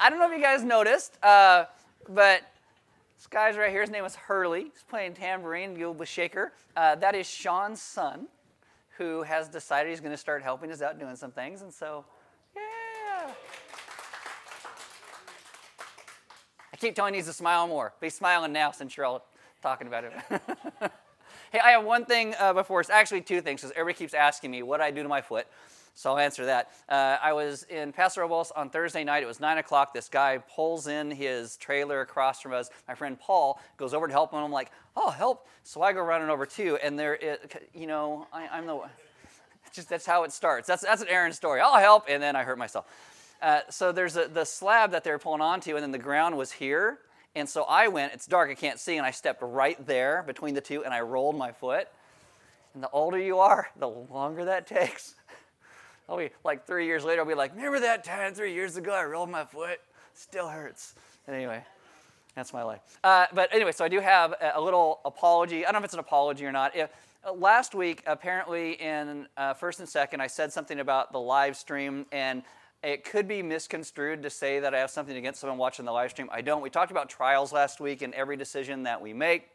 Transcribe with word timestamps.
I 0.00 0.10
don't 0.10 0.18
know 0.18 0.30
if 0.30 0.36
you 0.36 0.42
guys 0.42 0.62
noticed, 0.64 1.16
uh, 1.22 1.64
but 2.08 2.42
this 3.16 3.26
guy's 3.26 3.56
right 3.56 3.70
here. 3.70 3.80
His 3.80 3.90
name 3.90 4.04
is 4.04 4.14
Hurley. 4.14 4.64
He's 4.64 4.84
playing 4.88 5.14
tambourine, 5.14 5.78
with 5.96 6.08
shaker. 6.08 6.52
Uh, 6.76 6.96
that 6.96 7.14
is 7.14 7.26
Sean's 7.26 7.80
son, 7.80 8.28
who 8.98 9.22
has 9.22 9.48
decided 9.48 9.90
he's 9.90 10.00
going 10.00 10.12
to 10.12 10.18
start 10.18 10.42
helping 10.42 10.70
us 10.70 10.82
out 10.82 10.98
doing 10.98 11.16
some 11.16 11.30
things. 11.30 11.62
And 11.62 11.72
so, 11.72 12.04
yeah. 12.54 13.32
I 16.72 16.76
keep 16.76 16.94
telling 16.94 17.14
you 17.14 17.22
to 17.22 17.32
smile 17.32 17.66
more. 17.66 17.94
Be 18.00 18.10
smiling 18.10 18.52
now 18.52 18.70
since 18.70 18.96
you're 18.96 19.06
all 19.06 19.26
talking 19.62 19.86
about 19.86 20.04
it. 20.04 20.12
hey, 21.52 21.60
I 21.64 21.70
have 21.70 21.84
one 21.84 22.04
thing 22.04 22.34
uh, 22.38 22.52
before 22.52 22.80
us. 22.80 22.90
Actually, 22.90 23.22
two 23.22 23.40
things, 23.40 23.62
because 23.62 23.72
everybody 23.76 23.98
keeps 23.98 24.14
asking 24.14 24.50
me 24.50 24.62
what 24.62 24.80
I 24.80 24.90
do 24.90 25.02
to 25.02 25.08
my 25.08 25.22
foot. 25.22 25.46
So 25.96 26.10
I'll 26.10 26.18
answer 26.18 26.44
that. 26.44 26.72
Uh, 26.90 27.16
I 27.22 27.32
was 27.32 27.62
in 27.64 27.90
Paso 27.90 28.20
Robles 28.20 28.50
on 28.50 28.68
Thursday 28.68 29.02
night. 29.02 29.22
It 29.22 29.26
was 29.26 29.40
9 29.40 29.56
o'clock. 29.56 29.94
This 29.94 30.10
guy 30.10 30.38
pulls 30.54 30.88
in 30.88 31.10
his 31.10 31.56
trailer 31.56 32.02
across 32.02 32.42
from 32.42 32.52
us. 32.52 32.68
My 32.86 32.94
friend 32.94 33.18
Paul 33.18 33.58
goes 33.78 33.94
over 33.94 34.06
to 34.06 34.12
help 34.12 34.32
him. 34.32 34.40
I'm 34.40 34.52
like, 34.52 34.70
oh, 34.94 35.08
help. 35.08 35.48
So 35.64 35.80
I 35.80 35.94
go 35.94 36.02
running 36.02 36.28
over 36.28 36.44
too. 36.44 36.78
And 36.82 36.98
there, 36.98 37.38
you 37.74 37.86
know, 37.86 38.26
I, 38.30 38.46
I'm 38.48 38.66
the, 38.66 38.78
just 39.72 39.88
that's 39.88 40.04
how 40.04 40.24
it 40.24 40.32
starts. 40.32 40.68
That's, 40.68 40.82
that's 40.82 41.00
an 41.00 41.08
Aaron 41.08 41.32
story. 41.32 41.62
I'll 41.62 41.80
help. 41.80 42.04
And 42.10 42.22
then 42.22 42.36
I 42.36 42.42
hurt 42.42 42.58
myself. 42.58 42.84
Uh, 43.40 43.60
so 43.70 43.90
there's 43.90 44.18
a, 44.18 44.28
the 44.28 44.44
slab 44.44 44.90
that 44.90 45.02
they 45.02 45.10
were 45.10 45.18
pulling 45.18 45.40
onto, 45.40 45.76
and 45.76 45.82
then 45.82 45.92
the 45.92 45.98
ground 45.98 46.36
was 46.36 46.52
here. 46.52 46.98
And 47.34 47.48
so 47.48 47.64
I 47.64 47.88
went, 47.88 48.12
it's 48.12 48.26
dark, 48.26 48.50
I 48.50 48.54
can't 48.54 48.78
see, 48.78 48.98
and 48.98 49.06
I 49.06 49.10
stepped 49.12 49.42
right 49.42 49.84
there 49.86 50.24
between 50.26 50.54
the 50.54 50.60
two, 50.60 50.84
and 50.84 50.92
I 50.92 51.00
rolled 51.00 51.36
my 51.36 51.52
foot. 51.52 51.88
And 52.74 52.82
the 52.82 52.90
older 52.90 53.18
you 53.18 53.38
are, 53.38 53.68
the 53.78 53.88
longer 53.88 54.44
that 54.44 54.66
takes. 54.66 55.14
I'll 56.08 56.16
be 56.16 56.30
like 56.44 56.66
three 56.66 56.86
years 56.86 57.04
later, 57.04 57.22
I'll 57.22 57.28
be 57.28 57.34
like, 57.34 57.54
remember 57.54 57.80
that 57.80 58.04
time 58.04 58.34
three 58.34 58.54
years 58.54 58.76
ago 58.76 58.92
I 58.92 59.04
rolled 59.04 59.30
my 59.30 59.44
foot? 59.44 59.80
Still 60.14 60.48
hurts. 60.48 60.94
Anyway, 61.28 61.62
that's 62.34 62.52
my 62.52 62.62
life. 62.62 62.80
Uh, 63.02 63.26
but 63.32 63.52
anyway, 63.52 63.72
so 63.72 63.84
I 63.84 63.88
do 63.88 64.00
have 64.00 64.32
a, 64.32 64.52
a, 64.54 64.60
little 64.60 65.00
apology. 65.04 65.66
I 65.66 65.72
don't 65.72 65.80
know 65.80 65.84
if 65.84 65.86
it's 65.86 65.94
an 65.94 66.00
apology 66.00 66.46
or 66.46 66.52
not. 66.52 66.76
If, 66.76 66.90
uh, 67.26 67.32
last 67.32 67.74
week, 67.74 68.02
apparently 68.06 68.72
in 68.74 69.26
uh, 69.36 69.54
first 69.54 69.80
and 69.80 69.88
second, 69.88 70.20
I 70.20 70.28
said 70.28 70.52
something 70.52 70.78
about 70.78 71.12
the 71.12 71.18
live 71.18 71.56
stream, 71.56 72.06
and 72.12 72.44
it 72.84 73.04
could 73.04 73.26
be 73.26 73.42
misconstrued 73.42 74.22
to 74.22 74.30
say 74.30 74.60
that 74.60 74.74
I 74.74 74.78
have 74.78 74.90
something 74.90 75.16
against 75.16 75.40
someone 75.40 75.58
watching 75.58 75.84
the 75.84 75.92
live 75.92 76.12
stream. 76.12 76.28
I 76.30 76.40
don't. 76.40 76.62
We 76.62 76.70
talked 76.70 76.92
about 76.92 77.08
trials 77.08 77.52
last 77.52 77.80
week 77.80 78.02
and 78.02 78.14
every 78.14 78.36
decision 78.36 78.84
that 78.84 79.00
we 79.00 79.12
make. 79.12 79.48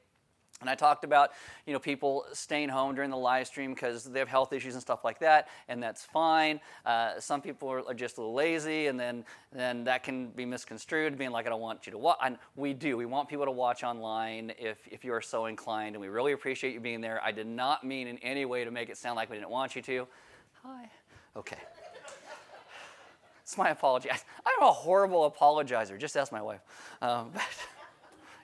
And 0.62 0.70
I 0.70 0.76
talked 0.76 1.04
about, 1.04 1.31
you 1.66 1.73
know, 1.73 1.80
people 1.80 2.26
staying 2.34 2.70
home 2.70 2.95
during 2.95 3.09
the 3.09 3.17
live 3.17 3.48
stream 3.48 3.73
because 3.73 4.04
they 4.04 4.20
have 4.20 4.28
health 4.28 4.54
issues 4.54 4.76
and 4.76 4.81
stuff 4.81 5.04
like 5.04 5.20
that, 5.20 5.50
and 5.67 5.81
that's 5.81 6.06
fine. 6.06 6.59
Uh, 6.86 7.20
some 7.20 7.42
people 7.42 7.70
are, 7.70 7.88
are, 7.88 7.94
just 7.94 8.17
a 8.17 8.22
little 8.22 8.34
lazy, 8.34 8.88
and 8.88 9.00
then, 9.00 9.26
then 9.52 9.84
that 9.84 10.04
can 10.04 10.28
be 10.30 10.45
misconstrued, 10.45 11.17
being 11.17 11.32
like, 11.32 11.45
I 11.48 11.50
don't 11.50 11.62
want 11.62 11.86
you 11.86 11.92
to 11.92 11.98
watch. 11.98 12.20
And 12.23 12.38
we 12.56 12.73
do. 12.73 12.95
We 12.95 13.06
want 13.06 13.28
people 13.28 13.45
to 13.45 13.52
watch 13.52 13.84
online 13.84 14.54
if, 14.58 14.88
if 14.89 15.04
you 15.04 15.14
are 15.14 15.22
so 15.22 15.48
inclined, 15.48 15.95
and 15.95 16.02
we 16.02 16.08
really 16.08 16.32
appreciate 16.32 16.73
you 16.73 16.80
being 16.80 17.02
there. 17.02 17.20
I 17.23 17.32
did 17.32 17.48
not 17.48 17.84
mean 17.84 18.08
in 18.08 18.17
any 18.20 18.45
way 18.45 18.64
to 18.64 18.72
make 18.72 18.89
it 18.89 18.98
sound 18.98 19.16
like 19.16 19.30
we 19.30 19.38
didn't 19.38 19.50
want 19.50 19.76
you 19.76 19.82
to. 19.82 20.08
Hi. 20.64 20.89
Okay. 21.36 21.58
It's 23.52 23.58
my 23.58 23.72
apology. 23.72 24.09
I'm 24.09 24.64
a 24.64 24.72
horrible 24.72 25.30
apologizer. 25.30 26.00
Just 26.00 26.16
ask 26.16 26.32
my 26.32 26.42
wife. 26.42 26.62
Um, 27.02 27.32
but, 27.34 27.42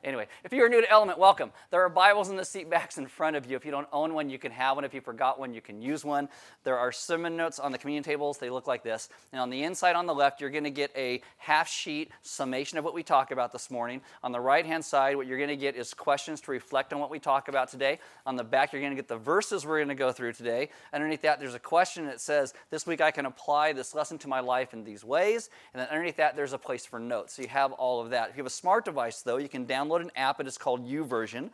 Anyway, 0.08 0.26
if 0.46 0.54
you're 0.54 0.70
new 0.70 0.80
to 0.80 0.90
Element, 0.90 1.20
welcome. 1.20 1.52
There 1.70 1.82
are 1.82 1.90
Bibles 1.90 2.30
in 2.30 2.38
the 2.38 2.46
seat 2.46 2.70
backs 2.70 2.98
in 2.98 3.08
front 3.08 3.36
of 3.36 3.46
you. 3.52 3.58
If 3.58 3.66
you 3.66 3.72
don't 3.72 3.90
own 3.92 4.14
one, 4.14 4.30
you 4.30 4.40
can 4.40 4.54
have 4.54 4.78
one. 4.78 4.86
If 4.86 4.94
you 4.94 5.02
forgot 5.02 5.38
one, 5.38 5.54
you 5.54 5.60
can 5.60 5.82
use 5.82 6.06
one. 6.06 6.30
There 6.64 6.78
are 6.78 6.94
sermon 6.94 7.36
notes 7.36 7.60
on 7.60 7.74
the 7.74 7.78
communion 7.78 8.06
tables. 8.06 8.38
They 8.38 8.50
look 8.50 8.68
like 8.68 8.84
this. 8.84 9.10
And 9.34 9.42
on 9.42 9.50
the 9.50 9.64
inside 9.64 9.98
on 9.98 10.06
the 10.06 10.16
left, 10.16 10.40
you're 10.40 10.50
going 10.50 10.64
to 10.64 10.70
get 10.70 10.92
a 10.96 11.22
half 11.36 11.68
sheet 11.68 12.10
summation 12.22 12.78
of 12.78 12.86
what 12.86 12.94
we 12.94 13.04
talk 13.04 13.32
about 13.32 13.52
this 13.52 13.70
morning. 13.70 14.00
On 14.24 14.32
the 14.32 14.40
right 14.40 14.66
hand 14.66 14.86
side, 14.86 15.18
what 15.18 15.28
you're 15.28 15.38
going 15.38 15.50
to 15.50 15.58
get 15.58 15.76
is 15.76 15.94
questions 15.94 16.40
to 16.40 16.52
reflect 16.52 16.94
on 16.94 17.02
what 17.02 17.12
we 17.12 17.20
talk 17.20 17.50
about 17.50 17.68
today. 17.68 18.00
On 18.26 18.38
the 18.38 18.46
back, 18.46 18.72
you're 18.72 18.82
going 18.82 18.94
to 18.94 18.96
get 18.96 19.10
the 19.10 19.18
verses 19.18 19.66
we're 19.66 19.80
going 19.80 19.90
to 19.90 19.96
go 19.96 20.14
through 20.14 20.32
today. 20.32 20.70
Underneath 20.94 21.24
that, 21.24 21.38
there's 21.38 21.54
a 21.54 21.60
question 21.60 22.06
that 22.06 22.22
says, 22.22 22.54
This 22.70 22.88
week 22.88 23.02
I 23.02 23.12
can 23.12 23.26
apply 23.26 23.74
this 23.74 23.94
lesson 23.94 24.18
to 24.20 24.30
my 24.30 24.40
life 24.40 24.72
in 24.72 24.86
these 24.86 25.04
ways. 25.04 25.50
And 25.74 25.82
then 25.82 25.90
underneath 25.90 26.16
that, 26.16 26.38
there's 26.38 26.54
a 26.54 26.58
place 26.58 26.86
for 26.86 26.98
notes. 26.98 27.34
So 27.34 27.42
you 27.42 27.50
have 27.50 27.74
all 27.74 28.00
of 28.00 28.12
that. 28.12 28.30
If 28.30 28.38
you 28.38 28.40
have 28.44 28.48
a 28.48 28.50
smart 28.50 28.86
device, 28.86 29.22
though, 29.22 29.36
you 29.36 29.50
can 29.50 29.66
download 29.66 29.97
download 29.98 30.02
an 30.02 30.12
app. 30.16 30.40
It 30.40 30.48
is 30.48 30.58
called 30.58 30.88
YouVersion. 30.88 31.50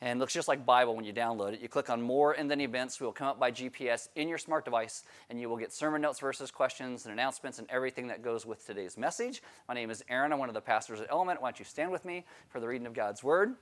And 0.00 0.18
looks 0.18 0.32
just 0.32 0.48
like 0.48 0.66
Bible 0.66 0.96
when 0.96 1.04
you 1.04 1.12
download 1.12 1.52
it. 1.52 1.60
You 1.60 1.68
click 1.68 1.88
on 1.88 2.02
More 2.02 2.32
and 2.32 2.50
then 2.50 2.60
Events. 2.60 2.98
We 2.98 3.06
will 3.06 3.12
come 3.12 3.28
up 3.28 3.38
by 3.38 3.52
GPS 3.52 4.08
in 4.16 4.26
your 4.26 4.38
smart 4.38 4.64
device, 4.64 5.04
and 5.30 5.40
you 5.40 5.48
will 5.48 5.56
get 5.56 5.72
sermon 5.72 6.02
notes, 6.02 6.18
verses, 6.18 6.50
questions, 6.50 7.04
and 7.04 7.12
announcements, 7.12 7.60
and 7.60 7.70
everything 7.70 8.08
that 8.08 8.20
goes 8.20 8.44
with 8.44 8.66
today's 8.66 8.98
message. 8.98 9.44
My 9.68 9.74
name 9.74 9.92
is 9.92 10.02
Aaron. 10.08 10.32
I'm 10.32 10.40
one 10.40 10.48
of 10.48 10.56
the 10.56 10.60
pastors 10.60 11.00
at 11.00 11.06
Element. 11.08 11.40
Why 11.40 11.50
don't 11.50 11.58
you 11.60 11.64
stand 11.64 11.92
with 11.92 12.04
me 12.04 12.24
for 12.48 12.58
the 12.58 12.66
reading 12.66 12.88
of 12.88 12.94
God's 12.94 13.22
Word? 13.22 13.54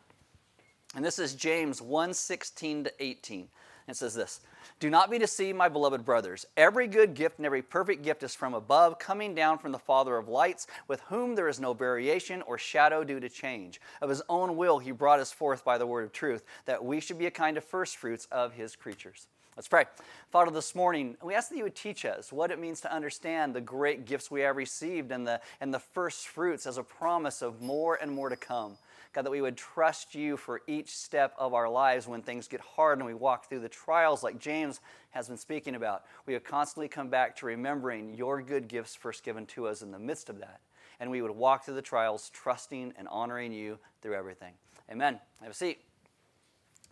And 0.97 1.05
this 1.05 1.19
is 1.19 1.35
James 1.35 1.83
1 1.83 2.15
16 2.15 2.85
to 2.85 2.93
18. 2.99 3.49
It 3.91 3.97
says 3.97 4.15
this 4.15 4.41
Do 4.79 4.89
not 4.89 5.11
be 5.11 5.19
deceived, 5.19 5.59
my 5.59 5.69
beloved 5.69 6.05
brothers. 6.05 6.47
Every 6.57 6.87
good 6.87 7.15
gift 7.15 7.39
and 7.39 7.47
every 7.47 7.63
perfect 7.63 8.03
gift 8.03 8.23
is 8.23 8.35
from 8.35 8.55
above, 8.55 8.99
coming 8.99 9.35
down 9.35 9.59
from 9.59 9.73
the 9.73 9.79
Father 9.79 10.17
of 10.17 10.29
lights, 10.29 10.67
with 10.87 11.01
whom 11.03 11.35
there 11.35 11.49
is 11.49 11.59
no 11.59 11.73
variation 11.73 12.43
or 12.43 12.57
shadow 12.57 13.03
due 13.03 13.21
to 13.21 13.29
change. 13.29 13.81
Of 14.01 14.09
his 14.09 14.23
own 14.29 14.57
will, 14.57 14.79
he 14.79 14.93
brought 14.93 15.21
us 15.21 15.33
forth 15.33 15.65
by 15.65 15.77
the 15.77 15.87
word 15.87 16.05
of 16.05 16.13
truth, 16.13 16.45
that 16.67 16.85
we 16.85 17.01
should 17.01 17.19
be 17.19 17.27
a 17.27 17.31
kind 17.31 17.57
of 17.57 17.65
firstfruits 17.65 18.27
of 18.27 18.53
his 18.53 18.77
creatures. 18.77 19.27
Let's 19.57 19.69
pray. 19.69 19.85
Father, 20.31 20.53
this 20.53 20.75
morning, 20.75 21.17
we 21.23 21.35
ask 21.35 21.51
that 21.51 21.57
you 21.57 21.65
would 21.65 21.75
teach 21.75 22.05
us 22.05 22.33
what 22.33 22.53
it 22.53 22.61
means 22.61 22.81
to 22.83 22.95
understand 22.95 23.53
the 23.53 23.61
great 23.61 24.07
gifts 24.07 24.31
we 24.31 24.43
have 24.43 24.57
received 24.57 25.11
and 25.11 25.27
the, 25.27 25.41
and 25.61 25.75
the 25.75 25.81
first 25.81 26.29
fruits 26.29 26.67
as 26.67 26.79
a 26.79 26.83
promise 26.83 27.43
of 27.43 27.61
more 27.61 27.99
and 28.01 28.13
more 28.13 28.29
to 28.29 28.37
come. 28.37 28.79
God, 29.13 29.25
that 29.25 29.31
we 29.31 29.41
would 29.41 29.57
trust 29.57 30.15
you 30.15 30.37
for 30.37 30.63
each 30.69 30.91
step 30.97 31.35
of 31.37 31.53
our 31.53 31.69
lives 31.69 32.07
when 32.07 32.23
things 32.23 32.47
get 32.47 32.61
hard 32.61 32.99
and 32.99 33.07
we 33.07 33.15
walk 33.15 33.49
through 33.49 33.59
the 33.61 33.69
trials 33.69 34.23
like 34.23 34.39
James 34.39 34.81
has 35.11 35.27
been 35.27 35.37
speaking 35.37 35.75
about. 35.75 36.05
We 36.27 36.35
would 36.35 36.45
constantly 36.45 36.87
come 36.87 37.09
back 37.09 37.37
to 37.37 37.47
remembering 37.47 38.15
your 38.15 38.41
good 38.41 38.69
gifts 38.69 38.95
first 38.95 39.25
given 39.25 39.47
to 39.47 39.67
us 39.67 39.83
in 39.83 39.91
the 39.91 39.99
midst 39.99 40.31
of 40.31 40.39
that. 40.39 40.61
And 41.01 41.11
we 41.11 41.23
would 41.23 41.33
walk 41.33 41.65
through 41.65 41.75
the 41.75 41.83
trials 41.83 42.31
trusting 42.31 42.93
and 42.97 43.09
honoring 43.09 43.53
you 43.53 43.79
through 44.01 44.15
everything. 44.15 44.53
Amen. 44.91 45.19
Have 45.41 45.51
a 45.51 45.55
seat. 45.55 45.90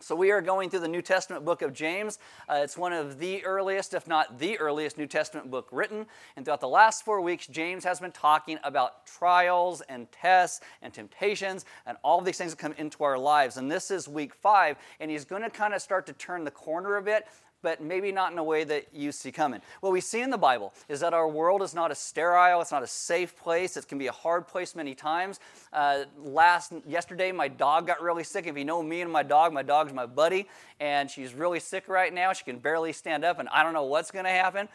So, 0.01 0.15
we 0.15 0.31
are 0.31 0.41
going 0.41 0.69
through 0.69 0.79
the 0.79 0.87
New 0.87 1.01
Testament 1.01 1.43
book 1.43 1.61
of 1.61 1.73
James. 1.73 2.19
Uh, 2.47 2.61
it's 2.63 2.77
one 2.77 2.93
of 2.93 3.19
the 3.19 3.43
earliest, 3.43 3.93
if 3.93 4.07
not 4.07 4.39
the 4.39 4.57
earliest, 4.57 4.97
New 4.97 5.07
Testament 5.07 5.51
book 5.51 5.67
written. 5.73 6.05
And 6.37 6.45
throughout 6.45 6.61
the 6.61 6.69
last 6.69 7.03
four 7.03 7.19
weeks, 7.19 7.47
James 7.47 7.83
has 7.83 7.99
been 7.99 8.13
talking 8.13 8.59
about 8.63 9.05
trials 9.05 9.81
and 9.81 10.09
tests 10.13 10.61
and 10.81 10.93
temptations 10.93 11.65
and 11.85 11.97
all 12.01 12.17
of 12.17 12.23
these 12.23 12.37
things 12.37 12.53
that 12.53 12.57
come 12.57 12.73
into 12.77 13.03
our 13.03 13.17
lives. 13.17 13.57
And 13.57 13.69
this 13.69 13.91
is 13.91 14.07
week 14.07 14.33
five, 14.33 14.77
and 15.01 15.11
he's 15.11 15.25
going 15.25 15.41
to 15.41 15.49
kind 15.49 15.73
of 15.73 15.81
start 15.81 16.05
to 16.05 16.13
turn 16.13 16.45
the 16.45 16.51
corner 16.51 16.95
a 16.95 17.01
bit 17.01 17.27
but 17.61 17.81
maybe 17.81 18.11
not 18.11 18.31
in 18.31 18.37
a 18.37 18.43
way 18.43 18.63
that 18.63 18.87
you 18.93 19.11
see 19.11 19.31
coming. 19.31 19.61
What 19.81 19.91
we 19.91 20.01
see 20.01 20.21
in 20.21 20.29
the 20.29 20.37
Bible 20.37 20.73
is 20.87 20.99
that 20.99 21.13
our 21.13 21.27
world 21.27 21.61
is 21.61 21.73
not 21.73 21.91
a 21.91 21.95
sterile, 21.95 22.61
it's 22.61 22.71
not 22.71 22.83
a 22.83 22.87
safe 22.87 23.35
place. 23.35 23.77
It 23.77 23.87
can 23.87 23.97
be 23.97 24.07
a 24.07 24.11
hard 24.11 24.47
place 24.47 24.75
many 24.75 24.95
times. 24.95 25.39
Uh, 25.73 26.03
last 26.17 26.73
yesterday, 26.87 27.31
my 27.31 27.47
dog 27.47 27.87
got 27.87 28.01
really 28.01 28.23
sick. 28.23 28.47
If 28.47 28.57
you 28.57 28.65
know 28.65 28.81
me 28.81 29.01
and 29.01 29.11
my 29.11 29.23
dog, 29.23 29.53
my 29.53 29.63
dog's 29.63 29.93
my 29.93 30.05
buddy, 30.05 30.47
and 30.79 31.09
she's 31.09 31.33
really 31.33 31.59
sick 31.59 31.87
right 31.87 32.13
now. 32.13 32.33
She 32.33 32.43
can 32.43 32.59
barely 32.59 32.93
stand 32.93 33.23
up, 33.23 33.39
and 33.39 33.49
I 33.49 33.63
don't 33.63 33.73
know 33.73 33.85
what's 33.85 34.11
going 34.11 34.25
to 34.25 34.31
happen 34.31 34.69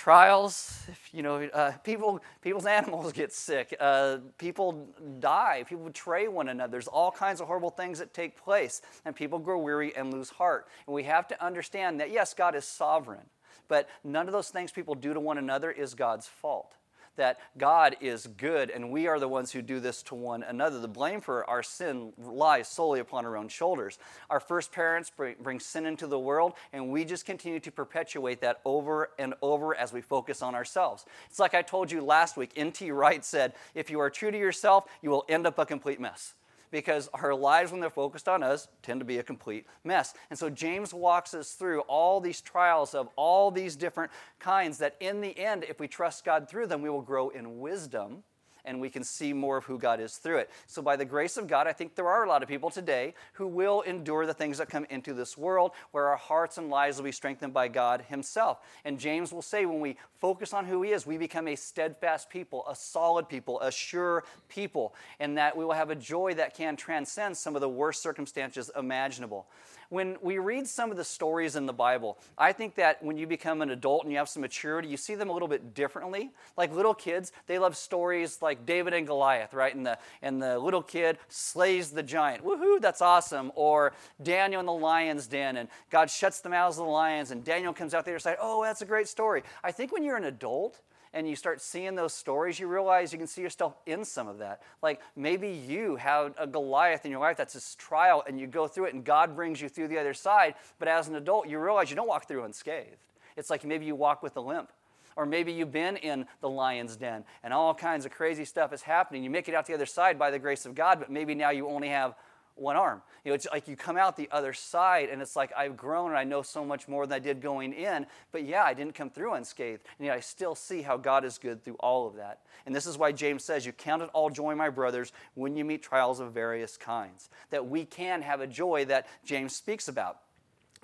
trials 0.00 0.88
you 1.12 1.22
know 1.22 1.42
uh, 1.52 1.72
people 1.84 2.22
people's 2.40 2.64
animals 2.64 3.12
get 3.12 3.30
sick 3.30 3.76
uh, 3.80 4.16
people 4.38 4.88
die 5.18 5.62
people 5.68 5.84
betray 5.84 6.26
one 6.26 6.48
another. 6.48 6.70
There's 6.70 6.88
all 6.88 7.10
kinds 7.10 7.42
of 7.42 7.46
horrible 7.46 7.68
things 7.68 7.98
that 7.98 8.14
take 8.14 8.34
place 8.34 8.80
and 9.04 9.14
people 9.14 9.38
grow 9.38 9.58
weary 9.58 9.94
and 9.94 10.10
lose 10.10 10.30
heart. 10.30 10.68
And 10.86 10.94
we 10.94 11.02
have 11.02 11.28
to 11.28 11.44
understand 11.44 12.00
that 12.00 12.10
yes 12.10 12.32
god 12.32 12.54
is 12.54 12.64
sovereign 12.64 13.26
but 13.68 13.90
none 14.02 14.26
of 14.26 14.32
those 14.32 14.48
things 14.48 14.72
people 14.72 14.94
do 14.94 15.12
to 15.12 15.20
one 15.20 15.36
another 15.36 15.70
is 15.70 15.94
god's 15.94 16.26
fault 16.26 16.76
that 17.16 17.38
God 17.58 17.96
is 18.00 18.26
good 18.26 18.70
and 18.70 18.90
we 18.90 19.06
are 19.06 19.18
the 19.18 19.28
ones 19.28 19.52
who 19.52 19.62
do 19.62 19.80
this 19.80 20.02
to 20.04 20.14
one 20.14 20.42
another. 20.42 20.78
The 20.78 20.88
blame 20.88 21.20
for 21.20 21.48
our 21.48 21.62
sin 21.62 22.12
lies 22.18 22.68
solely 22.68 23.00
upon 23.00 23.24
our 23.26 23.36
own 23.36 23.48
shoulders. 23.48 23.98
Our 24.28 24.40
first 24.40 24.72
parents 24.72 25.10
bring, 25.10 25.60
sin 25.60 25.86
into 25.86 26.06
the 26.06 26.18
world 26.18 26.54
and 26.72 26.90
we 26.90 27.04
just 27.04 27.26
continue 27.26 27.60
to 27.60 27.70
perpetuate 27.70 28.40
that 28.40 28.60
over 28.64 29.10
and 29.18 29.34
over 29.42 29.74
as 29.74 29.92
we 29.92 30.00
focus 30.00 30.42
on 30.42 30.54
ourselves. 30.54 31.04
It's 31.28 31.38
like 31.38 31.54
I 31.54 31.62
told 31.62 31.90
you 31.90 32.00
last 32.00 32.36
week. 32.36 32.52
N.T. 32.56 32.90
Wright 32.90 33.24
said, 33.24 33.54
if 33.74 33.90
you 33.90 34.00
are 34.00 34.10
true 34.10 34.30
to 34.30 34.38
yourself, 34.38 34.86
you 35.02 35.10
will 35.10 35.24
end 35.28 35.46
up 35.46 35.58
a 35.58 35.66
complete 35.66 36.00
mess 36.00 36.34
because 36.70 37.08
our 37.14 37.34
lives, 37.34 37.72
when 37.72 37.80
they're 37.80 37.90
focused 37.90 38.28
on 38.28 38.42
us, 38.42 38.68
tend 38.82 39.00
to 39.00 39.04
be 39.04 39.18
a 39.18 39.22
complete 39.22 39.66
mess. 39.84 40.14
And 40.30 40.38
so 40.38 40.50
James 40.50 40.94
walks 40.94 41.34
us 41.34 41.52
through 41.52 41.80
all 41.80 42.20
these 42.20 42.40
trials 42.40 42.94
of 42.94 43.08
all 43.16 43.50
these 43.50 43.76
different 43.76 44.12
kinds 44.38 44.78
that 44.78 44.96
in 45.00 45.20
the 45.20 45.36
end, 45.38 45.64
if 45.68 45.80
we 45.80 45.88
trust 45.88 46.24
God 46.24 46.48
through 46.48 46.66
them, 46.66 46.82
we 46.82 46.90
will 46.90 47.02
grow 47.02 47.30
in 47.30 47.60
wisdom 47.60 48.22
and 48.64 48.80
we 48.80 48.90
can 48.90 49.04
see 49.04 49.32
more 49.32 49.56
of 49.56 49.64
who 49.64 49.78
God 49.78 50.00
is 50.00 50.16
through 50.16 50.38
it. 50.38 50.50
So, 50.66 50.82
by 50.82 50.96
the 50.96 51.04
grace 51.04 51.36
of 51.36 51.46
God, 51.46 51.66
I 51.66 51.72
think 51.72 51.94
there 51.94 52.08
are 52.08 52.24
a 52.24 52.28
lot 52.28 52.42
of 52.42 52.48
people 52.48 52.70
today 52.70 53.14
who 53.34 53.46
will 53.46 53.82
endure 53.82 54.26
the 54.26 54.34
things 54.34 54.58
that 54.58 54.68
come 54.68 54.86
into 54.90 55.14
this 55.14 55.36
world 55.36 55.72
where 55.92 56.08
our 56.08 56.16
hearts 56.16 56.58
and 56.58 56.70
lives 56.70 56.96
will 56.96 57.04
be 57.04 57.12
strengthened 57.12 57.52
by 57.52 57.68
God 57.68 58.02
Himself. 58.08 58.58
And 58.84 58.98
James 58.98 59.32
will 59.32 59.42
say, 59.42 59.66
when 59.66 59.80
we 59.80 59.96
focus 60.14 60.52
on 60.52 60.64
who 60.64 60.82
He 60.82 60.92
is, 60.92 61.06
we 61.06 61.18
become 61.18 61.48
a 61.48 61.56
steadfast 61.56 62.30
people, 62.30 62.64
a 62.68 62.74
solid 62.74 63.28
people, 63.28 63.60
a 63.60 63.70
sure 63.70 64.24
people, 64.48 64.94
and 65.18 65.36
that 65.38 65.56
we 65.56 65.64
will 65.64 65.72
have 65.72 65.90
a 65.90 65.96
joy 65.96 66.34
that 66.34 66.54
can 66.54 66.76
transcend 66.76 67.36
some 67.36 67.54
of 67.54 67.60
the 67.60 67.68
worst 67.68 68.02
circumstances 68.02 68.70
imaginable 68.76 69.46
when 69.90 70.16
we 70.22 70.38
read 70.38 70.66
some 70.66 70.90
of 70.90 70.96
the 70.96 71.04
stories 71.04 71.56
in 71.56 71.66
the 71.66 71.72
Bible, 71.72 72.18
I 72.38 72.52
think 72.52 72.76
that 72.76 73.02
when 73.02 73.18
you 73.18 73.26
become 73.26 73.60
an 73.60 73.70
adult 73.70 74.04
and 74.04 74.12
you 74.12 74.18
have 74.18 74.28
some 74.28 74.40
maturity, 74.40 74.88
you 74.88 74.96
see 74.96 75.16
them 75.16 75.28
a 75.28 75.32
little 75.32 75.48
bit 75.48 75.74
differently. 75.74 76.30
Like 76.56 76.72
little 76.72 76.94
kids, 76.94 77.32
they 77.46 77.58
love 77.58 77.76
stories 77.76 78.40
like 78.40 78.64
David 78.64 78.94
and 78.94 79.06
Goliath, 79.06 79.52
right? 79.52 79.74
And 79.74 79.84
the, 79.84 79.98
and 80.22 80.40
the 80.40 80.58
little 80.58 80.82
kid 80.82 81.18
slays 81.28 81.90
the 81.90 82.02
giant. 82.02 82.44
Woohoo, 82.44 82.80
that's 82.80 83.02
awesome. 83.02 83.50
Or 83.56 83.92
Daniel 84.22 84.60
in 84.60 84.66
the 84.66 84.72
lion's 84.72 85.26
den, 85.26 85.56
and 85.56 85.68
God 85.90 86.08
shuts 86.08 86.40
the 86.40 86.48
mouths 86.48 86.78
of 86.78 86.86
the 86.86 86.90
lions, 86.90 87.32
and 87.32 87.44
Daniel 87.44 87.72
comes 87.72 87.92
out 87.92 88.04
the 88.04 88.12
other 88.12 88.20
side. 88.20 88.36
Oh, 88.40 88.62
that's 88.62 88.82
a 88.82 88.86
great 88.86 89.08
story. 89.08 89.42
I 89.64 89.72
think 89.72 89.92
when 89.92 90.04
you're 90.04 90.16
an 90.16 90.24
adult, 90.24 90.80
and 91.12 91.28
you 91.28 91.34
start 91.34 91.60
seeing 91.60 91.94
those 91.94 92.12
stories, 92.12 92.58
you 92.58 92.68
realize 92.68 93.12
you 93.12 93.18
can 93.18 93.26
see 93.26 93.42
yourself 93.42 93.74
in 93.86 94.04
some 94.04 94.28
of 94.28 94.38
that. 94.38 94.62
Like 94.82 95.00
maybe 95.16 95.48
you 95.48 95.96
have 95.96 96.34
a 96.38 96.46
Goliath 96.46 97.04
in 97.04 97.10
your 97.10 97.20
life 97.20 97.36
that's 97.36 97.54
this 97.54 97.74
trial 97.74 98.22
and 98.26 98.38
you 98.38 98.46
go 98.46 98.68
through 98.68 98.86
it 98.86 98.94
and 98.94 99.04
God 99.04 99.34
brings 99.34 99.60
you 99.60 99.68
through 99.68 99.88
the 99.88 99.98
other 99.98 100.14
side, 100.14 100.54
but 100.78 100.88
as 100.88 101.08
an 101.08 101.16
adult, 101.16 101.48
you 101.48 101.58
realize 101.58 101.90
you 101.90 101.96
don't 101.96 102.08
walk 102.08 102.28
through 102.28 102.44
unscathed. 102.44 102.96
It's 103.36 103.50
like 103.50 103.64
maybe 103.64 103.86
you 103.86 103.94
walk 103.94 104.22
with 104.22 104.36
a 104.36 104.40
limp. 104.40 104.70
Or 105.16 105.26
maybe 105.26 105.52
you've 105.52 105.72
been 105.72 105.96
in 105.96 106.24
the 106.40 106.48
lion's 106.48 106.96
den 106.96 107.24
and 107.42 107.52
all 107.52 107.74
kinds 107.74 108.06
of 108.06 108.12
crazy 108.12 108.44
stuff 108.44 108.72
is 108.72 108.82
happening. 108.82 109.24
You 109.24 109.28
make 109.28 109.48
it 109.48 109.54
out 109.54 109.66
the 109.66 109.74
other 109.74 109.84
side 109.84 110.18
by 110.18 110.30
the 110.30 110.38
grace 110.38 110.64
of 110.64 110.74
God, 110.74 111.00
but 111.00 111.10
maybe 111.10 111.34
now 111.34 111.50
you 111.50 111.68
only 111.68 111.88
have 111.88 112.14
one 112.60 112.76
arm. 112.76 113.02
You 113.24 113.30
know, 113.30 113.34
it's 113.34 113.46
like 113.50 113.66
you 113.66 113.76
come 113.76 113.96
out 113.96 114.16
the 114.16 114.28
other 114.30 114.52
side 114.52 115.08
and 115.08 115.22
it's 115.22 115.34
like 115.34 115.50
I've 115.56 115.76
grown 115.76 116.10
and 116.10 116.18
I 116.18 116.24
know 116.24 116.42
so 116.42 116.64
much 116.64 116.86
more 116.88 117.06
than 117.06 117.16
I 117.16 117.18
did 117.18 117.40
going 117.40 117.72
in. 117.72 118.06
But 118.32 118.44
yeah, 118.44 118.62
I 118.64 118.74
didn't 118.74 118.94
come 118.94 119.10
through 119.10 119.34
unscathed. 119.34 119.82
And 119.98 120.06
yet 120.06 120.16
I 120.16 120.20
still 120.20 120.54
see 120.54 120.82
how 120.82 120.96
God 120.96 121.24
is 121.24 121.38
good 121.38 121.64
through 121.64 121.76
all 121.80 122.06
of 122.06 122.16
that. 122.16 122.40
And 122.66 122.74
this 122.74 122.86
is 122.86 122.98
why 122.98 123.12
James 123.12 123.44
says, 123.44 123.64
You 123.64 123.72
count 123.72 124.02
it 124.02 124.10
all 124.12 124.30
joy, 124.30 124.54
my 124.54 124.68
brothers, 124.68 125.12
when 125.34 125.56
you 125.56 125.64
meet 125.64 125.82
trials 125.82 126.20
of 126.20 126.32
various 126.32 126.76
kinds. 126.76 127.30
That 127.50 127.66
we 127.66 127.84
can 127.84 128.22
have 128.22 128.40
a 128.40 128.46
joy 128.46 128.84
that 128.86 129.06
James 129.24 129.56
speaks 129.56 129.88
about. 129.88 130.18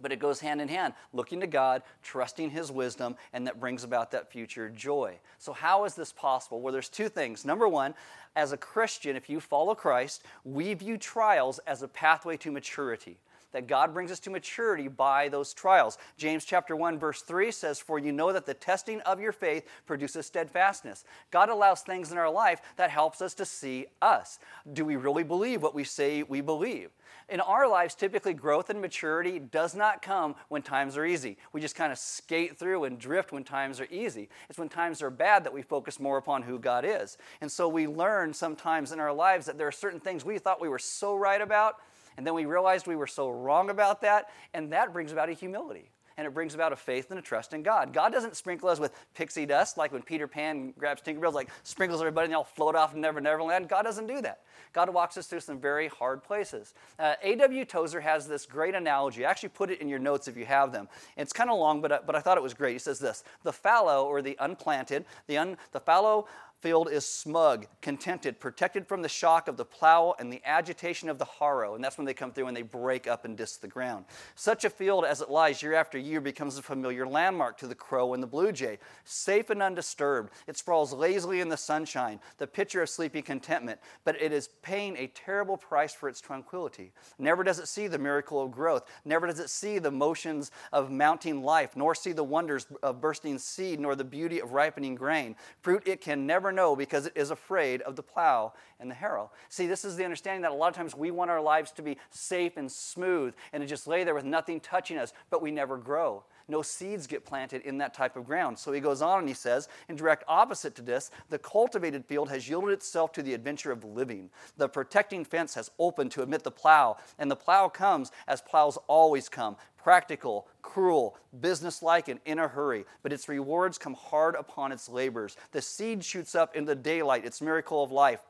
But 0.01 0.13
it 0.13 0.19
goes 0.19 0.41
hand 0.41 0.61
in 0.61 0.69
hand, 0.69 0.93
looking 1.15 1.41
to 1.41 1.47
God, 1.47 1.83
trusting 2.03 2.51
His 2.51 2.71
wisdom, 2.71 3.17
and 3.33 3.47
that 3.47 3.59
brings 3.59 3.83
about 3.83 4.11
that 4.11 4.31
future 4.31 4.69
joy. 4.69 5.19
So, 5.39 5.55
how 5.55 5.85
is 5.85 5.95
this 5.95 6.13
possible? 6.13 6.61
Well, 6.61 6.73
there's 6.73 6.91
two 6.91 7.09
things. 7.09 7.47
Number 7.47 7.67
one, 7.67 7.95
as 8.35 8.53
a 8.53 8.59
Christian, 8.59 9.17
if 9.17 9.31
you 9.31 9.41
follow 9.41 9.75
Christ, 9.75 10.23
we 10.45 10.75
view 10.75 10.99
trials 10.99 11.59
as 11.61 11.83
a 11.83 11.89
pathway 11.89 12.37
to 12.39 12.51
maturity. 12.51 13.19
That 13.53 13.69
God 13.69 13.95
brings 13.95 14.13
us 14.13 14.21
to 14.21 14.31
maturity 14.31 14.87
by 14.87 15.29
those 15.29 15.55
trials. 15.55 15.97
James 16.19 16.45
chapter 16.45 16.77
1 16.77 16.99
verse 16.99 17.23
3 17.23 17.51
says, 17.51 17.81
"For 17.81 17.99
you 17.99 18.13
know 18.13 18.31
that 18.33 18.45
the 18.45 18.53
testing 18.53 19.01
of 19.03 19.19
your 19.19 19.33
faith 19.33 19.67
produces 19.87 20.27
steadfastness." 20.27 21.05
God 21.31 21.49
allows 21.49 21.81
things 21.81 22.13
in 22.13 22.19
our 22.19 22.29
life 22.29 22.61
that 22.77 22.91
helps 22.91 23.23
us 23.23 23.33
to 23.35 23.47
see 23.47 23.87
us. 24.03 24.39
Do 24.71 24.85
we 24.85 24.97
really 24.97 25.23
believe 25.23 25.63
what 25.63 25.75
we 25.75 25.85
say 25.85 26.23
we 26.23 26.43
believe? 26.43 26.91
In 27.29 27.41
our 27.41 27.69
lives, 27.69 27.97
typically 27.97 28.35
growth 28.35 28.71
and 28.71 28.81
maturity 28.81 29.41
does 29.41 29.75
not 29.75 30.01
come 30.01 30.37
when 30.49 30.63
times 30.63 30.97
are 30.97 31.05
easy. 31.05 31.39
We 31.53 31.61
just 31.61 31.75
kind 31.75 31.91
of 31.91 31.99
skate 31.99 32.57
through 32.57 32.85
and 32.85 32.99
drift 32.99 33.33
when 33.33 33.43
times 33.43 33.81
are 33.81 33.89
easy. 33.91 34.29
It's 34.49 34.59
when 34.59 34.69
times 34.69 35.03
are 35.03 35.11
bad 35.11 35.43
that 35.43 35.53
we 35.53 35.63
focus 35.63 35.99
more 35.99 36.19
upon 36.19 36.43
who 36.43 36.61
God 36.61 36.85
is. 36.87 37.19
And 37.41 37.51
so 37.51 37.69
we 37.69 37.89
learn 37.89 38.33
sometimes 38.33 38.93
in 38.93 39.01
our 39.01 39.13
lives 39.13 39.47
that 39.47 39.59
there 39.59 39.67
are 39.67 39.73
certain 39.73 39.99
things 39.99 40.25
we 40.25 40.39
thought 40.39 40.61
we 40.61 40.69
were 40.69 40.79
so 40.79 41.17
right 41.17 41.41
about, 41.41 41.77
and 42.17 42.25
then 42.25 42.35
we 42.35 42.45
realized 42.45 42.87
we 42.87 42.97
were 42.97 43.09
so 43.09 43.29
wrong 43.29 43.71
about 43.71 44.03
that, 44.03 44.31
and 44.55 44.73
that 44.73 44.93
brings 44.93 45.11
about 45.11 45.29
a 45.29 45.33
humility 45.33 45.91
and 46.17 46.27
it 46.27 46.33
brings 46.33 46.55
about 46.55 46.73
a 46.73 46.77
faith 46.77 47.11
and 47.11 47.19
a 47.19 47.23
trust 47.23 47.53
in 47.53 47.63
God. 47.63 47.93
God 47.93 48.13
doesn't 48.13 48.37
sprinkle 48.37 48.69
us 48.69 48.81
with 48.81 48.93
pixie 49.15 49.47
dust 49.47 49.77
like 49.77 49.93
when 49.93 50.03
Peter 50.03 50.27
Pan 50.27 50.73
grabs 50.79 51.03
Tinkerbell, 51.03 51.33
like 51.33 51.51
sprinkles 51.63 52.01
everybody 52.01 52.25
and 52.25 52.33
they 52.33 52.37
all 52.37 52.45
float 52.45 52.75
off 52.75 52.95
in 52.95 53.01
Never 53.01 53.21
Never 53.21 53.43
Land. 53.43 53.69
God 53.69 53.83
doesn't 53.83 54.07
do 54.07 54.23
that. 54.23 54.41
God 54.73 54.89
walks 54.93 55.17
us 55.17 55.27
through 55.27 55.41
some 55.41 55.59
very 55.59 55.89
hard 55.89 56.23
places. 56.23 56.75
Uh, 56.99 57.15
A.W. 57.23 57.65
Tozer 57.65 58.01
has 58.01 58.27
this 58.27 58.47
great 58.47 58.75
analogy. 58.75 59.25
I 59.25 59.31
actually 59.31 59.51
put 59.51 59.71
it 59.71 59.81
in 59.81 59.89
your 59.89 59.99
notes 59.99 60.29
if 60.29 60.37
you 60.37 60.47
have 60.47 60.73
them. 60.73 60.89
It's 61.17 61.33
kind 61.33 61.51
of 61.51 61.59
long, 61.59 61.81
but, 61.81 61.93
uh, 61.93 62.01
but 62.07 62.17
I 62.17 62.21
thought 62.21 62.39
it 62.39 62.43
was 62.43 62.55
great. 62.55 62.73
He 62.73 62.79
says 62.79 62.99
this 62.99 63.23
The 63.43 63.53
fallow, 63.53 64.07
or 64.07 64.23
the 64.23 64.37
unplanted, 64.41 65.05
the, 65.27 65.39
un, 65.39 65.57
the 65.73 65.81
fallow 65.81 66.27
field 66.61 66.89
is 66.91 67.07
smug, 67.07 67.67
contented, 67.83 68.41
protected 68.41 68.87
from 68.87 69.03
the 69.03 69.09
shock 69.09 69.49
of 69.49 69.57
the 69.57 69.65
plow 69.65 70.15
and 70.19 70.33
the 70.33 70.43
agitation 70.45 71.09
of 71.09 71.19
the 71.19 71.25
harrow. 71.25 71.75
And 71.75 71.85
that's 71.85 71.99
when 71.99 72.07
they 72.07 72.15
come 72.15 72.33
through 72.33 72.47
and 72.47 72.57
they 72.57 72.63
break 72.63 73.07
up 73.07 73.25
and 73.25 73.37
disc 73.37 73.61
the 73.61 73.69
ground. 73.69 74.05
Such 74.35 74.65
a 74.65 74.71
field 74.71 75.05
as 75.05 75.21
it 75.21 75.31
lies 75.31 75.63
year 75.63 75.75
after 75.75 75.99
year 75.99 76.21
becomes 76.21 76.59
a 76.59 76.63
familiar 76.63 77.07
landmark 77.07 77.59
to 77.59 77.67
the 77.67 77.75
crow 77.75 78.15
and 78.15 78.23
the 78.23 78.27
blue 78.27 78.53
jay. 78.53 78.79
Safe 79.05 79.51
and 79.51 79.63
undisturbed, 79.63 80.33
it 80.47 80.57
sprawls 80.57 80.93
lazily 80.93 81.41
in 81.41 81.49
the 81.49 81.57
sunshine, 81.57 82.21
the 82.39 82.47
picture 82.47 82.83
of 82.83 82.89
sleepy 82.89 83.23
contentment, 83.23 83.79
but 84.05 84.21
it 84.21 84.33
is 84.33 84.49
paying 84.63 84.97
a 84.97 85.07
terrible 85.09 85.57
price 85.57 85.95
for 85.95 86.09
its 86.09 86.21
tranquility. 86.21 86.93
Never 87.19 87.45
does 87.45 87.59
it 87.59 87.69
see 87.69 87.87
the 87.87 87.99
miracle 87.99 88.43
of 88.43 88.51
growth, 88.51 88.85
never 89.05 89.27
does 89.27 89.41
it 89.41 89.51
see 89.51 89.79
the 89.79 89.91
motions 89.91 90.51
of 90.73 90.91
mounting 90.91 91.43
life, 91.43 91.77
nor 91.77 91.95
see 91.95 92.13
the 92.13 92.25
wonders 92.25 92.67
of 92.83 93.01
bursting 93.01 93.39
seed, 93.39 93.81
nor 93.81 93.95
the 93.95 94.05
beauty 94.05 94.41
of 94.41 94.53
ripening 94.53 94.95
grain. 94.95 95.37
Fruit 95.61 95.83
it 95.87 96.01
can 96.01 96.27
never 96.27 96.46
never 96.47 96.53
know 96.55 96.77
because 96.77 97.07
it 97.07 97.13
is 97.17 97.33
afraid 97.33 97.83
of 97.83 97.97
the 97.97 98.03
plow 98.03 98.53
and 98.79 98.89
the 98.89 98.95
harrow. 98.95 99.33
See, 99.49 99.67
this 99.67 99.85
is 99.85 99.97
the 99.97 100.05
understanding 100.05 100.43
that 100.43 100.53
a 100.53 100.55
lot 100.55 100.69
of 100.69 100.75
times 100.77 100.95
we 100.95 101.11
want 101.11 101.29
our 101.29 101.41
lives 101.41 101.73
to 101.73 101.83
be 101.83 101.99
safe 102.11 102.57
and 102.57 102.71
smooth 102.71 103.35
and 103.53 103.63
to 103.63 103.67
just 103.67 103.89
lay 103.89 104.05
there 104.05 104.15
with 104.15 104.25
nothing 104.25 104.61
touching 104.61 104.97
us, 104.97 105.13
but 105.29 105.43
we 105.43 105.51
never 105.51 105.77
grow. 105.77 106.23
No 106.49 106.63
seeds 106.63 107.07
get 107.07 107.25
planted 107.25 107.63
in 107.63 107.79
that 107.79 107.95
type 107.95 108.17
of 108.17 108.25
ground. 108.25 108.59
So 108.59 108.73
he 108.73 108.81
goes 108.81 109.03
on 109.03 109.21
and 109.21 109.29
he 109.29 109.35
says, 109.35 109.69
in 109.89 109.97
direct 109.97 110.25
opposite 110.29 110.75
to 110.77 110.83
this, 110.83 111.11
the 111.29 111.39
cultivated 111.39 112.05
field 112.05 112.29
has 112.29 112.49
yielded 112.49 112.71
itself 112.71 113.13
to 113.13 113.23
the 113.23 113.35
adventure 113.35 113.73
of 113.73 113.85
living. 113.85 114.31
The 114.57 114.69
protecting 114.69 115.25
fence 115.25 115.55
has 115.55 115.71
opened 115.79 116.13
to 116.13 116.23
admit 116.23 116.45
the 116.45 116.51
plow, 116.51 116.99
and 117.19 117.31
the 117.31 117.37
plow 117.37 117.69
comes 117.69 118.13
as 118.29 118.41
plows 118.41 118.79
always 118.87 119.29
come 119.29 119.57
practical, 119.87 120.49
cruel, 120.63 121.17
businesslike, 121.41 122.09
and 122.09 122.19
in 122.25 122.41
a 122.41 122.49
hurry, 122.49 122.85
but 123.05 123.13
its 123.13 123.29
rewards 123.29 123.79
come 123.79 123.95
hard 123.95 124.35
upon 124.35 124.73
its 124.73 124.89
labors. 124.89 125.37
The 125.53 125.63
seed 125.63 126.05
shoots 126.05 126.35
up 126.35 126.57
in 126.57 126.65
the 126.65 126.75
daylight, 126.75 127.25
its 127.25 127.41
miracle 127.41 127.85
of 127.85 127.93
life. 127.93 128.21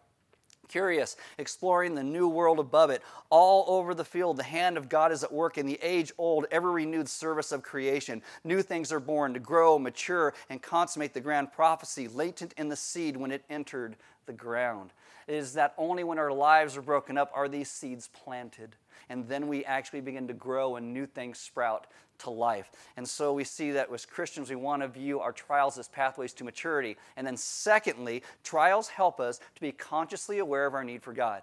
Curious, 0.68 1.16
exploring 1.38 1.94
the 1.94 2.02
new 2.02 2.28
world 2.28 2.58
above 2.58 2.90
it. 2.90 3.02
All 3.30 3.64
over 3.68 3.94
the 3.94 4.04
field, 4.04 4.36
the 4.36 4.42
hand 4.42 4.76
of 4.76 4.88
God 4.88 5.12
is 5.12 5.22
at 5.22 5.32
work 5.32 5.58
in 5.58 5.66
the 5.66 5.78
age 5.82 6.12
old, 6.18 6.46
ever 6.50 6.72
renewed 6.72 7.08
service 7.08 7.52
of 7.52 7.62
creation. 7.62 8.22
New 8.44 8.62
things 8.62 8.92
are 8.92 9.00
born 9.00 9.34
to 9.34 9.40
grow, 9.40 9.78
mature, 9.78 10.34
and 10.50 10.62
consummate 10.62 11.14
the 11.14 11.20
grand 11.20 11.52
prophecy 11.52 12.08
latent 12.08 12.54
in 12.56 12.68
the 12.68 12.76
seed 12.76 13.16
when 13.16 13.30
it 13.30 13.44
entered 13.48 13.96
the 14.26 14.32
ground. 14.32 14.92
It 15.26 15.34
is 15.34 15.54
that 15.54 15.74
only 15.78 16.04
when 16.04 16.18
our 16.18 16.32
lives 16.32 16.76
are 16.76 16.82
broken 16.82 17.16
up 17.16 17.30
are 17.34 17.48
these 17.48 17.70
seeds 17.70 18.08
planted 18.08 18.76
and 19.08 19.28
then 19.28 19.48
we 19.48 19.64
actually 19.64 20.00
begin 20.00 20.26
to 20.28 20.34
grow 20.34 20.76
and 20.76 20.92
new 20.92 21.06
things 21.06 21.38
sprout 21.38 21.86
to 22.18 22.30
life. 22.30 22.70
And 22.96 23.08
so 23.08 23.32
we 23.32 23.44
see 23.44 23.72
that 23.72 23.92
as 23.92 24.06
Christians, 24.06 24.50
we 24.50 24.56
want 24.56 24.82
to 24.82 24.88
view 24.88 25.20
our 25.20 25.32
trials 25.32 25.78
as 25.78 25.88
pathways 25.88 26.32
to 26.34 26.44
maturity. 26.44 26.96
And 27.16 27.26
then, 27.26 27.36
secondly, 27.36 28.22
trials 28.42 28.88
help 28.88 29.20
us 29.20 29.38
to 29.38 29.60
be 29.60 29.72
consciously 29.72 30.38
aware 30.38 30.66
of 30.66 30.74
our 30.74 30.84
need 30.84 31.02
for 31.02 31.12
God 31.12 31.42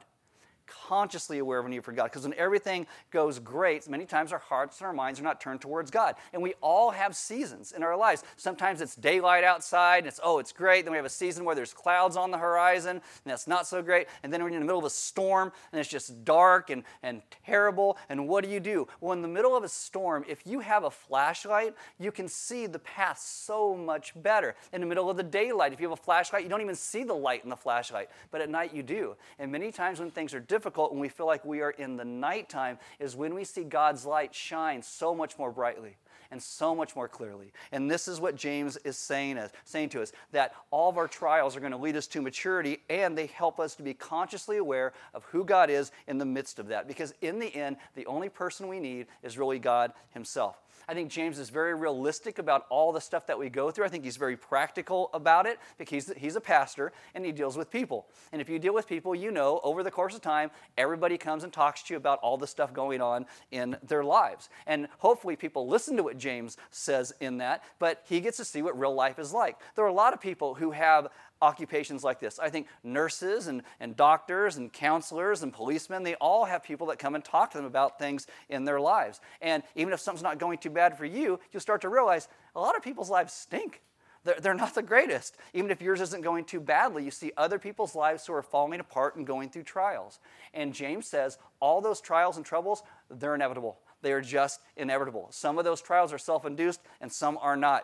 consciously 0.88 1.40
aware 1.40 1.60
of 1.60 1.66
a 1.66 1.70
need 1.70 1.84
for 1.84 1.92
God. 1.92 2.06
Because 2.06 2.24
when 2.24 2.34
everything 2.36 2.88
goes 3.12 3.40
great, 3.40 3.88
many 3.90 4.06
times 4.06 4.32
our 4.32 4.40
hearts 4.40 4.80
and 4.80 4.88
our 4.88 4.94
minds 4.94 5.20
are 5.20 5.24
not 5.24 5.40
turned 5.40 5.62
towards 5.62 5.92
God. 5.92 6.16
And 6.34 6.42
we 6.42 6.54
all 6.62 6.92
have 6.92 7.16
seasons 7.16 7.72
in 7.72 7.84
our 7.84 7.96
lives. 7.96 8.24
Sometimes 8.38 8.82
it's 8.82 8.96
daylight 8.96 9.44
outside, 9.44 10.00
and 10.00 10.08
it's, 10.08 10.20
oh, 10.24 10.40
it's 10.40 10.52
great. 10.52 10.86
Then 10.86 10.92
we 10.92 10.98
have 10.98 11.06
a 11.06 11.10
season 11.10 11.46
where 11.46 11.56
there's 11.56 11.74
clouds 11.74 12.18
on 12.18 12.32
the 12.32 12.38
horizon, 12.38 12.92
and 12.92 13.02
that's 13.26 13.48
not 13.48 13.68
so 13.68 13.82
great. 13.82 14.08
And 14.24 14.34
then 14.34 14.42
we're 14.42 14.50
in 14.50 14.56
the 14.56 14.62
middle 14.62 14.80
of 14.80 14.86
a 14.86 14.90
storm, 14.90 15.52
and 15.72 15.80
it's 15.80 15.90
just 15.90 16.26
dark 16.26 16.70
and, 16.70 16.84
and 17.04 17.22
terrible. 17.46 17.98
And 18.10 18.28
what 18.28 18.44
do 18.44 18.50
you 18.50 18.60
do? 18.60 18.88
Well, 19.00 19.14
in 19.14 19.22
the 19.22 19.28
middle 19.28 19.56
of 19.56 19.64
a 19.64 19.70
storm, 19.70 20.26
if 20.28 20.46
you 20.46 20.60
have 20.60 20.84
a 20.84 20.92
flashlight, 20.92 21.76
you 22.00 22.12
can 22.12 22.28
see 22.28 22.66
the 22.66 22.80
path 22.80 23.20
so 23.20 23.76
much 23.76 24.14
better. 24.22 24.56
In 24.72 24.82
the 24.82 24.88
middle 24.88 25.10
of 25.10 25.18
the 25.18 25.24
daylight, 25.24 25.74
if 25.74 25.80
you 25.80 25.90
have 25.90 25.98
a 25.98 26.02
flashlight, 26.02 26.44
you 26.44 26.50
don't 26.50 26.62
even 26.62 26.76
see 26.76 27.04
the 27.04 27.14
light 27.14 27.44
in 27.44 27.50
the 27.50 27.56
flashlight. 27.56 28.10
But 28.32 28.42
at 28.42 28.50
night, 28.50 28.74
you 28.74 28.84
do. 28.84 29.16
And 29.40 29.52
many 29.52 29.72
times 29.72 30.00
when 30.00 30.12
things 30.12 30.34
are 30.34 30.40
difficult, 30.40 30.63
when 30.66 31.00
we 31.00 31.10
feel 31.10 31.26
like 31.26 31.46
we 31.46 31.62
are 31.62 31.72
in 31.72 31.98
the 31.98 32.06
nighttime, 32.06 32.80
is 33.00 33.16
when 33.16 33.34
we 33.34 33.44
see 33.44 33.64
God's 33.64 34.06
light 34.06 34.34
shine 34.34 34.82
so 34.82 35.14
much 35.14 35.38
more 35.38 35.52
brightly 35.52 35.98
and 36.34 36.42
so 36.42 36.74
much 36.74 36.96
more 36.96 37.08
clearly. 37.08 37.54
And 37.72 37.90
this 37.90 38.08
is 38.08 38.20
what 38.20 38.36
James 38.36 38.76
is 38.78 38.98
saying, 38.98 39.38
us, 39.38 39.52
saying 39.66 39.90
to 39.90 40.02
us 40.02 40.12
that 40.32 40.56
all 40.72 40.90
of 40.90 40.98
our 40.98 41.08
trials 41.08 41.56
are 41.56 41.60
going 41.60 41.74
to 41.74 41.78
lead 41.78 41.96
us 41.96 42.08
to 42.08 42.22
maturity 42.24 42.80
and 42.90 43.16
they 43.16 43.28
help 43.28 43.60
us 43.60 43.76
to 43.76 43.84
be 43.84 43.94
consciously 43.94 44.58
aware 44.58 44.94
of 45.14 45.24
who 45.26 45.46
God 45.46 45.70
is 45.70 45.92
in 46.08 46.18
the 46.18 46.26
midst 46.26 46.58
of 46.58 46.68
that. 46.70 46.88
Because 46.88 47.14
in 47.22 47.38
the 47.38 47.56
end, 47.56 47.78
the 47.96 48.08
only 48.08 48.30
person 48.30 48.68
we 48.68 48.80
need 48.80 49.06
is 49.22 49.38
really 49.38 49.60
God 49.60 49.94
Himself. 50.10 50.63
I 50.88 50.94
think 50.94 51.10
James 51.10 51.40
is 51.40 51.50
very 51.50 51.74
realistic 51.74 52.40
about 52.40 52.66
all 52.70 52.92
the 52.92 53.02
stuff 53.02 53.28
that 53.28 53.38
we 53.38 53.50
go 53.50 53.72
through. 53.72 53.86
I 53.86 53.90
think 53.90 54.04
he's 54.04 54.18
very 54.18 54.38
practical 54.38 55.10
about 55.14 55.46
it 55.46 55.60
because 55.78 56.12
he's, 56.18 56.36
a 56.36 56.42
pastor 56.42 56.92
and 57.14 57.24
he 57.24 57.32
deals 57.32 57.56
with 57.56 57.70
people. 57.70 58.08
And 58.32 58.42
if 58.42 58.50
you 58.50 58.58
deal 58.58 58.74
with 58.74 58.88
people, 58.88 59.14
you 59.14 59.30
know 59.30 59.62
over 59.64 59.84
the 59.84 59.92
course 59.92 60.16
of 60.16 60.22
time, 60.22 60.50
everybody 60.78 61.18
comes 61.18 61.44
and 61.44 61.54
talks 61.54 61.84
to 61.84 61.94
you 61.94 61.98
about 61.98 62.18
all 62.20 62.38
the 62.38 62.48
stuff 62.48 62.74
going 62.74 63.02
on 63.02 63.28
in 63.52 63.78
their 63.84 64.04
lives. 64.04 64.50
And 64.66 64.88
hopefully, 64.98 65.36
people 65.36 65.68
listen 65.68 65.96
to 65.98 66.04
what 66.04 66.18
James 66.18 66.58
says 66.72 67.14
in 67.20 67.38
that, 67.38 67.64
but 67.78 68.04
he 68.10 68.20
gets 68.20 68.38
to 68.38 68.46
see 68.46 68.64
what 68.64 68.78
real 68.80 68.96
life 68.96 69.20
is 69.20 69.32
like. 69.32 69.58
There 69.76 69.86
are 69.86 69.90
a 69.90 69.94
lot 69.94 70.14
of 70.14 70.20
people 70.20 70.56
who 70.56 70.72
have 70.72 71.08
occupations 71.44 72.04
like 72.04 72.20
this. 72.20 72.40
I 72.40 72.50
think 72.50 72.68
nurses 72.84 73.48
and, 73.48 73.64
and 73.82 73.96
doctors 73.98 74.56
and 74.56 74.72
counselors 74.72 75.44
and 75.44 75.52
policemen, 75.52 76.04
they 76.04 76.16
all 76.16 76.46
have 76.46 76.64
people 76.64 76.88
that 76.88 77.00
come 77.00 77.16
and 77.16 77.24
talk 77.24 77.52
to 77.52 77.58
them 77.58 77.66
about 77.66 78.00
things 78.00 78.28
in 78.50 78.64
their 78.64 78.80
lives. 78.80 79.20
And 79.42 79.62
even 79.76 79.94
if 79.94 80.00
something's 80.00 80.24
not 80.24 80.40
going 80.40 80.58
too 80.58 80.70
bad 80.70 80.98
for 80.98 81.06
you, 81.06 81.40
you'll 81.52 81.60
start 81.60 81.82
to 81.82 81.90
realize 81.90 82.30
a 82.56 82.62
lot 82.62 82.78
of 82.78 82.82
people's 82.82 83.10
lives 83.10 83.34
stink. 83.34 83.82
They're, 84.24 84.54
not 84.54 84.74
the 84.74 84.82
greatest. 84.82 85.36
Even 85.54 85.70
if 85.70 85.82
yours 85.82 86.00
isn't 86.00 86.22
going 86.22 86.46
too 86.46 86.62
badly, 86.62 87.04
you 87.04 87.12
see 87.12 87.34
other 87.36 87.60
people's 87.60 87.94
lives 87.94 88.26
who 88.26 88.34
are 88.34 88.42
falling 88.42 88.80
apart 88.80 89.18
and 89.18 89.28
going 89.28 89.50
through 89.50 89.64
trials. 89.64 90.20
And 90.54 90.74
James 90.74 91.08
says 91.08 91.38
all 91.60 91.82
those 91.82 92.00
trials 92.00 92.38
and 92.38 92.46
troubles, 92.46 92.84
they're 93.10 93.36
inevitable. 93.36 93.80
They 94.02 94.14
are 94.14 94.22
just 94.22 94.62
inevitable. 94.78 95.28
Some 95.32 95.58
of 95.58 95.66
those 95.66 95.82
trials 95.82 96.14
are 96.14 96.18
self 96.18 96.46
induced 96.46 96.80
and 97.02 97.12
some 97.12 97.38
are 97.42 97.58
not. 97.58 97.84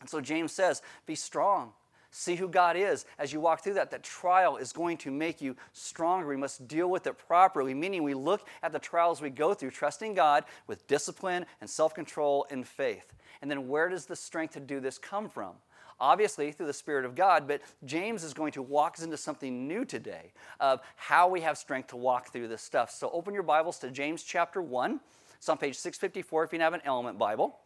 And 0.00 0.08
so 0.08 0.20
James 0.20 0.52
says, 0.52 0.82
be 1.04 1.16
strong 1.16 1.72
See 2.18 2.34
who 2.34 2.48
God 2.48 2.78
is 2.78 3.04
as 3.18 3.30
you 3.30 3.40
walk 3.40 3.62
through 3.62 3.74
that. 3.74 3.90
That 3.90 4.02
trial 4.02 4.56
is 4.56 4.72
going 4.72 4.96
to 4.98 5.10
make 5.10 5.42
you 5.42 5.54
stronger. 5.74 6.26
We 6.26 6.38
must 6.38 6.66
deal 6.66 6.88
with 6.88 7.06
it 7.06 7.18
properly, 7.18 7.74
meaning 7.74 8.02
we 8.02 8.14
look 8.14 8.48
at 8.62 8.72
the 8.72 8.78
trials 8.78 9.20
we 9.20 9.28
go 9.28 9.52
through, 9.52 9.72
trusting 9.72 10.14
God 10.14 10.44
with 10.66 10.86
discipline 10.86 11.44
and 11.60 11.68
self 11.68 11.92
control 11.92 12.46
and 12.50 12.66
faith. 12.66 13.12
And 13.42 13.50
then 13.50 13.68
where 13.68 13.90
does 13.90 14.06
the 14.06 14.16
strength 14.16 14.54
to 14.54 14.60
do 14.60 14.80
this 14.80 14.96
come 14.96 15.28
from? 15.28 15.56
Obviously, 16.00 16.52
through 16.52 16.68
the 16.68 16.72
Spirit 16.72 17.04
of 17.04 17.14
God, 17.14 17.46
but 17.46 17.60
James 17.84 18.24
is 18.24 18.32
going 18.32 18.52
to 18.52 18.62
walk 18.62 18.94
us 18.94 19.04
into 19.04 19.18
something 19.18 19.68
new 19.68 19.84
today 19.84 20.32
of 20.58 20.80
how 20.96 21.28
we 21.28 21.42
have 21.42 21.58
strength 21.58 21.88
to 21.88 21.98
walk 21.98 22.32
through 22.32 22.48
this 22.48 22.62
stuff. 22.62 22.90
So 22.90 23.10
open 23.10 23.34
your 23.34 23.42
Bibles 23.42 23.78
to 23.80 23.90
James 23.90 24.22
chapter 24.22 24.62
1. 24.62 25.00
It's 25.36 25.50
on 25.50 25.58
page 25.58 25.76
654 25.76 26.44
if 26.44 26.52
you 26.54 26.60
have 26.60 26.72
an 26.72 26.80
element 26.86 27.18
Bible. 27.18 27.58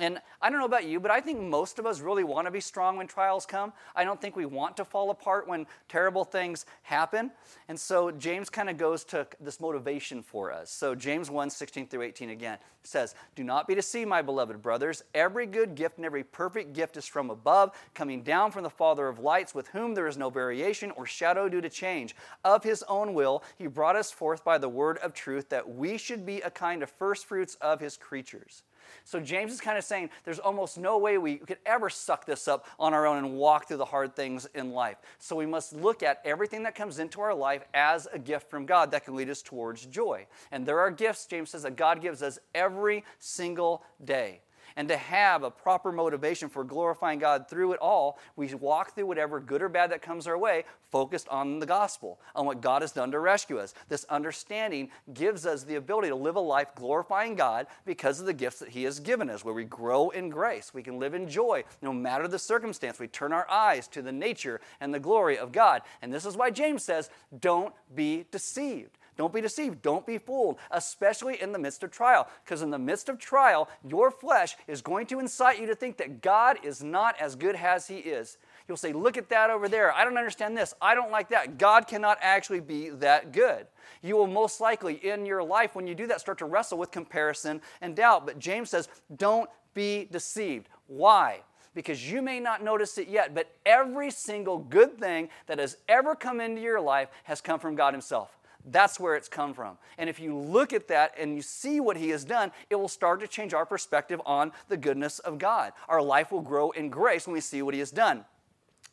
And 0.00 0.18
I 0.40 0.48
don't 0.48 0.58
know 0.58 0.64
about 0.64 0.86
you, 0.86 1.00
but 1.00 1.10
I 1.10 1.20
think 1.20 1.38
most 1.38 1.78
of 1.78 1.84
us 1.84 2.00
really 2.00 2.24
want 2.24 2.46
to 2.46 2.50
be 2.50 2.60
strong 2.60 2.96
when 2.96 3.06
trials 3.06 3.44
come. 3.44 3.74
I 3.94 4.04
don't 4.04 4.18
think 4.18 4.36
we 4.36 4.46
want 4.46 4.74
to 4.78 4.86
fall 4.86 5.10
apart 5.10 5.46
when 5.46 5.66
terrible 5.86 6.24
things 6.24 6.64
happen. 6.82 7.30
And 7.68 7.78
so 7.78 8.10
James 8.10 8.48
kind 8.48 8.70
of 8.70 8.78
goes 8.78 9.04
to 9.04 9.26
this 9.38 9.60
motivation 9.60 10.22
for 10.22 10.50
us. 10.50 10.70
So 10.70 10.94
James 10.94 11.30
1 11.30 11.50
16 11.50 11.88
through 11.88 12.02
18 12.02 12.30
again 12.30 12.56
says, 12.84 13.14
Do 13.34 13.44
not 13.44 13.68
be 13.68 13.74
deceived, 13.74 14.08
my 14.08 14.22
beloved 14.22 14.62
brothers. 14.62 15.04
Every 15.14 15.44
good 15.44 15.74
gift 15.74 15.98
and 15.98 16.06
every 16.06 16.24
perfect 16.24 16.72
gift 16.72 16.96
is 16.96 17.06
from 17.06 17.28
above, 17.28 17.72
coming 17.92 18.22
down 18.22 18.50
from 18.50 18.62
the 18.62 18.70
Father 18.70 19.08
of 19.08 19.18
lights, 19.18 19.54
with 19.54 19.68
whom 19.68 19.94
there 19.94 20.06
is 20.06 20.16
no 20.16 20.30
variation 20.30 20.90
or 20.92 21.04
shadow 21.04 21.50
due 21.50 21.60
to 21.60 21.68
change. 21.68 22.16
Of 22.44 22.64
his 22.64 22.82
own 22.84 23.12
will, 23.12 23.42
he 23.58 23.66
brought 23.66 23.96
us 23.96 24.10
forth 24.10 24.42
by 24.42 24.56
the 24.56 24.70
word 24.70 24.96
of 24.98 25.12
truth, 25.12 25.50
that 25.50 25.68
we 25.68 25.98
should 25.98 26.24
be 26.24 26.40
a 26.40 26.50
kind 26.50 26.82
of 26.82 26.88
firstfruits 26.88 27.56
of 27.56 27.78
his 27.78 27.98
creatures. 27.98 28.62
So 29.04 29.20
James 29.20 29.52
is 29.52 29.60
kind 29.60 29.78
of 29.78 29.84
saying 29.84 30.10
there's 30.24 30.38
almost 30.38 30.78
no 30.78 30.98
way 30.98 31.18
we 31.18 31.36
could 31.36 31.58
ever 31.66 31.90
suck 31.90 32.24
this 32.24 32.48
up 32.48 32.66
on 32.78 32.94
our 32.94 33.06
own 33.06 33.18
and 33.18 33.34
walk 33.34 33.68
through 33.68 33.78
the 33.78 33.84
hard 33.84 34.14
things 34.14 34.46
in 34.54 34.72
life. 34.72 34.96
So 35.18 35.36
we 35.36 35.46
must 35.46 35.72
look 35.72 36.02
at 36.02 36.20
everything 36.24 36.62
that 36.64 36.74
comes 36.74 36.98
into 36.98 37.20
our 37.20 37.34
life 37.34 37.64
as 37.74 38.08
a 38.12 38.18
gift 38.18 38.50
from 38.50 38.66
God 38.66 38.90
that 38.90 39.04
can 39.04 39.14
lead 39.14 39.30
us 39.30 39.42
towards 39.42 39.86
joy. 39.86 40.26
And 40.50 40.66
there 40.66 40.80
are 40.80 40.90
gifts, 40.90 41.26
James 41.26 41.50
says, 41.50 41.62
that 41.62 41.76
God 41.76 42.00
gives 42.00 42.22
us 42.22 42.38
every 42.54 43.04
single 43.18 43.82
day 44.04 44.40
and 44.76 44.88
to 44.88 44.96
have 44.96 45.42
a 45.42 45.50
proper 45.50 45.92
motivation 45.92 46.48
for 46.48 46.64
glorifying 46.64 47.18
God 47.18 47.48
through 47.48 47.72
it 47.72 47.78
all, 47.80 48.18
we 48.36 48.52
walk 48.54 48.94
through 48.94 49.06
whatever 49.06 49.40
good 49.40 49.62
or 49.62 49.68
bad 49.68 49.90
that 49.90 50.02
comes 50.02 50.26
our 50.26 50.38
way, 50.38 50.64
focused 50.90 51.28
on 51.28 51.58
the 51.58 51.66
gospel, 51.66 52.20
on 52.34 52.46
what 52.46 52.60
God 52.60 52.82
has 52.82 52.92
done 52.92 53.10
to 53.12 53.18
rescue 53.18 53.58
us. 53.58 53.74
This 53.88 54.04
understanding 54.04 54.90
gives 55.12 55.46
us 55.46 55.64
the 55.64 55.76
ability 55.76 56.08
to 56.08 56.14
live 56.14 56.36
a 56.36 56.40
life 56.40 56.74
glorifying 56.74 57.34
God 57.34 57.66
because 57.84 58.20
of 58.20 58.26
the 58.26 58.32
gifts 58.32 58.58
that 58.58 58.70
He 58.70 58.84
has 58.84 59.00
given 59.00 59.30
us, 59.30 59.44
where 59.44 59.54
we 59.54 59.64
grow 59.64 60.10
in 60.10 60.28
grace. 60.28 60.72
We 60.74 60.82
can 60.82 60.98
live 60.98 61.14
in 61.14 61.28
joy 61.28 61.64
no 61.80 61.92
matter 61.92 62.28
the 62.28 62.38
circumstance. 62.38 62.98
We 62.98 63.08
turn 63.08 63.32
our 63.32 63.48
eyes 63.50 63.88
to 63.88 64.02
the 64.02 64.12
nature 64.12 64.60
and 64.80 64.92
the 64.92 65.00
glory 65.00 65.38
of 65.38 65.52
God. 65.52 65.82
And 66.00 66.12
this 66.12 66.26
is 66.26 66.36
why 66.36 66.50
James 66.50 66.82
says, 66.82 67.10
don't 67.40 67.74
be 67.94 68.26
deceived. 68.30 68.98
Don't 69.22 69.32
be 69.32 69.40
deceived. 69.40 69.82
Don't 69.82 70.04
be 70.04 70.18
fooled, 70.18 70.58
especially 70.72 71.40
in 71.40 71.52
the 71.52 71.58
midst 71.60 71.84
of 71.84 71.92
trial. 71.92 72.26
Because 72.44 72.60
in 72.60 72.70
the 72.70 72.78
midst 72.78 73.08
of 73.08 73.20
trial, 73.20 73.68
your 73.88 74.10
flesh 74.10 74.56
is 74.66 74.82
going 74.82 75.06
to 75.06 75.20
incite 75.20 75.60
you 75.60 75.66
to 75.68 75.76
think 75.76 75.96
that 75.98 76.22
God 76.22 76.58
is 76.64 76.82
not 76.82 77.14
as 77.20 77.36
good 77.36 77.54
as 77.54 77.86
He 77.86 77.98
is. 77.98 78.38
You'll 78.66 78.76
say, 78.76 78.92
Look 78.92 79.16
at 79.16 79.28
that 79.28 79.48
over 79.48 79.68
there. 79.68 79.94
I 79.94 80.02
don't 80.02 80.18
understand 80.18 80.58
this. 80.58 80.74
I 80.82 80.96
don't 80.96 81.12
like 81.12 81.28
that. 81.28 81.56
God 81.56 81.86
cannot 81.86 82.18
actually 82.20 82.58
be 82.58 82.90
that 82.90 83.30
good. 83.30 83.68
You 84.02 84.16
will 84.16 84.26
most 84.26 84.60
likely 84.60 84.94
in 84.94 85.24
your 85.24 85.44
life, 85.44 85.76
when 85.76 85.86
you 85.86 85.94
do 85.94 86.08
that, 86.08 86.18
start 86.18 86.38
to 86.38 86.46
wrestle 86.46 86.78
with 86.78 86.90
comparison 86.90 87.60
and 87.80 87.94
doubt. 87.94 88.26
But 88.26 88.40
James 88.40 88.70
says, 88.70 88.88
Don't 89.14 89.48
be 89.72 90.08
deceived. 90.10 90.68
Why? 90.88 91.42
because 91.74 92.10
you 92.10 92.20
may 92.20 92.38
not 92.38 92.62
notice 92.62 92.98
it 92.98 93.08
yet, 93.08 93.34
but 93.34 93.50
every 93.64 94.10
single 94.10 94.58
good 94.58 94.98
thing 94.98 95.30
that 95.46 95.58
has 95.58 95.78
ever 95.88 96.14
come 96.14 96.38
into 96.38 96.60
your 96.60 96.80
life 96.80 97.08
has 97.24 97.40
come 97.40 97.58
from 97.58 97.76
God 97.76 97.94
Himself. 97.94 98.36
That's 98.64 99.00
where 99.00 99.16
it's 99.16 99.28
come 99.28 99.54
from. 99.54 99.78
And 99.98 100.08
if 100.08 100.20
you 100.20 100.36
look 100.36 100.72
at 100.72 100.88
that 100.88 101.14
and 101.18 101.34
you 101.34 101.42
see 101.42 101.80
what 101.80 101.96
He 101.96 102.10
has 102.10 102.24
done, 102.24 102.52
it 102.70 102.76
will 102.76 102.88
start 102.88 103.20
to 103.20 103.28
change 103.28 103.54
our 103.54 103.66
perspective 103.66 104.20
on 104.24 104.52
the 104.68 104.76
goodness 104.76 105.18
of 105.18 105.38
God. 105.38 105.72
Our 105.88 106.02
life 106.02 106.30
will 106.30 106.42
grow 106.42 106.70
in 106.70 106.88
grace 106.88 107.26
when 107.26 107.34
we 107.34 107.40
see 107.40 107.62
what 107.62 107.74
He 107.74 107.80
has 107.80 107.90
done. 107.90 108.24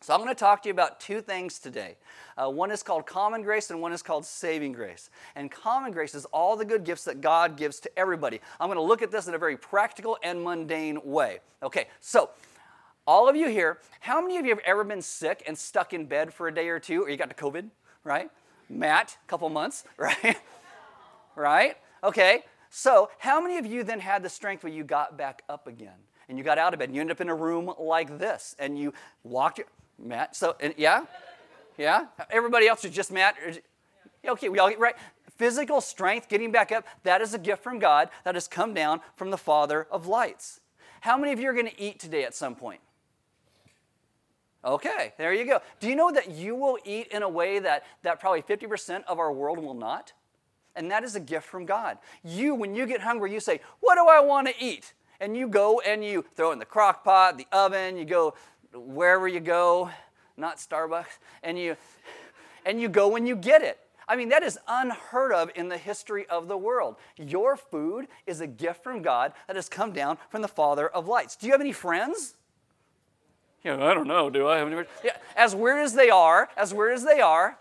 So, 0.02 0.14
I'm 0.14 0.22
going 0.22 0.30
to 0.30 0.40
talk 0.40 0.64
to 0.64 0.70
you 0.70 0.74
about 0.74 1.02
two 1.02 1.20
things 1.20 1.60
today. 1.60 1.98
Uh, 2.38 2.50
one 2.50 2.72
is 2.72 2.82
called 2.82 3.06
common 3.06 3.42
grace, 3.42 3.70
and 3.70 3.82
one 3.82 3.92
is 3.92 4.02
called 4.02 4.26
saving 4.26 4.72
grace. 4.72 5.10
And 5.36 5.52
common 5.52 5.92
grace 5.92 6.16
is 6.16 6.24
all 6.26 6.56
the 6.56 6.64
good 6.64 6.86
gifts 6.86 7.04
that 7.04 7.20
God 7.20 7.58
gives 7.58 7.82
to 7.82 8.00
everybody. 8.00 8.40
I'm 8.62 8.68
going 8.68 8.78
to 8.78 8.82
look 8.82 9.02
at 9.02 9.12
this 9.12 9.28
in 9.28 9.34
a 9.34 9.38
very 9.38 9.58
practical 9.58 10.18
and 10.24 10.42
mundane 10.42 11.00
way. 11.04 11.40
Okay, 11.62 11.88
so 12.00 12.30
all 13.06 13.28
of 13.28 13.36
you 13.36 13.50
here, 13.50 13.80
how 14.00 14.22
many 14.22 14.38
of 14.38 14.46
you 14.46 14.52
have 14.52 14.64
ever 14.66 14.86
been 14.86 15.02
sick 15.02 15.44
and 15.46 15.58
stuck 15.58 15.94
in 15.94 16.06
bed 16.06 16.34
for 16.34 16.48
a 16.48 16.54
day 16.54 16.70
or 16.70 16.80
two, 16.80 17.04
or 17.04 17.10
you 17.10 17.18
got 17.18 17.28
the 17.28 17.36
COVID, 17.36 17.68
right? 18.06 18.30
Matt, 18.70 19.18
couple 19.28 19.50
months, 19.50 19.84
right? 19.98 20.38
right? 21.36 21.76
Okay. 22.04 22.44
So, 22.70 23.10
how 23.18 23.42
many 23.42 23.58
of 23.58 23.66
you 23.66 23.84
then 23.84 24.00
had 24.00 24.22
the 24.22 24.30
strength 24.30 24.64
where 24.64 24.72
you 24.72 24.84
got 24.84 25.18
back 25.18 25.42
up 25.50 25.66
again 25.66 25.98
and 26.28 26.38
you 26.38 26.44
got 26.44 26.60
out 26.60 26.74
of 26.74 26.80
bed 26.80 26.90
and 26.90 26.96
you 26.96 27.02
ended 27.02 27.18
up 27.18 27.22
in 27.22 27.30
a 27.30 27.36
room 27.36 27.74
like 27.80 28.20
this 28.20 28.56
and 28.60 28.78
you 28.78 28.94
walked 29.24 29.60
Matt? 29.98 30.36
So, 30.36 30.56
and, 30.60 30.76
yeah? 30.78 31.06
Yeah? 31.78 32.06
Everybody 32.30 32.68
else 32.68 32.86
is 32.86 32.92
just 32.92 33.12
Matt? 33.12 33.36
Okay, 34.28 34.50
we 34.50 34.60
all 34.60 34.70
get 34.70 34.80
right. 34.80 34.96
Physical 35.38 35.82
strength, 35.82 36.28
getting 36.28 36.52
back 36.52 36.72
up, 36.72 36.86
that 37.04 37.22
is 37.22 37.34
a 37.34 37.40
gift 37.40 37.64
from 37.64 37.80
God 37.80 38.10
that 38.26 38.36
has 38.36 38.48
come 38.48 38.74
down 38.74 39.00
from 39.16 39.32
the 39.32 39.38
Father 39.38 39.88
of 39.90 40.06
lights. 40.06 40.60
How 41.02 41.18
many 41.18 41.32
of 41.32 41.40
you 41.40 41.50
are 41.50 41.54
going 41.54 41.70
to 41.70 41.82
eat 41.82 42.00
today 42.00 42.26
at 42.26 42.36
some 42.36 42.56
point? 42.56 42.82
Okay, 44.64 45.14
there 45.18 45.34
you 45.34 45.46
go. 45.46 45.62
Do 45.80 45.88
you 45.88 45.96
know 45.96 46.12
that 46.12 46.32
you 46.32 46.54
will 46.54 46.78
eat 46.84 47.08
in 47.08 47.24
a 47.24 47.30
way 47.30 47.60
that, 47.60 47.86
that 48.04 48.20
probably 48.20 48.42
50% 48.42 49.04
of 49.08 49.18
our 49.18 49.32
world 49.32 49.60
will 49.60 49.74
not? 49.74 50.12
And 50.76 50.92
that 50.92 51.04
is 51.04 51.16
a 51.16 51.20
gift 51.20 51.48
from 51.48 51.66
God. 51.66 51.98
You, 52.24 52.56
when 52.56 52.76
you 52.76 52.86
get 52.86 53.02
hungry, 53.02 53.34
you 53.34 53.40
say, 53.40 53.62
What 53.80 53.96
do 53.96 54.08
I 54.08 54.20
want 54.20 54.48
to 54.48 54.54
eat? 54.60 54.94
And 55.22 55.36
you 55.36 55.48
go 55.48 55.82
and 55.82 56.04
you 56.04 56.26
throw 56.36 56.52
in 56.52 56.60
the 56.60 56.66
crock 56.66 57.04
pot, 57.04 57.38
the 57.38 57.48
oven, 57.52 57.98
you 57.98 58.06
go 58.06 58.34
wherever 58.74 59.28
you 59.28 59.40
go, 59.40 59.90
not 60.38 60.58
Starbucks, 60.58 61.18
and 61.44 61.58
you 61.58 61.76
and 62.66 62.80
you 62.80 62.90
go 62.90 63.08
when 63.08 63.26
you 63.26 63.36
get 63.36 63.62
it. 63.62 63.80
I 64.08 64.16
mean, 64.16 64.30
that 64.30 64.42
is 64.42 64.58
unheard 64.68 65.32
of 65.32 65.52
in 65.56 65.70
the 65.70 65.78
history 65.78 66.26
of 66.28 66.48
the 66.48 66.58
world. 66.58 66.96
Your 67.16 67.56
food 67.56 68.08
is 68.26 68.42
a 68.42 68.48
gift 68.48 68.84
from 68.84 69.02
God 69.02 69.34
that 69.48 69.56
has 69.56 69.70
come 69.70 69.94
down 69.94 70.18
from 70.30 70.42
the 70.42 70.48
Father 70.48 70.88
of 70.88 71.08
lights. 71.08 71.36
Do 71.36 71.46
you 71.46 71.52
have 71.54 71.62
any 71.62 71.72
friends? 71.72 72.36
You 73.64 73.76
know, 73.76 73.88
I 73.88 73.94
don't 73.94 74.08
know, 74.08 74.30
do 74.30 74.48
I 74.48 74.58
have 74.58 74.72
any? 74.72 74.84
Yeah, 75.04 75.18
as 75.36 75.56
weird 75.56 75.80
as 75.80 75.94
they 75.94 76.10
are, 76.10 76.50
as 76.56 76.74
weird 76.74 76.94
as 76.94 77.04
they 77.04 77.20
are, 77.20 77.58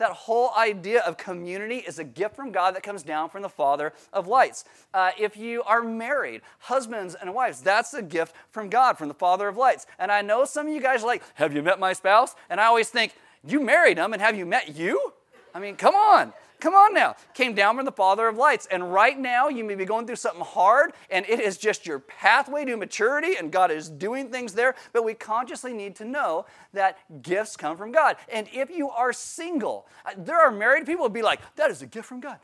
that 0.00 0.12
whole 0.12 0.50
idea 0.56 1.00
of 1.02 1.18
community 1.18 1.76
is 1.76 1.98
a 1.98 2.04
gift 2.04 2.34
from 2.34 2.52
God 2.52 2.74
that 2.74 2.82
comes 2.82 3.02
down 3.02 3.28
from 3.28 3.42
the 3.42 3.50
Father 3.50 3.92
of 4.14 4.26
lights. 4.26 4.64
Uh, 4.94 5.10
if 5.18 5.36
you 5.36 5.62
are 5.64 5.82
married, 5.82 6.40
husbands 6.58 7.14
and 7.14 7.34
wives, 7.34 7.60
that's 7.60 7.92
a 7.92 8.00
gift 8.00 8.34
from 8.50 8.70
God, 8.70 8.96
from 8.96 9.08
the 9.08 9.14
Father 9.14 9.46
of 9.46 9.58
lights. 9.58 9.86
And 9.98 10.10
I 10.10 10.22
know 10.22 10.46
some 10.46 10.66
of 10.68 10.72
you 10.74 10.80
guys 10.80 11.04
are 11.04 11.06
like, 11.06 11.22
Have 11.34 11.54
you 11.54 11.62
met 11.62 11.78
my 11.78 11.92
spouse? 11.92 12.34
And 12.48 12.58
I 12.58 12.64
always 12.64 12.88
think, 12.88 13.14
You 13.44 13.60
married 13.60 13.98
him, 13.98 14.14
and 14.14 14.22
have 14.22 14.36
you 14.36 14.46
met 14.46 14.74
you? 14.74 15.12
I 15.54 15.60
mean, 15.60 15.76
come 15.76 15.94
on. 15.94 16.32
Come 16.60 16.74
on 16.74 16.94
now. 16.94 17.16
Came 17.34 17.54
down 17.54 17.76
from 17.76 17.84
the 17.84 17.92
Father 17.92 18.28
of 18.28 18.36
lights. 18.36 18.66
And 18.70 18.92
right 18.92 19.18
now, 19.18 19.48
you 19.48 19.64
may 19.64 19.74
be 19.74 19.84
going 19.84 20.06
through 20.06 20.16
something 20.16 20.44
hard, 20.44 20.92
and 21.10 21.26
it 21.28 21.40
is 21.40 21.56
just 21.56 21.86
your 21.86 21.98
pathway 21.98 22.64
to 22.66 22.76
maturity, 22.76 23.36
and 23.36 23.50
God 23.50 23.70
is 23.70 23.88
doing 23.88 24.30
things 24.30 24.52
there. 24.52 24.74
But 24.92 25.04
we 25.04 25.14
consciously 25.14 25.72
need 25.72 25.96
to 25.96 26.04
know 26.04 26.46
that 26.72 26.98
gifts 27.22 27.56
come 27.56 27.76
from 27.76 27.92
God. 27.92 28.16
And 28.32 28.46
if 28.52 28.70
you 28.70 28.90
are 28.90 29.12
single, 29.12 29.86
uh, 30.04 30.10
there 30.16 30.40
are 30.40 30.50
married 30.50 30.86
people 30.86 31.06
who 31.06 31.10
be 31.10 31.22
like, 31.22 31.40
that 31.56 31.70
is 31.70 31.82
a 31.82 31.86
gift 31.86 32.06
from 32.06 32.20
God. 32.20 32.38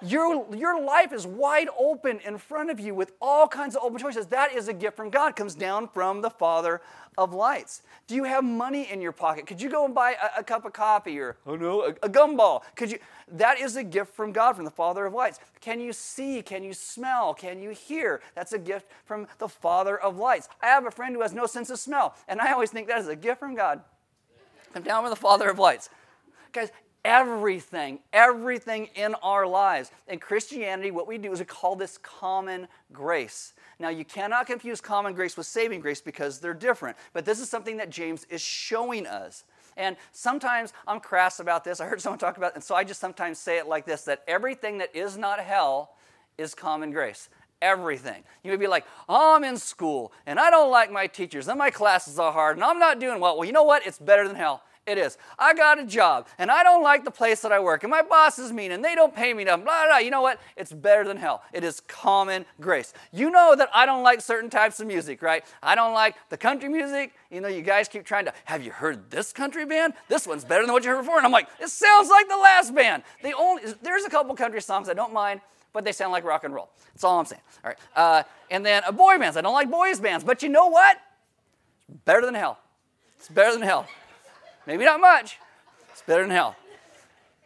Your, 0.00 0.46
your 0.54 0.82
life 0.82 1.12
is 1.12 1.26
wide 1.26 1.68
open 1.76 2.20
in 2.20 2.38
front 2.38 2.70
of 2.70 2.78
you 2.78 2.94
with 2.94 3.12
all 3.20 3.48
kinds 3.48 3.74
of 3.74 3.82
open 3.82 3.98
choices. 3.98 4.26
That 4.26 4.52
is 4.52 4.68
a 4.68 4.72
gift 4.72 4.96
from 4.96 5.10
God, 5.10 5.34
comes 5.34 5.54
down 5.54 5.88
from 5.88 6.20
the 6.20 6.30
Father 6.30 6.80
of 7.16 7.34
lights. 7.34 7.82
Do 8.06 8.14
you 8.14 8.24
have 8.24 8.44
money 8.44 8.90
in 8.90 9.00
your 9.00 9.10
pocket? 9.10 9.46
Could 9.46 9.60
you 9.60 9.68
go 9.68 9.84
and 9.84 9.94
buy 9.94 10.12
a, 10.12 10.40
a 10.40 10.44
cup 10.44 10.64
of 10.64 10.72
coffee 10.72 11.18
or, 11.18 11.36
oh 11.46 11.56
no, 11.56 11.82
a, 11.82 11.88
a 12.02 12.08
gumball? 12.08 12.62
Could 12.76 12.92
you? 12.92 12.98
That 13.32 13.58
is 13.58 13.74
a 13.76 13.82
gift 13.82 14.14
from 14.14 14.32
God, 14.32 14.54
from 14.54 14.64
the 14.64 14.70
Father 14.70 15.04
of 15.04 15.14
lights. 15.14 15.40
Can 15.60 15.80
you 15.80 15.92
see? 15.92 16.42
Can 16.42 16.62
you 16.62 16.72
smell? 16.72 17.34
Can 17.34 17.60
you 17.60 17.70
hear? 17.70 18.22
That's 18.36 18.52
a 18.52 18.58
gift 18.58 18.86
from 19.04 19.26
the 19.38 19.48
Father 19.48 19.98
of 19.98 20.16
lights. 20.16 20.48
I 20.62 20.66
have 20.66 20.86
a 20.86 20.92
friend 20.92 21.14
who 21.14 21.22
has 21.22 21.32
no 21.32 21.46
sense 21.46 21.70
of 21.70 21.78
smell, 21.80 22.14
and 22.28 22.40
I 22.40 22.52
always 22.52 22.70
think 22.70 22.86
that 22.86 23.00
is 23.00 23.08
a 23.08 23.16
gift 23.16 23.40
from 23.40 23.56
God. 23.56 23.80
Come 24.72 24.84
down 24.84 25.02
with 25.02 25.12
the 25.12 25.16
Father 25.16 25.50
of 25.50 25.58
lights. 25.58 25.90
Guys, 26.52 26.70
everything, 27.08 28.00
everything 28.12 28.90
in 28.94 29.14
our 29.22 29.46
lives. 29.46 29.90
In 30.08 30.18
Christianity, 30.18 30.90
what 30.90 31.08
we 31.08 31.16
do 31.16 31.32
is 31.32 31.38
we 31.38 31.46
call 31.46 31.74
this 31.74 31.96
common 31.96 32.68
grace. 32.92 33.54
Now, 33.78 33.88
you 33.88 34.04
cannot 34.04 34.46
confuse 34.46 34.82
common 34.82 35.14
grace 35.14 35.34
with 35.34 35.46
saving 35.46 35.80
grace 35.80 36.02
because 36.02 36.38
they're 36.38 36.52
different, 36.52 36.98
but 37.14 37.24
this 37.24 37.40
is 37.40 37.48
something 37.48 37.78
that 37.78 37.88
James 37.88 38.26
is 38.28 38.42
showing 38.42 39.06
us. 39.06 39.44
And 39.78 39.96
sometimes 40.12 40.74
I'm 40.86 41.00
crass 41.00 41.40
about 41.40 41.64
this. 41.64 41.80
I 41.80 41.86
heard 41.86 42.00
someone 42.02 42.18
talk 42.18 42.36
about 42.36 42.52
it, 42.52 42.56
and 42.56 42.64
so 42.64 42.74
I 42.74 42.84
just 42.84 43.00
sometimes 43.00 43.38
say 43.38 43.56
it 43.56 43.66
like 43.66 43.86
this 43.86 44.02
that 44.02 44.22
everything 44.28 44.76
that 44.78 44.94
is 44.94 45.16
not 45.16 45.40
hell 45.40 45.94
is 46.36 46.54
common 46.54 46.90
grace 46.90 47.30
everything. 47.60 48.22
You 48.44 48.52
may 48.52 48.56
be 48.56 48.68
like, 48.68 48.84
oh, 49.08 49.34
I'm 49.34 49.42
in 49.42 49.56
school 49.56 50.12
and 50.26 50.38
I 50.38 50.48
don't 50.48 50.70
like 50.70 50.92
my 50.92 51.08
teachers 51.08 51.48
and 51.48 51.58
my 51.58 51.70
classes 51.70 52.16
are 52.16 52.32
hard 52.32 52.56
and 52.56 52.62
I'm 52.62 52.78
not 52.78 53.00
doing 53.00 53.18
well. 53.18 53.36
Well, 53.36 53.46
you 53.46 53.52
know 53.52 53.64
what? 53.64 53.84
It's 53.84 53.98
better 53.98 54.28
than 54.28 54.36
hell. 54.36 54.62
It 54.88 54.96
is. 54.96 55.18
I 55.38 55.52
got 55.52 55.78
a 55.78 55.84
job 55.84 56.28
and 56.38 56.50
I 56.50 56.62
don't 56.62 56.82
like 56.82 57.04
the 57.04 57.10
place 57.10 57.42
that 57.42 57.52
I 57.52 57.60
work 57.60 57.84
and 57.84 57.90
my 57.90 58.00
boss 58.00 58.38
is 58.38 58.52
mean 58.52 58.72
and 58.72 58.82
they 58.82 58.94
don't 58.94 59.14
pay 59.14 59.34
me 59.34 59.42
enough. 59.42 59.62
Blah, 59.62 59.82
blah, 59.82 59.86
blah. 59.88 59.98
You 59.98 60.10
know 60.10 60.22
what? 60.22 60.40
It's 60.56 60.72
better 60.72 61.04
than 61.04 61.18
hell. 61.18 61.42
It 61.52 61.62
is 61.62 61.80
common 61.80 62.46
grace. 62.58 62.94
You 63.12 63.30
know 63.30 63.54
that 63.54 63.68
I 63.74 63.84
don't 63.84 64.02
like 64.02 64.22
certain 64.22 64.48
types 64.48 64.80
of 64.80 64.86
music, 64.86 65.20
right? 65.20 65.44
I 65.62 65.74
don't 65.74 65.92
like 65.92 66.16
the 66.30 66.38
country 66.38 66.70
music. 66.70 67.12
You 67.30 67.42
know, 67.42 67.48
you 67.48 67.60
guys 67.60 67.86
keep 67.86 68.06
trying 68.06 68.24
to, 68.24 68.32
have 68.46 68.64
you 68.64 68.72
heard 68.72 69.10
this 69.10 69.30
country 69.30 69.66
band? 69.66 69.92
This 70.08 70.26
one's 70.26 70.46
better 70.46 70.64
than 70.64 70.72
what 70.72 70.84
you 70.84 70.90
heard 70.90 71.02
before. 71.02 71.18
And 71.18 71.26
I'm 71.26 71.32
like, 71.32 71.48
it 71.60 71.68
sounds 71.68 72.08
like 72.08 72.26
the 72.28 72.38
last 72.38 72.74
band. 72.74 73.02
The 73.22 73.34
only, 73.34 73.64
there's 73.82 74.04
a 74.04 74.10
couple 74.10 74.34
country 74.34 74.62
songs 74.62 74.88
I 74.88 74.94
don't 74.94 75.12
mind 75.12 75.42
but 75.74 75.84
they 75.84 75.92
sound 75.92 76.10
like 76.10 76.24
rock 76.24 76.44
and 76.44 76.54
roll. 76.54 76.70
That's 76.94 77.04
all 77.04 77.20
I'm 77.20 77.26
saying. 77.26 77.42
All 77.62 77.68
right. 77.68 77.78
Uh, 77.94 78.22
and 78.50 78.64
then 78.64 78.82
a 78.86 78.90
boy 78.90 79.18
bands. 79.18 79.36
I 79.36 79.42
don't 79.42 79.52
like 79.52 79.70
boys 79.70 80.00
bands, 80.00 80.24
but 80.24 80.42
you 80.42 80.48
know 80.48 80.66
what? 80.68 80.96
Better 82.06 82.24
than 82.24 82.34
hell. 82.34 82.58
It's 83.18 83.28
better 83.28 83.52
than 83.52 83.62
hell. 83.62 83.86
Maybe 84.68 84.84
not 84.84 85.00
much, 85.00 85.38
It's 85.90 86.02
better 86.02 86.20
than 86.20 86.30
hell. 86.30 86.54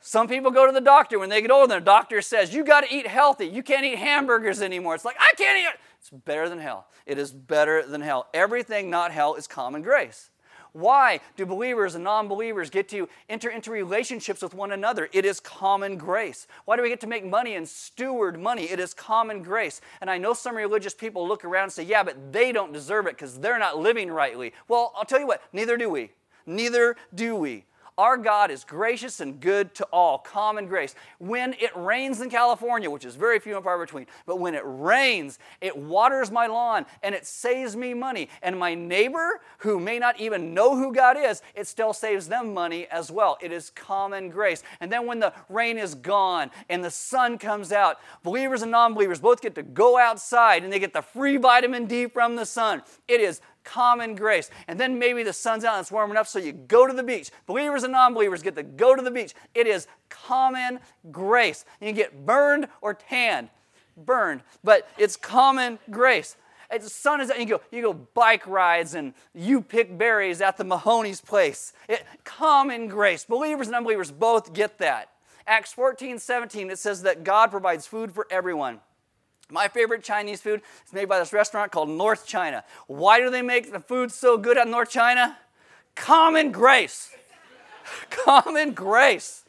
Some 0.01 0.27
people 0.27 0.51
go 0.51 0.67
to 0.67 0.73
the 0.73 0.81
doctor 0.81 1.21
when 1.21 1.29
they 1.29 1.41
get 1.41 1.53
older, 1.53 1.77
and 1.77 1.83
the 1.83 1.87
doctor 1.87 2.21
says, 2.21 2.53
You 2.53 2.65
got 2.65 2.81
to 2.81 2.93
eat 2.93 3.07
healthy. 3.07 3.47
You 3.47 3.63
can't 3.63 3.87
eat 3.87 3.97
hamburgers 3.97 4.61
anymore. 4.61 4.97
It's 4.97 5.05
like, 5.05 5.15
I 5.21 5.33
can't 5.37 5.57
eat. 5.57 5.81
It's 6.01 6.11
better 6.11 6.49
than 6.49 6.59
hell. 6.59 6.89
It 7.07 7.19
is 7.19 7.31
better 7.31 7.87
than 7.87 8.01
hell. 8.01 8.27
Everything 8.35 8.91
not 8.91 9.13
hell 9.13 9.37
is 9.37 9.47
common 9.47 9.83
grace. 9.83 10.31
Why 10.73 11.21
do 11.37 11.47
believers 11.47 11.95
and 11.95 12.03
non 12.03 12.27
believers 12.27 12.71
get 12.71 12.89
to 12.89 13.09
enter 13.29 13.51
into 13.51 13.71
relationships 13.71 14.43
with 14.43 14.53
one 14.53 14.73
another? 14.73 15.09
It 15.13 15.25
is 15.25 15.39
common 15.39 15.99
grace. 15.99 16.49
Why 16.65 16.77
do 16.77 16.83
we 16.83 16.89
get 16.89 17.03
to 17.03 17.07
make 17.07 17.25
money 17.25 17.55
and 17.55 17.69
steward 17.69 18.41
money? 18.41 18.65
It 18.65 18.81
is 18.81 18.95
common 18.95 19.45
grace. 19.45 19.81
And 20.01 20.11
I 20.11 20.19
know 20.19 20.35
some 20.35 20.57
religious 20.57 20.95
people 20.95 21.29
look 21.29 21.45
around 21.45 21.65
and 21.65 21.73
say, 21.73 21.85
yeah, 21.85 22.03
but 22.03 22.33
they 22.33 22.51
don't 22.51 22.73
deserve 22.73 23.07
it 23.07 23.15
because 23.15 23.39
they're 23.39 23.61
not 23.61 23.79
living 23.79 24.11
rightly. 24.11 24.55
Well, 24.67 24.93
I'll 24.97 25.05
tell 25.05 25.21
you 25.21 25.29
what, 25.29 25.41
neither 25.53 25.77
do 25.77 25.89
we. 25.89 26.11
Neither 26.47 26.97
do 27.15 27.37
we. 27.37 27.65
Our 27.99 28.17
God 28.17 28.51
is 28.51 28.65
gracious 28.65 29.21
and 29.21 29.39
good 29.39 29.75
to 29.75 29.85
all, 29.93 30.17
common 30.17 30.67
grace. 30.67 30.95
When 31.19 31.53
it 31.55 31.77
rains 31.77 32.23
in 32.23 32.31
California, 32.31 32.89
which 32.89 33.05
is 33.05 33.17
very 33.17 33.39
few 33.39 33.55
and 33.55 33.63
far 33.63 33.79
between, 33.79 34.07
but 34.25 34.41
when 34.41 34.55
it 34.55 34.63
rains, 34.65 35.39
it 35.61 35.77
waters 35.77 36.31
my 36.31 36.47
lawn 36.47 36.87
and 37.03 37.15
it 37.15 37.27
saves 37.27 37.77
me 37.77 37.93
money. 37.93 38.31
And 38.43 38.59
my 38.59 38.75
neighbor, 38.75 39.43
who 39.59 39.79
may 39.79 39.99
not 39.99 40.19
even 40.19 40.55
know 40.55 40.75
who 40.75 40.95
God 40.95 41.19
is, 41.19 41.43
it 41.55 41.67
still 41.67 41.93
saves 41.93 42.29
them 42.29 42.55
money 42.55 42.87
as 42.87 43.11
well. 43.11 43.37
It 43.43 43.53
is 43.53 43.69
common 43.71 44.31
grace. 44.31 44.63
And 44.81 44.91
then 44.91 45.07
when 45.07 45.21
the 45.21 45.35
rain 45.51 45.77
is 45.77 45.95
gone 45.95 46.51
and 46.71 46.83
the 46.83 46.91
sun 46.91 47.37
comes 47.37 47.73
out, 47.73 47.99
believers 48.23 48.63
and 48.63 48.71
non 48.71 48.95
believers 48.95 49.21
both 49.21 49.43
get 49.43 49.55
to 49.57 49.63
go 49.63 49.99
outside 49.99 50.65
and 50.65 50.73
they 50.73 50.79
get 50.79 50.95
the 50.95 51.03
free 51.03 51.37
vitamin 51.37 51.85
D 51.85 52.07
from 52.07 52.37
the 52.37 52.47
sun. 52.47 52.83
It 53.07 53.21
is 53.21 53.43
common 53.65 54.15
grace. 54.15 54.51
And 54.69 54.79
then 54.79 54.99
maybe 54.99 55.23
the 55.23 55.33
sun's 55.33 55.65
out 55.65 55.75
and 55.75 55.83
it's 55.83 55.93
warm 55.93 56.11
enough, 56.11 56.29
so 56.29 56.39
you 56.39 56.53
go 56.53 56.87
to 56.87 56.93
the 56.93 57.03
beach. 57.03 57.31
Believers 57.47 57.83
and 57.83 57.93
non 57.93 58.15
believers 58.15 58.43
get 58.43 58.57
to 58.57 58.63
go 58.63 58.95
to 58.95 59.03
the 59.03 59.11
beach. 59.11 59.35
It 59.55 59.67
is 59.67 59.87
common 60.09 60.81
grace. 61.11 61.65
You 61.81 61.89
can 61.89 61.97
get 61.97 62.27
burned 62.27 62.69
or 62.81 62.95
tanned. 62.95 63.51
Burned, 63.97 64.43
but 64.65 64.89
it's 64.97 65.17
common 65.17 65.79
grace. 65.91 66.37
the 66.71 66.81
sun 66.89 67.21
is 67.21 67.31
out, 67.31 67.39
you 67.39 67.45
go, 67.45 67.61
you 67.71 67.83
go 67.83 67.93
bike 67.93 68.47
rides 68.47 68.95
and 68.95 69.13
you 69.35 69.61
pick 69.61 69.99
berries 69.99 70.41
at 70.41 70.57
the 70.57 70.65
Mahoney's 70.65 71.21
place. 71.21 71.75
It, 71.89 72.03
common 72.25 72.89
grace. 72.89 73.27
Believers 73.27 73.67
and 73.67 73.77
unbelievers 73.77 74.11
both 74.11 74.55
get 74.55 74.79
that. 74.79 75.11
Acts 75.47 75.73
14, 75.73 76.19
17, 76.19 76.71
it 76.71 76.79
says 76.79 77.03
that 77.03 77.25
God 77.25 77.51
provides 77.51 77.87
food 77.87 78.13
for 78.13 78.27
everyone. 78.31 78.81
My 79.53 79.69
favorite 79.69 80.03
Chinese 80.03 80.41
food 80.41 80.63
is 80.87 80.93
made 80.93 81.09
by 81.09 81.19
this 81.19 81.33
restaurant 81.33 81.71
called 81.71 81.91
North 81.91 82.27
China. 82.27 82.65
Why 82.87 83.21
do 83.21 83.31
they 83.31 83.43
make 83.43 83.71
the 83.71 83.81
food 83.81 84.11
so 84.11 84.39
good 84.39 84.57
at 84.57 84.67
North 84.67 84.91
China? 84.91 85.39
Common 85.95 86.53
grace. 86.53 87.11
Common 88.11 88.73
grace. 88.73 89.45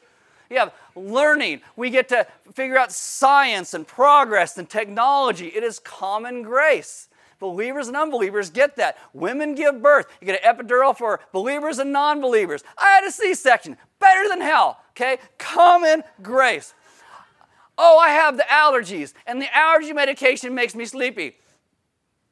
You 0.50 0.60
have 0.60 0.74
learning. 0.96 1.62
We 1.76 1.90
get 1.90 2.10
to 2.10 2.28
figure 2.54 2.78
out 2.78 2.92
science 2.92 3.74
and 3.74 3.88
progress 3.88 4.58
and 4.58 4.70
technology. 4.70 5.48
It 5.48 5.64
is 5.64 5.80
common 5.80 6.44
grace. 6.44 7.08
Believers 7.40 7.88
and 7.88 7.98
unbelievers 7.98 8.50
get 8.50 8.76
that. 8.76 8.98
Women 9.14 9.56
give 9.56 9.82
birth. 9.82 10.06
You 10.22 10.28
get 10.28 10.44
an 10.44 10.56
epidural 10.56 10.96
for 10.96 11.22
believers 11.32 11.80
and 11.80 11.92
non 11.92 12.22
believers. 12.22 12.64
I 12.78 12.92
had 12.92 13.04
a 13.04 13.12
C 13.12 13.34
section. 13.34 13.78
Better 14.00 14.30
than 14.30 14.42
hell. 14.42 14.80
Okay? 14.92 15.18
Common 15.40 16.04
grace. 16.22 16.74
Oh, 17.78 17.98
I 17.98 18.10
have 18.10 18.38
the 18.38 18.44
allergies, 18.44 19.14
and 19.26 19.42
the 19.42 19.56
allergy 19.56 19.94
medication 19.94 20.54
makes 20.54 20.76
me 20.76 20.86
sleepy. 20.86 21.36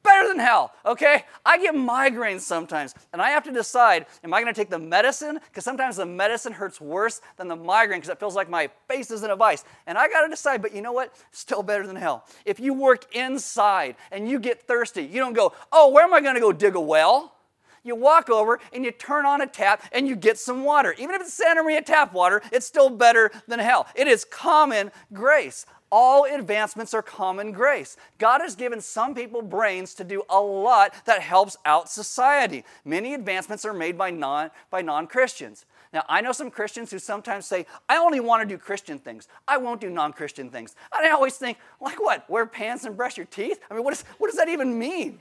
Better 0.02 0.26
than 0.26 0.40
hell, 0.40 0.72
okay? 0.84 1.24
I 1.46 1.58
get 1.58 1.74
migraines 1.74 2.40
sometimes, 2.40 2.92
and 3.12 3.22
I 3.22 3.30
have 3.30 3.44
to 3.44 3.52
decide 3.52 4.06
am 4.24 4.34
I 4.34 4.40
gonna 4.40 4.52
take 4.52 4.70
the 4.70 4.78
medicine? 4.78 5.38
Because 5.48 5.64
sometimes 5.64 5.96
the 5.96 6.06
medicine 6.06 6.52
hurts 6.52 6.80
worse 6.80 7.20
than 7.36 7.46
the 7.46 7.54
migraine 7.54 8.00
because 8.00 8.10
it 8.10 8.18
feels 8.18 8.34
like 8.34 8.50
my 8.50 8.68
face 8.88 9.12
is 9.12 9.22
in 9.22 9.30
a 9.30 9.36
vice. 9.36 9.64
And 9.86 9.96
I 9.96 10.08
gotta 10.08 10.28
decide, 10.28 10.60
but 10.60 10.74
you 10.74 10.82
know 10.82 10.92
what? 10.92 11.14
Still 11.30 11.62
better 11.62 11.86
than 11.86 11.94
hell. 11.94 12.26
If 12.44 12.58
you 12.58 12.74
work 12.74 13.14
inside 13.14 13.94
and 14.10 14.28
you 14.28 14.40
get 14.40 14.62
thirsty, 14.62 15.04
you 15.04 15.20
don't 15.20 15.34
go, 15.34 15.52
oh, 15.70 15.90
where 15.90 16.04
am 16.04 16.12
I 16.12 16.20
gonna 16.20 16.40
go 16.40 16.52
dig 16.52 16.74
a 16.74 16.80
well? 16.80 17.36
You 17.84 17.94
walk 17.94 18.30
over 18.30 18.60
and 18.72 18.84
you 18.84 18.90
turn 18.90 19.26
on 19.26 19.40
a 19.40 19.46
tap 19.46 19.84
and 19.92 20.06
you 20.06 20.16
get 20.16 20.38
some 20.38 20.64
water. 20.64 20.94
Even 20.98 21.14
if 21.14 21.22
it's 21.22 21.34
Santa 21.34 21.62
Maria 21.62 21.82
tap 21.82 22.12
water, 22.12 22.42
it's 22.52 22.66
still 22.66 22.90
better 22.90 23.30
than 23.48 23.58
hell. 23.58 23.86
It 23.94 24.06
is 24.06 24.24
common 24.24 24.90
grace. 25.12 25.66
All 25.94 26.24
advancements 26.24 26.94
are 26.94 27.02
common 27.02 27.52
grace. 27.52 27.98
God 28.16 28.40
has 28.40 28.56
given 28.56 28.80
some 28.80 29.14
people 29.14 29.42
brains 29.42 29.92
to 29.94 30.04
do 30.04 30.22
a 30.30 30.40
lot 30.40 30.94
that 31.04 31.20
helps 31.20 31.58
out 31.66 31.90
society. 31.90 32.64
Many 32.82 33.12
advancements 33.12 33.66
are 33.66 33.74
made 33.74 33.98
by 33.98 34.10
non 34.10 34.50
by 34.70 34.80
non-Christians. 34.80 35.66
Now, 35.92 36.04
I 36.08 36.22
know 36.22 36.32
some 36.32 36.50
Christians 36.50 36.90
who 36.90 36.98
sometimes 36.98 37.44
say, 37.44 37.66
I 37.90 37.98
only 37.98 38.20
want 38.20 38.42
to 38.42 38.48
do 38.48 38.56
Christian 38.56 38.98
things. 38.98 39.28
I 39.46 39.58
won't 39.58 39.82
do 39.82 39.90
non 39.90 40.14
Christian 40.14 40.48
things. 40.48 40.74
And 40.96 41.06
I 41.06 41.10
always 41.10 41.36
think, 41.36 41.58
like 41.78 42.00
what? 42.00 42.28
Wear 42.30 42.46
pants 42.46 42.84
and 42.84 42.96
brush 42.96 43.18
your 43.18 43.26
teeth? 43.26 43.60
I 43.70 43.74
mean, 43.74 43.84
what, 43.84 43.92
is, 43.92 44.02
what 44.16 44.28
does 44.28 44.38
that 44.38 44.48
even 44.48 44.78
mean? 44.78 45.20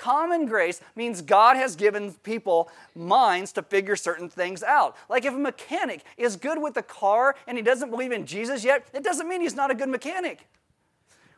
Common 0.00 0.46
grace 0.46 0.80
means 0.96 1.20
God 1.20 1.58
has 1.58 1.76
given 1.76 2.14
people 2.22 2.70
minds 2.94 3.52
to 3.52 3.62
figure 3.62 3.96
certain 3.96 4.30
things 4.30 4.62
out. 4.62 4.96
Like 5.10 5.26
if 5.26 5.34
a 5.34 5.38
mechanic 5.38 6.04
is 6.16 6.36
good 6.36 6.56
with 6.60 6.72
the 6.72 6.82
car 6.82 7.34
and 7.46 7.58
he 7.58 7.62
doesn't 7.62 7.90
believe 7.90 8.10
in 8.10 8.24
Jesus 8.24 8.64
yet, 8.64 8.88
it 8.94 9.04
doesn't 9.04 9.28
mean 9.28 9.42
he's 9.42 9.54
not 9.54 9.70
a 9.70 9.74
good 9.74 9.90
mechanic. 9.90 10.48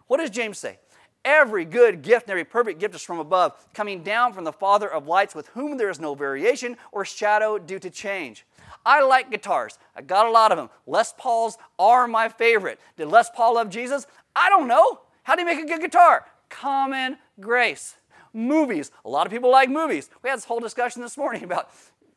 What 0.07 0.19
does 0.19 0.31
James 0.31 0.59
say? 0.59 0.79
Every 1.25 1.65
good 1.65 2.03
gift 2.03 2.27
and 2.27 2.31
every 2.31 2.45
perfect 2.45 2.79
gift 2.79 2.95
is 2.95 3.03
from 3.03 3.19
above, 3.19 3.53
coming 3.75 4.05
down 4.05 4.33
from 4.33 4.45
the 4.45 4.53
Father 4.53 4.89
of 4.89 5.09
lights, 5.09 5.35
with 5.35 5.49
whom 5.49 5.77
there 5.77 5.91
is 5.91 5.99
no 5.99 6.15
variation 6.15 6.77
or 6.93 7.05
shadow 7.05 7.59
due 7.59 7.81
to 7.81 7.91
change. 7.91 8.47
I 8.87 9.03
like 9.03 9.29
guitars. 9.29 9.77
I 9.97 10.03
got 10.03 10.27
a 10.27 10.31
lot 10.31 10.53
of 10.53 10.59
them. 10.59 10.71
Les 10.87 11.13
Pauls 11.19 11.59
are 11.81 12.07
my 12.07 12.29
favorite. 12.29 12.79
Did 12.97 13.09
Les 13.09 13.29
Paul 13.35 13.55
love 13.55 13.71
Jesus? 13.71 14.07
I 14.37 14.49
don't 14.49 14.69
know. 14.69 15.01
How 15.25 15.35
do 15.35 15.41
you 15.41 15.47
make 15.47 15.59
a 15.59 15.67
good 15.67 15.81
guitar? 15.81 16.27
Common 16.49 17.19
grace. 17.41 17.97
Movies. 18.33 18.91
A 19.05 19.09
lot 19.09 19.27
of 19.27 19.33
people 19.33 19.51
like 19.51 19.69
movies. 19.69 20.11
We 20.23 20.31
had 20.31 20.37
this 20.37 20.45
whole 20.45 20.61
discussion 20.61 21.03
this 21.03 21.17
morning 21.17 21.45
about 21.45 21.71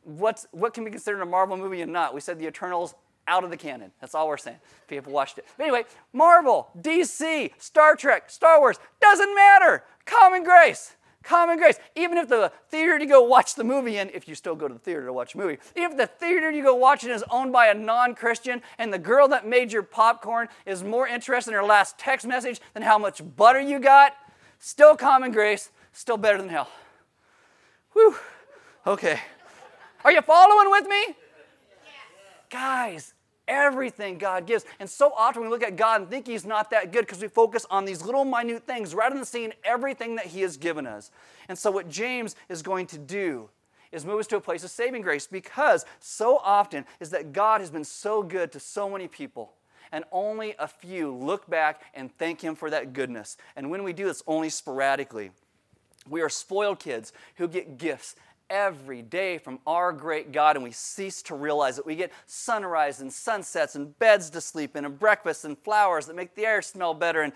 what's, 0.04 0.46
what 0.52 0.74
can 0.74 0.84
be 0.84 0.90
considered 0.90 1.20
a 1.20 1.26
Marvel 1.26 1.56
movie 1.56 1.82
and 1.82 1.92
not. 1.92 2.14
We 2.14 2.20
said 2.20 2.38
the 2.38 2.46
Eternals 2.46 2.94
out 3.28 3.44
of 3.44 3.50
the 3.50 3.56
canon. 3.56 3.90
That's 4.00 4.14
all 4.14 4.28
we're 4.28 4.36
saying. 4.36 4.58
People 4.88 5.12
watched 5.12 5.38
it. 5.38 5.46
But 5.56 5.64
anyway, 5.64 5.84
Marvel, 6.12 6.68
DC, 6.80 7.50
Star 7.58 7.96
Trek, 7.96 8.30
Star 8.30 8.60
Wars, 8.60 8.78
doesn't 9.00 9.34
matter. 9.34 9.84
Common 10.04 10.44
grace. 10.44 10.94
Common 11.26 11.58
grace. 11.58 11.80
Even 11.96 12.18
if 12.18 12.28
the 12.28 12.52
theater 12.68 12.96
you 12.98 13.08
go 13.08 13.20
watch 13.20 13.56
the 13.56 13.64
movie 13.64 13.98
in, 13.98 14.10
if 14.14 14.28
you 14.28 14.36
still 14.36 14.54
go 14.54 14.68
to 14.68 14.74
the 14.74 14.78
theater 14.78 15.06
to 15.06 15.12
watch 15.12 15.34
a 15.34 15.38
movie, 15.38 15.58
if 15.74 15.96
the 15.96 16.06
theater 16.06 16.52
you 16.52 16.62
go 16.62 16.76
watch 16.76 17.02
it 17.02 17.10
is 17.10 17.24
owned 17.30 17.52
by 17.52 17.66
a 17.66 17.74
non 17.74 18.14
Christian 18.14 18.62
and 18.78 18.92
the 18.92 18.98
girl 18.98 19.26
that 19.28 19.44
made 19.44 19.72
your 19.72 19.82
popcorn 19.82 20.48
is 20.66 20.84
more 20.84 21.08
interested 21.08 21.50
in 21.50 21.56
her 21.56 21.64
last 21.64 21.98
text 21.98 22.26
message 22.28 22.60
than 22.74 22.84
how 22.84 22.96
much 22.96 23.20
butter 23.36 23.60
you 23.60 23.80
got, 23.80 24.14
still 24.60 24.94
common 24.96 25.32
grace, 25.32 25.70
still 25.96 26.16
better 26.16 26.38
than 26.38 26.48
hell. 26.48 26.68
Whew. 27.92 28.14
Okay. 28.86 29.18
Are 30.04 30.12
you 30.12 30.20
following 30.22 30.70
with 30.70 30.86
me? 30.86 31.16
Guys, 32.50 33.14
everything 33.48 34.18
God 34.18 34.46
gives. 34.46 34.64
And 34.78 34.88
so 34.88 35.12
often 35.16 35.42
we 35.42 35.48
look 35.48 35.62
at 35.62 35.76
God 35.76 36.02
and 36.02 36.10
think 36.10 36.26
He's 36.26 36.44
not 36.44 36.70
that 36.70 36.92
good 36.92 37.06
because 37.06 37.20
we 37.20 37.28
focus 37.28 37.66
on 37.70 37.84
these 37.84 38.04
little 38.04 38.24
minute 38.24 38.66
things 38.66 38.94
rather 38.94 39.16
than 39.16 39.24
seeing 39.24 39.52
everything 39.64 40.16
that 40.16 40.26
He 40.26 40.42
has 40.42 40.56
given 40.56 40.86
us. 40.86 41.10
And 41.48 41.58
so, 41.58 41.70
what 41.70 41.88
James 41.88 42.36
is 42.48 42.62
going 42.62 42.86
to 42.88 42.98
do 42.98 43.48
is 43.90 44.04
move 44.04 44.20
us 44.20 44.26
to 44.28 44.36
a 44.36 44.40
place 44.40 44.62
of 44.64 44.70
saving 44.70 45.02
grace 45.02 45.26
because 45.26 45.84
so 45.98 46.38
often 46.44 46.84
is 47.00 47.10
that 47.10 47.32
God 47.32 47.60
has 47.60 47.70
been 47.70 47.84
so 47.84 48.22
good 48.22 48.52
to 48.52 48.60
so 48.60 48.90
many 48.90 49.08
people. 49.08 49.54
And 49.92 50.04
only 50.10 50.54
a 50.58 50.68
few 50.68 51.14
look 51.14 51.48
back 51.48 51.80
and 51.94 52.16
thank 52.18 52.42
Him 52.42 52.54
for 52.54 52.68
that 52.70 52.92
goodness. 52.92 53.36
And 53.54 53.70
when 53.70 53.82
we 53.82 53.92
do, 53.92 54.08
it's 54.08 54.22
only 54.26 54.50
sporadically. 54.50 55.30
We 56.08 56.22
are 56.22 56.28
spoiled 56.28 56.78
kids 56.78 57.12
who 57.36 57.48
get 57.48 57.78
gifts 57.78 58.16
every 58.48 59.02
day 59.02 59.38
from 59.38 59.58
our 59.66 59.92
great 59.92 60.32
God, 60.32 60.56
and 60.56 60.64
we 60.64 60.72
cease 60.72 61.22
to 61.22 61.34
realize 61.34 61.76
that 61.76 61.86
we 61.86 61.96
get 61.96 62.12
sunrise 62.26 63.00
and 63.00 63.12
sunsets 63.12 63.74
and 63.74 63.98
beds 63.98 64.30
to 64.30 64.40
sleep 64.40 64.76
in 64.76 64.84
and 64.84 64.98
breakfasts 64.98 65.44
and 65.44 65.58
flowers 65.58 66.06
that 66.06 66.16
make 66.16 66.34
the 66.34 66.46
air 66.46 66.62
smell 66.62 66.94
better 66.94 67.22
and 67.22 67.32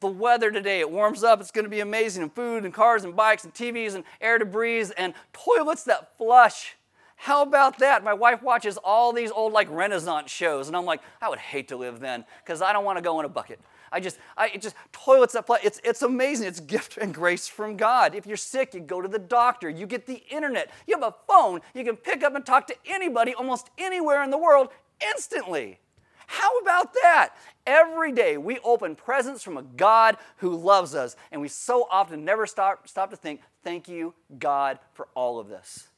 the 0.00 0.06
weather 0.06 0.50
today 0.52 0.78
it 0.78 0.90
warms 0.90 1.24
up 1.24 1.40
it's 1.40 1.50
going 1.50 1.64
to 1.64 1.70
be 1.70 1.80
amazing 1.80 2.22
and 2.22 2.32
food 2.32 2.64
and 2.64 2.72
cars 2.72 3.02
and 3.02 3.16
bikes 3.16 3.42
and 3.42 3.52
tvs 3.52 3.96
and 3.96 4.04
air 4.20 4.38
to 4.38 4.44
breathe 4.44 4.90
and 4.96 5.12
toilets 5.32 5.82
that 5.84 6.16
flush. 6.16 6.76
How 7.16 7.42
about 7.42 7.78
that? 7.78 8.04
My 8.04 8.14
wife 8.14 8.40
watches 8.40 8.76
all 8.76 9.12
these 9.12 9.32
old 9.32 9.52
like 9.52 9.68
renaissance 9.70 10.30
shows 10.30 10.68
and 10.68 10.76
i'm 10.76 10.84
like 10.84 11.00
i 11.20 11.28
would 11.28 11.40
hate 11.40 11.68
to 11.68 11.76
live 11.76 11.98
then 11.98 12.24
because 12.44 12.62
i 12.62 12.72
don't 12.72 12.84
want 12.84 12.96
to 12.96 13.02
go 13.02 13.18
in 13.18 13.26
a 13.26 13.28
bucket 13.28 13.58
I 13.92 14.00
just, 14.00 14.18
I 14.36 14.56
just 14.56 14.74
toilets 14.92 15.32
that 15.34 15.46
play. 15.46 15.60
It's, 15.62 15.80
it's 15.84 16.02
amazing. 16.02 16.46
It's 16.48 16.60
gift 16.60 16.98
and 16.98 17.14
grace 17.14 17.48
from 17.48 17.76
God. 17.76 18.14
If 18.14 18.26
you're 18.26 18.36
sick, 18.36 18.74
you 18.74 18.80
go 18.80 19.00
to 19.00 19.08
the 19.08 19.18
doctor. 19.18 19.68
You 19.68 19.86
get 19.86 20.06
the 20.06 20.22
internet. 20.30 20.70
You 20.86 20.98
have 20.98 21.14
a 21.14 21.14
phone. 21.26 21.60
You 21.74 21.84
can 21.84 21.96
pick 21.96 22.22
up 22.22 22.34
and 22.34 22.44
talk 22.44 22.66
to 22.68 22.76
anybody 22.86 23.34
almost 23.34 23.70
anywhere 23.78 24.22
in 24.22 24.30
the 24.30 24.38
world 24.38 24.68
instantly. 25.14 25.78
How 26.26 26.58
about 26.58 26.92
that? 27.02 27.30
Every 27.66 28.12
day 28.12 28.36
we 28.36 28.58
open 28.58 28.96
presents 28.96 29.42
from 29.42 29.56
a 29.56 29.62
God 29.62 30.18
who 30.36 30.54
loves 30.54 30.94
us, 30.94 31.16
and 31.32 31.40
we 31.40 31.48
so 31.48 31.88
often 31.90 32.24
never 32.24 32.46
stop, 32.46 32.86
stop 32.86 33.10
to 33.10 33.16
think, 33.16 33.40
thank 33.64 33.88
you, 33.88 34.12
God, 34.38 34.78
for 34.92 35.08
all 35.14 35.38
of 35.38 35.48
this. 35.48 35.88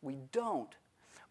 We 0.00 0.16
don't. 0.32 0.70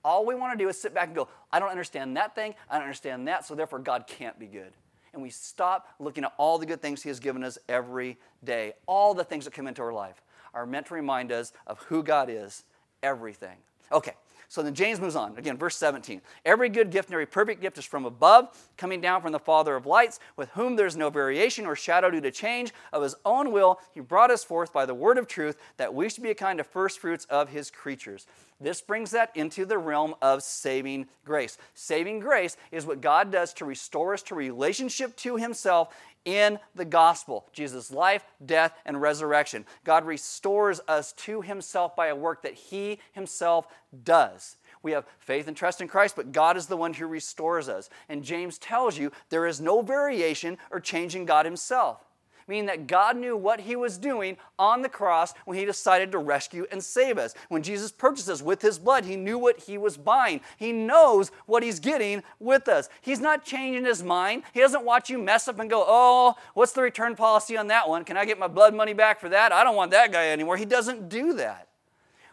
All 0.05 0.25
we 0.25 0.35
want 0.35 0.57
to 0.57 0.63
do 0.63 0.69
is 0.69 0.79
sit 0.79 0.93
back 0.93 1.07
and 1.07 1.15
go, 1.15 1.29
I 1.51 1.59
don't 1.59 1.69
understand 1.69 2.15
that 2.17 2.35
thing, 2.35 2.53
I 2.69 2.75
don't 2.75 2.83
understand 2.83 3.27
that, 3.27 3.43
so 3.45 3.55
therefore 3.55 3.79
God 3.79 4.05
can't 4.05 4.37
be 4.37 4.45
good 4.45 4.73
and 5.13 5.21
we 5.21 5.29
stop 5.29 5.87
looking 5.99 6.23
at 6.23 6.33
all 6.37 6.57
the 6.57 6.65
good 6.65 6.81
things 6.81 7.03
He 7.03 7.09
has 7.09 7.19
given 7.19 7.43
us 7.43 7.57
every 7.69 8.17
day. 8.43 8.73
All 8.85 9.13
the 9.13 9.23
things 9.23 9.45
that 9.45 9.53
come 9.53 9.67
into 9.67 9.81
our 9.81 9.93
life 9.93 10.21
are 10.53 10.65
meant 10.65 10.87
to 10.87 10.93
remind 10.93 11.31
us 11.31 11.53
of 11.67 11.79
who 11.83 12.03
God 12.03 12.29
is, 12.29 12.63
everything. 13.01 13.57
Okay, 13.91 14.13
so 14.47 14.61
then 14.61 14.73
James 14.73 14.99
moves 14.99 15.15
on. 15.15 15.37
Again, 15.37 15.57
verse 15.57 15.75
17. 15.75 16.21
Every 16.45 16.69
good 16.69 16.89
gift 16.89 17.09
and 17.09 17.13
every 17.13 17.25
perfect 17.25 17.61
gift 17.61 17.77
is 17.77 17.85
from 17.85 18.05
above, 18.05 18.55
coming 18.77 19.01
down 19.01 19.21
from 19.21 19.31
the 19.31 19.39
Father 19.39 19.75
of 19.75 19.85
lights, 19.85 20.19
with 20.35 20.49
whom 20.49 20.75
there 20.75 20.85
is 20.85 20.95
no 20.95 21.09
variation 21.09 21.65
or 21.65 21.75
shadow 21.75 22.09
due 22.09 22.21
to 22.21 22.31
change. 22.31 22.73
Of 22.91 23.03
his 23.03 23.15
own 23.25 23.51
will, 23.51 23.79
he 23.91 23.99
brought 23.99 24.31
us 24.31 24.43
forth 24.43 24.71
by 24.71 24.85
the 24.85 24.93
word 24.93 25.17
of 25.17 25.27
truth, 25.27 25.57
that 25.77 25.93
we 25.93 26.09
should 26.09 26.23
be 26.23 26.31
a 26.31 26.35
kind 26.35 26.59
of 26.59 26.67
first 26.67 26.99
fruits 26.99 27.25
of 27.25 27.49
his 27.49 27.71
creatures. 27.71 28.25
This 28.59 28.81
brings 28.81 29.11
that 29.11 29.31
into 29.35 29.65
the 29.65 29.77
realm 29.77 30.15
of 30.21 30.43
saving 30.43 31.07
grace. 31.25 31.57
Saving 31.73 32.19
grace 32.19 32.57
is 32.71 32.85
what 32.85 33.01
God 33.01 33.31
does 33.31 33.53
to 33.55 33.65
restore 33.65 34.13
us 34.13 34.23
to 34.23 34.35
relationship 34.35 35.15
to 35.17 35.37
himself 35.37 35.93
in 36.25 36.59
the 36.75 36.85
gospel 36.85 37.45
Jesus' 37.53 37.91
life, 37.91 38.23
death, 38.45 38.73
and 38.85 39.01
resurrection. 39.01 39.65
God 39.83 40.05
restores 40.05 40.79
us 40.87 41.13
to 41.13 41.41
Himself 41.41 41.95
by 41.95 42.07
a 42.07 42.15
work 42.15 42.43
that 42.43 42.53
He 42.53 42.99
Himself 43.11 43.67
does. 44.03 44.57
We 44.81 44.91
have 44.91 45.05
faith 45.19 45.47
and 45.47 45.55
trust 45.55 45.81
in 45.81 45.87
Christ, 45.87 46.15
but 46.15 46.31
God 46.31 46.57
is 46.57 46.67
the 46.67 46.77
one 46.77 46.93
who 46.93 47.07
restores 47.07 47.69
us. 47.69 47.89
And 48.09 48.23
James 48.23 48.57
tells 48.57 48.97
you 48.97 49.11
there 49.29 49.45
is 49.45 49.61
no 49.61 49.81
variation 49.81 50.57
or 50.71 50.79
change 50.79 51.15
in 51.15 51.25
God 51.25 51.45
Himself 51.45 52.03
meaning 52.47 52.65
that 52.67 52.87
God 52.87 53.17
knew 53.17 53.35
what 53.35 53.61
he 53.61 53.75
was 53.75 53.97
doing 53.97 54.37
on 54.57 54.81
the 54.81 54.89
cross 54.89 55.33
when 55.45 55.57
he 55.57 55.65
decided 55.65 56.11
to 56.11 56.17
rescue 56.17 56.65
and 56.71 56.83
save 56.83 57.17
us. 57.17 57.33
When 57.49 57.63
Jesus 57.63 57.91
purchased 57.91 58.29
us 58.29 58.41
with 58.41 58.61
his 58.61 58.79
blood, 58.79 59.05
he 59.05 59.15
knew 59.15 59.37
what 59.37 59.59
he 59.61 59.77
was 59.77 59.97
buying. 59.97 60.41
He 60.57 60.71
knows 60.71 61.31
what 61.45 61.63
he's 61.63 61.79
getting 61.79 62.23
with 62.39 62.67
us. 62.67 62.89
He's 63.01 63.19
not 63.19 63.45
changing 63.45 63.85
his 63.85 64.03
mind. 64.03 64.43
He 64.53 64.59
doesn't 64.59 64.85
watch 64.85 65.09
you 65.09 65.17
mess 65.17 65.47
up 65.47 65.59
and 65.59 65.69
go, 65.69 65.83
oh, 65.87 66.35
what's 66.53 66.73
the 66.73 66.81
return 66.81 67.15
policy 67.15 67.57
on 67.57 67.67
that 67.67 67.87
one? 67.87 68.03
Can 68.03 68.17
I 68.17 68.25
get 68.25 68.39
my 68.39 68.47
blood 68.47 68.73
money 68.73 68.93
back 68.93 69.19
for 69.19 69.29
that? 69.29 69.51
I 69.51 69.63
don't 69.63 69.75
want 69.75 69.91
that 69.91 70.11
guy 70.11 70.29
anymore. 70.29 70.57
He 70.57 70.65
doesn't 70.65 71.09
do 71.09 71.33
that. 71.33 71.67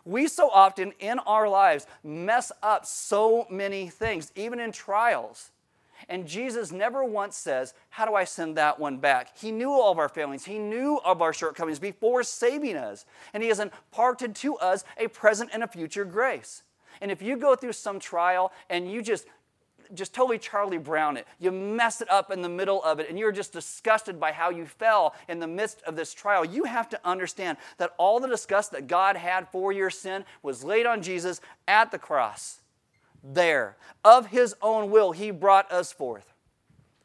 We 0.05 0.29
so 0.29 0.49
often 0.51 0.93
in 0.99 1.19
our 1.21 1.49
lives 1.49 1.87
mess 2.03 2.51
up 2.63 2.87
so 2.87 3.47
many 3.51 3.89
things, 3.89 4.33
even 4.35 4.59
in 4.59 4.73
trials. 4.73 5.51
And 6.09 6.27
Jesus 6.27 6.73
never 6.73 7.05
once 7.05 7.37
says, 7.37 7.75
How 7.91 8.07
do 8.07 8.15
I 8.15 8.25
send 8.25 8.57
that 8.57 8.79
one 8.79 8.99
back? 8.99 9.37
He 9.39 9.53
knew 9.53 9.71
all 9.71 9.93
of 9.93 9.99
our 9.99 10.09
failings, 10.09 10.45
He 10.45 10.59
knew 10.59 11.01
of 11.05 11.23
our 11.23 11.33
shortcomings 11.33 11.79
before 11.79 12.23
saving 12.23 12.77
us. 12.77 13.05
And 13.35 13.43
He 13.43 13.49
has 13.49 13.61
imparted 13.61 14.35
to 14.37 14.57
us 14.57 14.85
a 14.97 15.09
present 15.09 15.51
and 15.53 15.63
a 15.63 15.69
future 15.69 16.05
grace. 16.05 16.63
And 17.01 17.11
if 17.11 17.23
you 17.23 17.37
go 17.37 17.55
through 17.55 17.73
some 17.73 17.99
trial 17.99 18.53
and 18.69 18.91
you 18.91 19.03
just 19.03 19.27
just 19.95 20.15
totally 20.15 20.39
Charlie 20.39 20.79
Brown 20.79 21.17
it. 21.17 21.27
You 21.41 21.51
mess 21.51 22.01
it 22.01 22.09
up 22.11 22.31
in 22.31 22.43
the 22.43 22.49
middle 22.49 22.81
of 22.85 23.01
it, 23.01 23.09
and 23.09 23.19
you're 23.19 23.33
just 23.33 23.53
disgusted 23.53 24.21
by 24.21 24.31
how 24.31 24.51
you 24.51 24.65
fell 24.65 25.17
in 25.29 25.41
the 25.41 25.49
midst 25.49 25.83
of 25.83 25.97
this 25.97 26.15
trial. 26.15 26.45
You 26.45 26.63
have 26.63 26.89
to 26.91 27.01
understand 27.05 27.59
that 27.79 27.95
all 27.99 28.21
the 28.21 28.29
disgust 28.29 28.71
that 28.71 28.87
God 28.87 29.17
had 29.17 29.49
for 29.49 29.73
your 29.73 29.91
sin 29.91 30.25
was 30.43 30.63
laid 30.63 30.87
on 30.87 31.03
Jesus 31.03 31.41
at 31.67 31.91
the 31.91 31.99
cross 31.99 32.60
there. 33.23 33.77
Of 34.05 34.27
his 34.27 34.55
own 34.63 34.91
will, 34.91 35.13
he 35.13 35.31
brought 35.31 35.71
us 35.71 35.93
forth. 35.93 36.33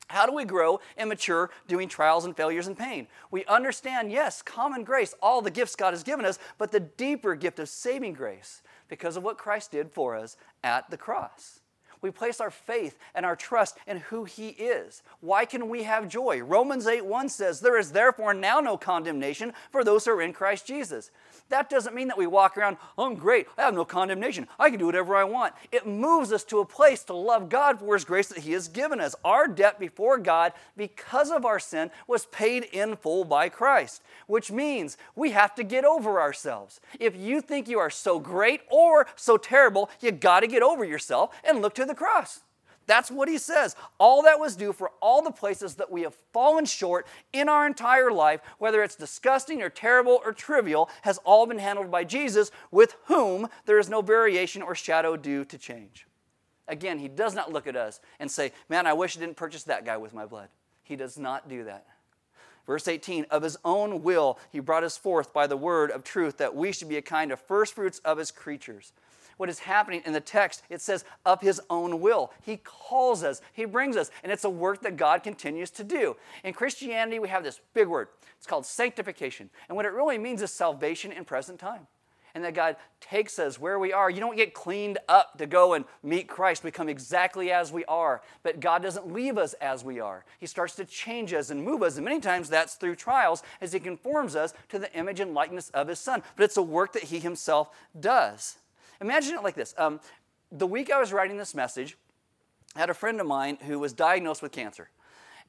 How 0.07 0.25
do 0.27 0.33
we 0.33 0.45
grow 0.45 0.79
and 0.97 1.09
mature 1.09 1.49
doing 1.67 1.89
trials 1.89 2.25
and 2.25 2.37
failures 2.37 2.67
and 2.67 2.77
pain? 2.77 3.07
We 3.31 3.43
understand, 3.45 4.11
yes, 4.11 4.41
common 4.41 4.83
grace, 4.83 5.15
all 5.21 5.41
the 5.41 5.49
gifts 5.49 5.75
God 5.75 5.93
has 5.93 6.03
given 6.03 6.25
us, 6.25 6.37
but 6.57 6.71
the 6.71 6.79
deeper 6.79 7.35
gift 7.35 7.59
of 7.59 7.69
saving 7.69 8.13
grace 8.13 8.61
because 8.87 9.17
of 9.17 9.23
what 9.23 9.37
Christ 9.39 9.71
did 9.71 9.89
for 9.89 10.15
us 10.15 10.37
at 10.63 10.89
the 10.91 10.97
cross. 10.97 11.61
We 12.01 12.11
place 12.11 12.39
our 12.39 12.51
faith 12.51 12.97
and 13.13 13.25
our 13.25 13.35
trust 13.35 13.77
in 13.87 13.97
who 13.97 14.25
He 14.25 14.49
is. 14.49 15.03
Why 15.21 15.45
can 15.45 15.69
we 15.69 15.83
have 15.83 16.07
joy? 16.07 16.41
Romans 16.41 16.87
8 16.87 17.05
1 17.05 17.29
says, 17.29 17.59
There 17.59 17.77
is 17.77 17.91
therefore 17.91 18.33
now 18.33 18.59
no 18.59 18.77
condemnation 18.77 19.53
for 19.69 19.83
those 19.83 20.05
who 20.05 20.11
are 20.11 20.21
in 20.21 20.33
Christ 20.33 20.67
Jesus. 20.67 21.11
That 21.49 21.69
doesn't 21.69 21.95
mean 21.95 22.07
that 22.07 22.17
we 22.17 22.25
walk 22.25 22.57
around, 22.57 22.77
oh, 22.97 23.05
I'm 23.05 23.15
great, 23.15 23.47
I 23.57 23.63
have 23.63 23.75
no 23.75 23.85
condemnation, 23.85 24.47
I 24.57 24.69
can 24.69 24.79
do 24.79 24.87
whatever 24.87 25.15
I 25.15 25.23
want. 25.23 25.53
It 25.71 25.85
moves 25.85 26.31
us 26.31 26.43
to 26.45 26.59
a 26.59 26.65
place 26.65 27.03
to 27.03 27.13
love 27.13 27.49
God 27.49 27.79
for 27.79 27.93
His 27.93 28.03
grace 28.03 28.27
that 28.29 28.39
He 28.39 28.53
has 28.53 28.67
given 28.67 28.99
us. 28.99 29.15
Our 29.23 29.47
debt 29.47 29.79
before 29.79 30.17
God, 30.17 30.53
because 30.75 31.29
of 31.29 31.45
our 31.45 31.59
sin, 31.59 31.91
was 32.07 32.25
paid 32.27 32.63
in 32.63 32.95
full 32.95 33.25
by 33.25 33.49
Christ, 33.49 34.01
which 34.25 34.51
means 34.51 34.97
we 35.15 35.31
have 35.31 35.53
to 35.55 35.63
get 35.63 35.85
over 35.85 36.19
ourselves. 36.19 36.79
If 36.99 37.15
you 37.15 37.41
think 37.41 37.67
you 37.67 37.77
are 37.77 37.91
so 37.91 38.19
great 38.19 38.61
or 38.69 39.05
so 39.15 39.37
terrible, 39.37 39.89
you 40.01 40.11
got 40.11 40.39
to 40.39 40.47
get 40.47 40.63
over 40.63 40.83
yourself 40.83 41.35
and 41.43 41.61
look 41.61 41.75
to 41.75 41.84
the 41.85 41.95
cross. 41.95 42.41
That's 42.87 43.09
what 43.09 43.27
he 43.27 43.37
says. 43.37 43.75
All 43.99 44.21
that 44.23 44.39
was 44.39 44.55
due 44.55 44.73
for 44.73 44.91
all 45.01 45.21
the 45.21 45.31
places 45.31 45.75
that 45.75 45.91
we 45.91 46.03
have 46.03 46.13
fallen 46.33 46.65
short 46.65 47.07
in 47.33 47.49
our 47.49 47.65
entire 47.65 48.11
life, 48.11 48.41
whether 48.59 48.83
it's 48.83 48.95
disgusting 48.95 49.61
or 49.61 49.69
terrible 49.69 50.21
or 50.23 50.31
trivial, 50.31 50.89
has 51.01 51.17
all 51.19 51.47
been 51.47 51.57
handled 51.57 51.89
by 51.89 52.03
Jesus, 52.03 52.51
with 52.71 52.95
whom 53.05 53.47
there 53.65 53.79
is 53.79 53.89
no 53.89 54.01
variation 54.01 54.61
or 54.61 54.75
shadow 54.75 55.17
due 55.17 55.45
to 55.45 55.57
change. 55.57 56.07
Again, 56.67 56.99
he 56.99 57.07
does 57.07 57.35
not 57.35 57.51
look 57.51 57.67
at 57.67 57.75
us 57.75 57.99
and 58.19 58.29
say, 58.29 58.51
Man, 58.69 58.87
I 58.87 58.93
wish 58.93 59.17
I 59.17 59.19
didn't 59.19 59.37
purchase 59.37 59.63
that 59.63 59.85
guy 59.85 59.97
with 59.97 60.13
my 60.13 60.25
blood. 60.25 60.49
He 60.83 60.95
does 60.95 61.17
not 61.17 61.49
do 61.49 61.63
that. 61.63 61.85
Verse 62.65 62.87
18, 62.87 63.27
of 63.29 63.43
his 63.43 63.57
own 63.63 64.01
will, 64.01 64.39
he 64.51 64.59
brought 64.59 64.83
us 64.83 64.97
forth 64.97 65.31
by 65.31 65.45
the 65.45 65.57
word 65.57 65.91
of 65.91 66.03
truth 66.03 66.37
that 66.37 66.55
we 66.55 66.71
should 66.71 66.89
be 66.89 66.97
a 66.97 67.01
kind 67.01 67.31
of 67.31 67.39
firstfruits 67.39 67.99
of 67.99 68.17
his 68.17 68.31
creatures 68.31 68.91
what 69.37 69.49
is 69.49 69.59
happening 69.59 70.01
in 70.05 70.13
the 70.13 70.21
text. 70.21 70.63
It 70.69 70.81
says, 70.81 71.05
of 71.25 71.41
his 71.41 71.61
own 71.69 71.99
will. 71.99 72.31
He 72.41 72.57
calls 72.57 73.23
us, 73.23 73.41
he 73.53 73.65
brings 73.65 73.97
us, 73.97 74.11
and 74.23 74.31
it's 74.31 74.43
a 74.43 74.49
work 74.49 74.81
that 74.81 74.97
God 74.97 75.23
continues 75.23 75.69
to 75.71 75.83
do. 75.83 76.15
In 76.43 76.53
Christianity, 76.53 77.19
we 77.19 77.29
have 77.29 77.43
this 77.43 77.59
big 77.73 77.87
word. 77.87 78.07
It's 78.37 78.47
called 78.47 78.65
sanctification. 78.65 79.49
And 79.67 79.75
what 79.75 79.85
it 79.85 79.93
really 79.93 80.17
means 80.17 80.41
is 80.41 80.51
salvation 80.51 81.11
in 81.11 81.25
present 81.25 81.59
time. 81.59 81.87
and 82.35 82.43
that 82.43 82.53
God 82.53 82.75
takes 82.99 83.39
us 83.39 83.57
where 83.57 83.79
we 83.79 83.93
are. 83.93 84.09
You 84.09 84.19
don't 84.19 84.35
get 84.35 84.53
cleaned 84.53 84.97
up 85.07 85.37
to 85.37 85.45
go 85.47 85.73
and 85.73 85.85
meet 86.03 86.27
Christ, 86.27 86.63
become 86.63 86.89
exactly 86.89 87.49
as 87.49 87.71
we 87.71 87.85
are. 87.85 88.21
But 88.43 88.59
God 88.59 88.83
doesn't 88.83 89.11
leave 89.11 89.37
us 89.37 89.53
as 89.53 89.85
we 89.85 90.01
are. 90.01 90.25
He 90.37 90.45
starts 90.45 90.75
to 90.75 90.85
change 90.85 91.33
us 91.33 91.49
and 91.49 91.63
move 91.63 91.81
us. 91.81 91.95
And 91.95 92.03
many 92.03 92.19
times 92.19 92.49
that's 92.49 92.75
through 92.75 92.97
trials 92.97 93.41
as 93.61 93.71
He 93.71 93.79
conforms 93.79 94.35
us 94.35 94.53
to 94.69 94.77
the 94.77 94.93
image 94.93 95.21
and 95.21 95.33
likeness 95.33 95.69
of 95.69 95.87
His 95.87 95.99
Son. 95.99 96.21
But 96.35 96.43
it's 96.43 96.57
a 96.57 96.61
work 96.61 96.91
that 96.93 97.03
He 97.03 97.19
Himself 97.19 97.69
does. 97.97 98.57
Imagine 99.01 99.35
it 99.35 99.43
like 99.43 99.55
this 99.55 99.73
um, 99.77 99.99
The 100.51 100.67
week 100.67 100.91
I 100.91 100.99
was 100.99 101.13
writing 101.13 101.37
this 101.37 101.55
message, 101.55 101.97
I 102.75 102.79
had 102.79 102.89
a 102.89 102.93
friend 102.93 103.19
of 103.19 103.27
mine 103.27 103.57
who 103.61 103.79
was 103.79 103.93
diagnosed 103.93 104.41
with 104.41 104.51
cancer 104.51 104.89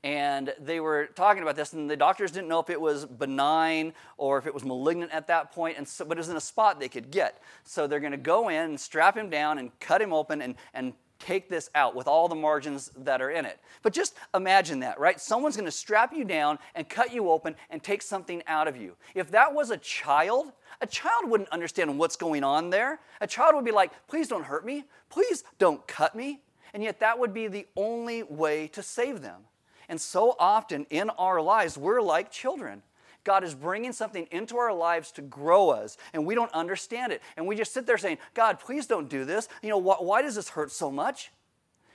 and 0.04 0.54
they 0.60 0.78
were 0.78 1.06
talking 1.14 1.42
about 1.42 1.56
this, 1.56 1.72
and 1.72 1.90
the 1.90 1.96
doctors 1.96 2.30
didn't 2.30 2.48
know 2.48 2.60
if 2.60 2.70
it 2.70 2.80
was 2.80 3.06
benign 3.06 3.92
or 4.16 4.38
if 4.38 4.46
it 4.46 4.54
was 4.54 4.64
malignant 4.64 5.10
at 5.12 5.26
that 5.28 5.52
point, 5.52 5.78
and 5.78 5.88
so, 5.88 6.04
but 6.04 6.16
it 6.16 6.20
was 6.20 6.28
in 6.28 6.36
a 6.36 6.40
spot 6.40 6.78
they 6.78 6.88
could 6.88 7.10
get. 7.10 7.42
So 7.64 7.86
they're 7.86 8.00
going 8.00 8.12
to 8.12 8.18
go 8.18 8.48
in 8.48 8.56
and 8.56 8.80
strap 8.80 9.16
him 9.16 9.30
down 9.30 9.58
and 9.58 9.78
cut 9.80 10.00
him 10.00 10.12
open 10.12 10.42
and, 10.42 10.54
and 10.74 10.92
take 11.18 11.48
this 11.48 11.70
out 11.74 11.96
with 11.96 12.06
all 12.06 12.28
the 12.28 12.34
margins 12.34 12.92
that 12.98 13.22
are 13.22 13.30
in 13.30 13.46
it. 13.46 13.58
But 13.82 13.94
just 13.94 14.14
imagine 14.34 14.80
that, 14.80 15.00
right? 15.00 15.18
Someone's 15.18 15.56
going 15.56 15.66
to 15.66 15.72
strap 15.72 16.12
you 16.12 16.24
down 16.24 16.58
and 16.74 16.88
cut 16.88 17.12
you 17.12 17.30
open 17.30 17.56
and 17.70 17.82
take 17.82 18.02
something 18.02 18.42
out 18.46 18.68
of 18.68 18.76
you. 18.76 18.96
If 19.14 19.30
that 19.30 19.54
was 19.54 19.70
a 19.70 19.78
child, 19.78 20.52
a 20.80 20.86
child 20.86 21.28
wouldn't 21.28 21.48
understand 21.50 21.98
what's 21.98 22.16
going 22.16 22.44
on 22.44 22.70
there. 22.70 23.00
A 23.20 23.26
child 23.26 23.54
would 23.54 23.64
be 23.64 23.70
like, 23.70 23.92
please 24.08 24.28
don't 24.28 24.44
hurt 24.44 24.64
me. 24.64 24.84
Please 25.08 25.44
don't 25.58 25.86
cut 25.86 26.14
me. 26.14 26.40
And 26.74 26.82
yet 26.82 27.00
that 27.00 27.18
would 27.18 27.32
be 27.32 27.48
the 27.48 27.66
only 27.76 28.22
way 28.22 28.68
to 28.68 28.82
save 28.82 29.22
them. 29.22 29.42
And 29.88 30.00
so 30.00 30.36
often 30.38 30.86
in 30.90 31.10
our 31.10 31.40
lives, 31.40 31.78
we're 31.78 32.02
like 32.02 32.30
children. 32.30 32.82
God 33.24 33.42
is 33.42 33.54
bringing 33.54 33.92
something 33.92 34.28
into 34.30 34.56
our 34.56 34.72
lives 34.72 35.10
to 35.12 35.22
grow 35.22 35.70
us, 35.70 35.96
and 36.12 36.24
we 36.24 36.36
don't 36.36 36.52
understand 36.52 37.12
it. 37.12 37.22
And 37.36 37.46
we 37.46 37.56
just 37.56 37.74
sit 37.74 37.84
there 37.84 37.98
saying, 37.98 38.18
God, 38.34 38.60
please 38.60 38.86
don't 38.86 39.08
do 39.08 39.24
this. 39.24 39.48
You 39.62 39.70
know, 39.70 39.80
wh- 39.80 40.00
why 40.00 40.22
does 40.22 40.36
this 40.36 40.50
hurt 40.50 40.70
so 40.70 40.92
much? 40.92 41.32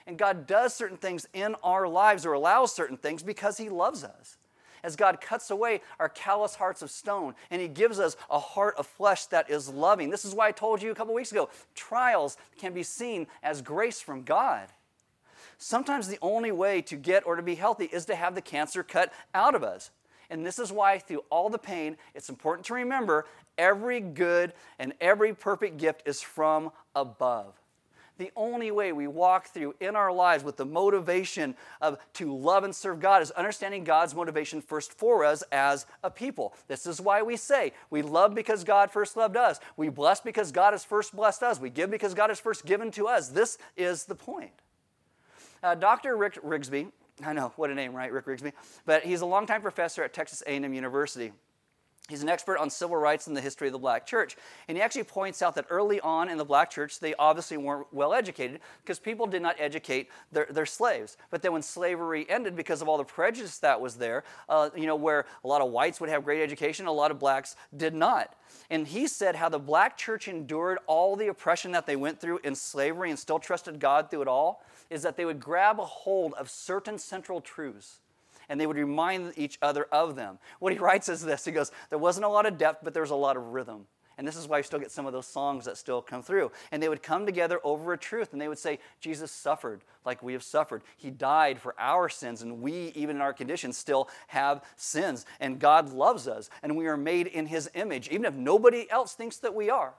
And 0.06 0.18
God 0.18 0.46
does 0.46 0.74
certain 0.74 0.98
things 0.98 1.26
in 1.34 1.56
our 1.64 1.88
lives 1.88 2.26
or 2.26 2.34
allows 2.34 2.74
certain 2.74 2.98
things 2.98 3.24
because 3.24 3.58
He 3.58 3.70
loves 3.70 4.04
us. 4.04 4.38
As 4.84 4.96
God 4.96 5.22
cuts 5.22 5.52
away 5.52 5.82
our 6.00 6.10
callous 6.10 6.56
hearts 6.56 6.82
of 6.82 6.92
stone 6.92 7.36
and 7.50 7.62
He 7.62 7.68
gives 7.68 8.00
us 8.00 8.16
a 8.30 8.40
heart 8.40 8.76
of 8.78 8.88
flesh 8.88 9.26
that 9.28 9.50
is 9.50 9.70
loving. 9.70 10.10
This 10.10 10.26
is 10.26 10.36
why 10.36 10.48
I 10.48 10.52
told 10.52 10.82
you 10.82 10.92
a 10.92 10.96
couple 10.96 11.14
weeks 11.14 11.32
ago 11.32 11.50
trials 11.76 12.38
can 12.58 12.74
be 12.74 12.84
seen 12.84 13.28
as 13.44 13.62
grace 13.62 14.02
from 14.02 14.24
God. 14.24 14.68
Sometimes 15.58 16.08
the 16.08 16.18
only 16.24 16.52
way 16.52 16.82
to 16.82 16.96
get 16.96 17.26
or 17.26 17.36
to 17.36 17.44
be 17.44 17.54
healthy 17.54 17.86
is 17.86 18.06
to 18.06 18.16
have 18.16 18.34
the 18.34 18.42
cancer 18.42 18.82
cut 18.82 19.14
out 19.36 19.54
of 19.54 19.64
us. 19.64 19.92
And 20.32 20.46
this 20.46 20.58
is 20.58 20.72
why, 20.72 20.98
through 20.98 21.24
all 21.30 21.50
the 21.50 21.60
pain, 21.60 21.98
it's 22.16 22.30
important 22.30 22.66
to 22.68 22.74
remember 22.74 23.26
every 23.58 24.00
good 24.00 24.54
and 24.80 24.94
every 25.00 25.36
perfect 25.36 25.78
gift 25.78 26.02
is 26.08 26.22
from 26.22 26.72
above. 26.96 27.61
The 28.22 28.32
only 28.36 28.70
way 28.70 28.92
we 28.92 29.08
walk 29.08 29.48
through 29.48 29.74
in 29.80 29.96
our 29.96 30.12
lives 30.14 30.44
with 30.44 30.56
the 30.56 30.64
motivation 30.64 31.56
of 31.82 31.98
to 32.14 32.32
love 32.32 32.64
and 32.64 32.76
serve 32.76 33.00
God 33.00 33.24
is 33.24 33.32
understanding 33.32 33.84
God's 33.84 34.14
motivation 34.14 34.62
first 34.62 34.94
for 34.94 35.26
us 35.26 35.44
as 35.52 35.88
a 36.04 36.12
people. 36.12 36.54
This 36.68 36.86
is 36.86 37.02
why 37.02 37.24
we 37.24 37.36
say 37.36 37.74
we 37.90 38.04
love 38.04 38.36
because 38.36 38.64
God 38.64 38.92
first 38.92 39.18
loved 39.18 39.38
us. 39.38 39.60
We 39.76 39.90
bless 39.90 40.22
because 40.22 40.52
God 40.52 40.74
has 40.74 40.86
first 40.86 41.16
blessed 41.16 41.42
us. 41.42 41.60
We 41.60 41.72
give 41.72 41.90
because 41.90 42.14
God 42.14 42.30
has 42.30 42.40
first 42.40 42.64
given 42.64 42.92
to 42.92 43.08
us. 43.08 43.30
This 43.30 43.58
is 43.76 44.06
the 44.06 44.14
point. 44.14 44.52
Uh, 45.64 45.74
Dr. 45.74 46.16
Rick 46.16 46.36
Rigsby, 46.44 46.92
I 47.26 47.34
know, 47.34 47.52
what 47.56 47.72
a 47.72 47.74
name, 47.74 47.96
right? 47.96 48.14
Rick 48.14 48.28
Rigsby. 48.28 48.54
But 48.86 49.04
he's 49.04 49.22
a 49.22 49.26
longtime 49.26 49.64
professor 49.64 50.04
at 50.04 50.14
Texas 50.14 50.44
A&M 50.46 50.72
University. 50.76 51.32
He's 52.12 52.24
an 52.24 52.28
expert 52.28 52.58
on 52.58 52.70
civil 52.70 52.98
rights 52.98 53.28
and 53.28 53.38
the 53.38 53.40
history 53.40 53.70
of 53.70 53.72
the 53.72 53.80
black 53.80 54.06
church. 54.06 54.36
And 54.68 54.78
he 54.78 54.84
actually 54.84 55.06
points 55.06 55.42
out 55.42 55.56
that 55.56 55.66
early 55.70 56.02
on 56.02 56.28
in 56.28 56.38
the 56.38 56.44
black 56.44 56.70
church, 56.70 57.00
they 57.00 57.14
obviously 57.16 57.56
weren't 57.56 57.88
well 57.94 58.14
educated 58.14 58.60
because 58.84 59.00
people 59.00 59.26
did 59.28 59.42
not 59.42 59.56
educate 59.58 60.10
their, 60.30 60.46
their 60.50 60.66
slaves. 60.66 61.16
But 61.30 61.42
then 61.42 61.54
when 61.54 61.62
slavery 61.62 62.30
ended, 62.30 62.54
because 62.54 62.82
of 62.82 62.90
all 62.90 62.98
the 62.98 63.06
prejudice 63.06 63.60
that 63.60 63.80
was 63.80 63.96
there, 63.96 64.26
uh, 64.50 64.72
you 64.76 64.88
know, 64.88 64.96
where 64.98 65.26
a 65.46 65.48
lot 65.48 65.62
of 65.62 65.72
whites 65.72 66.02
would 66.02 66.10
have 66.10 66.26
great 66.26 66.44
education, 66.44 66.86
a 66.86 66.92
lot 66.92 67.12
of 67.12 67.18
blacks 67.18 67.56
did 67.78 67.94
not. 67.94 68.36
And 68.70 68.86
he 68.86 69.08
said 69.08 69.38
how 69.38 69.48
the 69.48 69.58
black 69.58 69.98
church 69.98 70.28
endured 70.28 70.80
all 70.88 71.16
the 71.16 71.30
oppression 71.30 71.72
that 71.72 71.86
they 71.86 71.96
went 71.96 72.20
through 72.20 72.42
in 72.44 72.56
slavery 72.56 73.10
and 73.10 73.18
still 73.18 73.40
trusted 73.40 73.80
God 73.80 74.12
through 74.12 74.24
it 74.24 74.28
all 74.28 74.66
is 74.90 75.02
that 75.04 75.16
they 75.16 75.24
would 75.24 75.40
grab 75.40 75.80
a 75.80 75.86
hold 75.86 76.34
of 76.34 76.50
certain 76.50 77.00
central 77.00 77.40
truths 77.40 78.01
and 78.52 78.60
they 78.60 78.68
would 78.68 78.76
remind 78.76 79.32
each 79.38 79.58
other 79.62 79.86
of 79.94 80.18
them. 80.18 80.38
What 80.60 80.74
he 80.74 80.78
writes 80.78 81.08
is 81.08 81.22
this 81.22 81.46
He 81.46 81.54
goes, 81.54 81.72
There 81.90 81.98
wasn't 81.98 82.26
a 82.26 82.30
lot 82.30 82.46
of 82.46 82.58
depth, 82.58 82.84
but 82.84 82.94
there 82.94 83.02
was 83.02 83.10
a 83.10 83.16
lot 83.16 83.38
of 83.38 83.44
rhythm. 83.44 83.88
And 84.18 84.28
this 84.28 84.36
is 84.36 84.48
why 84.48 84.58
you 84.58 84.64
still 84.64 84.78
get 84.78 84.92
some 84.92 85.06
of 85.06 85.14
those 85.14 85.26
songs 85.26 85.66
that 85.66 85.78
still 85.78 86.02
come 86.02 86.22
through. 86.22 86.52
And 86.72 86.84
they 86.84 86.90
would 86.90 87.02
come 87.02 87.26
together 87.26 87.60
over 87.64 87.94
a 87.94 87.98
truth 87.98 88.34
and 88.34 88.42
they 88.42 88.50
would 88.50 88.60
say, 88.60 88.80
Jesus 89.00 89.32
suffered 89.32 89.82
like 90.06 90.22
we 90.22 90.34
have 90.34 90.44
suffered. 90.44 90.84
He 90.98 91.10
died 91.10 91.60
for 91.60 91.74
our 91.80 92.10
sins, 92.10 92.42
and 92.42 92.62
we, 92.62 92.92
even 92.94 93.16
in 93.16 93.22
our 93.22 93.34
condition, 93.34 93.72
still 93.72 94.10
have 94.28 94.64
sins. 94.76 95.26
And 95.40 95.58
God 95.58 95.94
loves 95.94 96.28
us, 96.28 96.50
and 96.62 96.76
we 96.76 96.88
are 96.88 96.98
made 96.98 97.28
in 97.28 97.48
His 97.48 97.70
image, 97.74 98.10
even 98.10 98.26
if 98.26 98.34
nobody 98.34 98.86
else 98.92 99.14
thinks 99.14 99.38
that 99.38 99.56
we 99.56 99.70
are. 99.70 99.94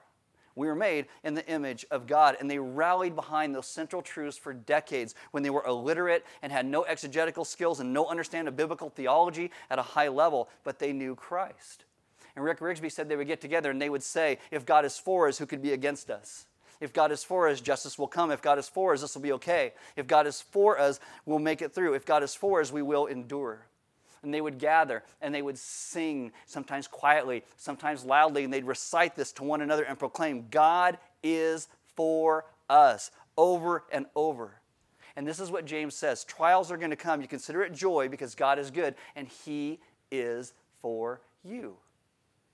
We 0.55 0.67
were 0.67 0.75
made 0.75 1.07
in 1.23 1.33
the 1.33 1.47
image 1.47 1.85
of 1.91 2.07
God. 2.07 2.37
And 2.39 2.49
they 2.49 2.59
rallied 2.59 3.15
behind 3.15 3.55
those 3.55 3.67
central 3.67 4.01
truths 4.01 4.37
for 4.37 4.53
decades 4.53 5.15
when 5.31 5.43
they 5.43 5.49
were 5.49 5.65
illiterate 5.65 6.25
and 6.41 6.51
had 6.51 6.65
no 6.65 6.83
exegetical 6.83 7.45
skills 7.45 7.79
and 7.79 7.93
no 7.93 8.05
understanding 8.05 8.47
of 8.47 8.55
biblical 8.55 8.89
theology 8.89 9.51
at 9.69 9.79
a 9.79 9.83
high 9.83 10.07
level, 10.07 10.49
but 10.63 10.79
they 10.79 10.93
knew 10.93 11.15
Christ. 11.15 11.85
And 12.35 12.43
Rick 12.43 12.59
Rigsby 12.59 12.91
said 12.91 13.09
they 13.09 13.15
would 13.15 13.27
get 13.27 13.41
together 13.41 13.71
and 13.71 13.81
they 13.81 13.89
would 13.89 14.03
say, 14.03 14.39
If 14.51 14.65
God 14.65 14.85
is 14.85 14.97
for 14.97 15.27
us, 15.27 15.37
who 15.37 15.45
could 15.45 15.61
be 15.61 15.73
against 15.73 16.09
us? 16.09 16.45
If 16.79 16.91
God 16.91 17.11
is 17.11 17.23
for 17.23 17.47
us, 17.47 17.61
justice 17.61 17.97
will 17.97 18.07
come. 18.07 18.31
If 18.31 18.41
God 18.41 18.59
is 18.59 18.67
for 18.67 18.93
us, 18.93 19.01
this 19.01 19.15
will 19.15 19.21
be 19.21 19.31
okay. 19.33 19.73
If 19.95 20.07
God 20.07 20.27
is 20.27 20.41
for 20.41 20.79
us, 20.79 20.99
we'll 21.25 21.39
make 21.39 21.61
it 21.61 21.73
through. 21.73 21.93
If 21.93 22.05
God 22.05 22.23
is 22.23 22.35
for 22.35 22.59
us, 22.59 22.71
we 22.71 22.81
will 22.81 23.05
endure 23.05 23.67
and 24.23 24.33
they 24.33 24.41
would 24.41 24.57
gather 24.57 25.03
and 25.21 25.35
they 25.35 25.41
would 25.41 25.57
sing, 25.57 26.31
sometimes 26.45 26.87
quietly, 26.87 27.43
sometimes 27.57 28.03
loudly, 28.05 28.43
and 28.43 28.53
they'd 28.53 28.65
recite 28.65 29.15
this 29.15 29.31
to 29.33 29.43
one 29.43 29.61
another 29.61 29.83
and 29.83 29.99
proclaim, 29.99 30.47
God 30.49 30.97
is 31.21 31.67
for 31.95 32.45
us, 32.69 33.11
over 33.37 33.83
and 33.91 34.05
over. 34.15 34.55
And 35.15 35.27
this 35.27 35.39
is 35.39 35.51
what 35.51 35.65
James 35.65 35.93
says 35.93 36.23
trials 36.23 36.71
are 36.71 36.77
going 36.77 36.89
to 36.89 36.95
come. 36.95 37.21
You 37.21 37.27
consider 37.27 37.61
it 37.63 37.73
joy 37.73 38.07
because 38.09 38.33
God 38.33 38.57
is 38.57 38.71
good 38.71 38.95
and 39.15 39.27
He 39.27 39.79
is 40.11 40.53
for 40.81 41.21
you. 41.43 41.75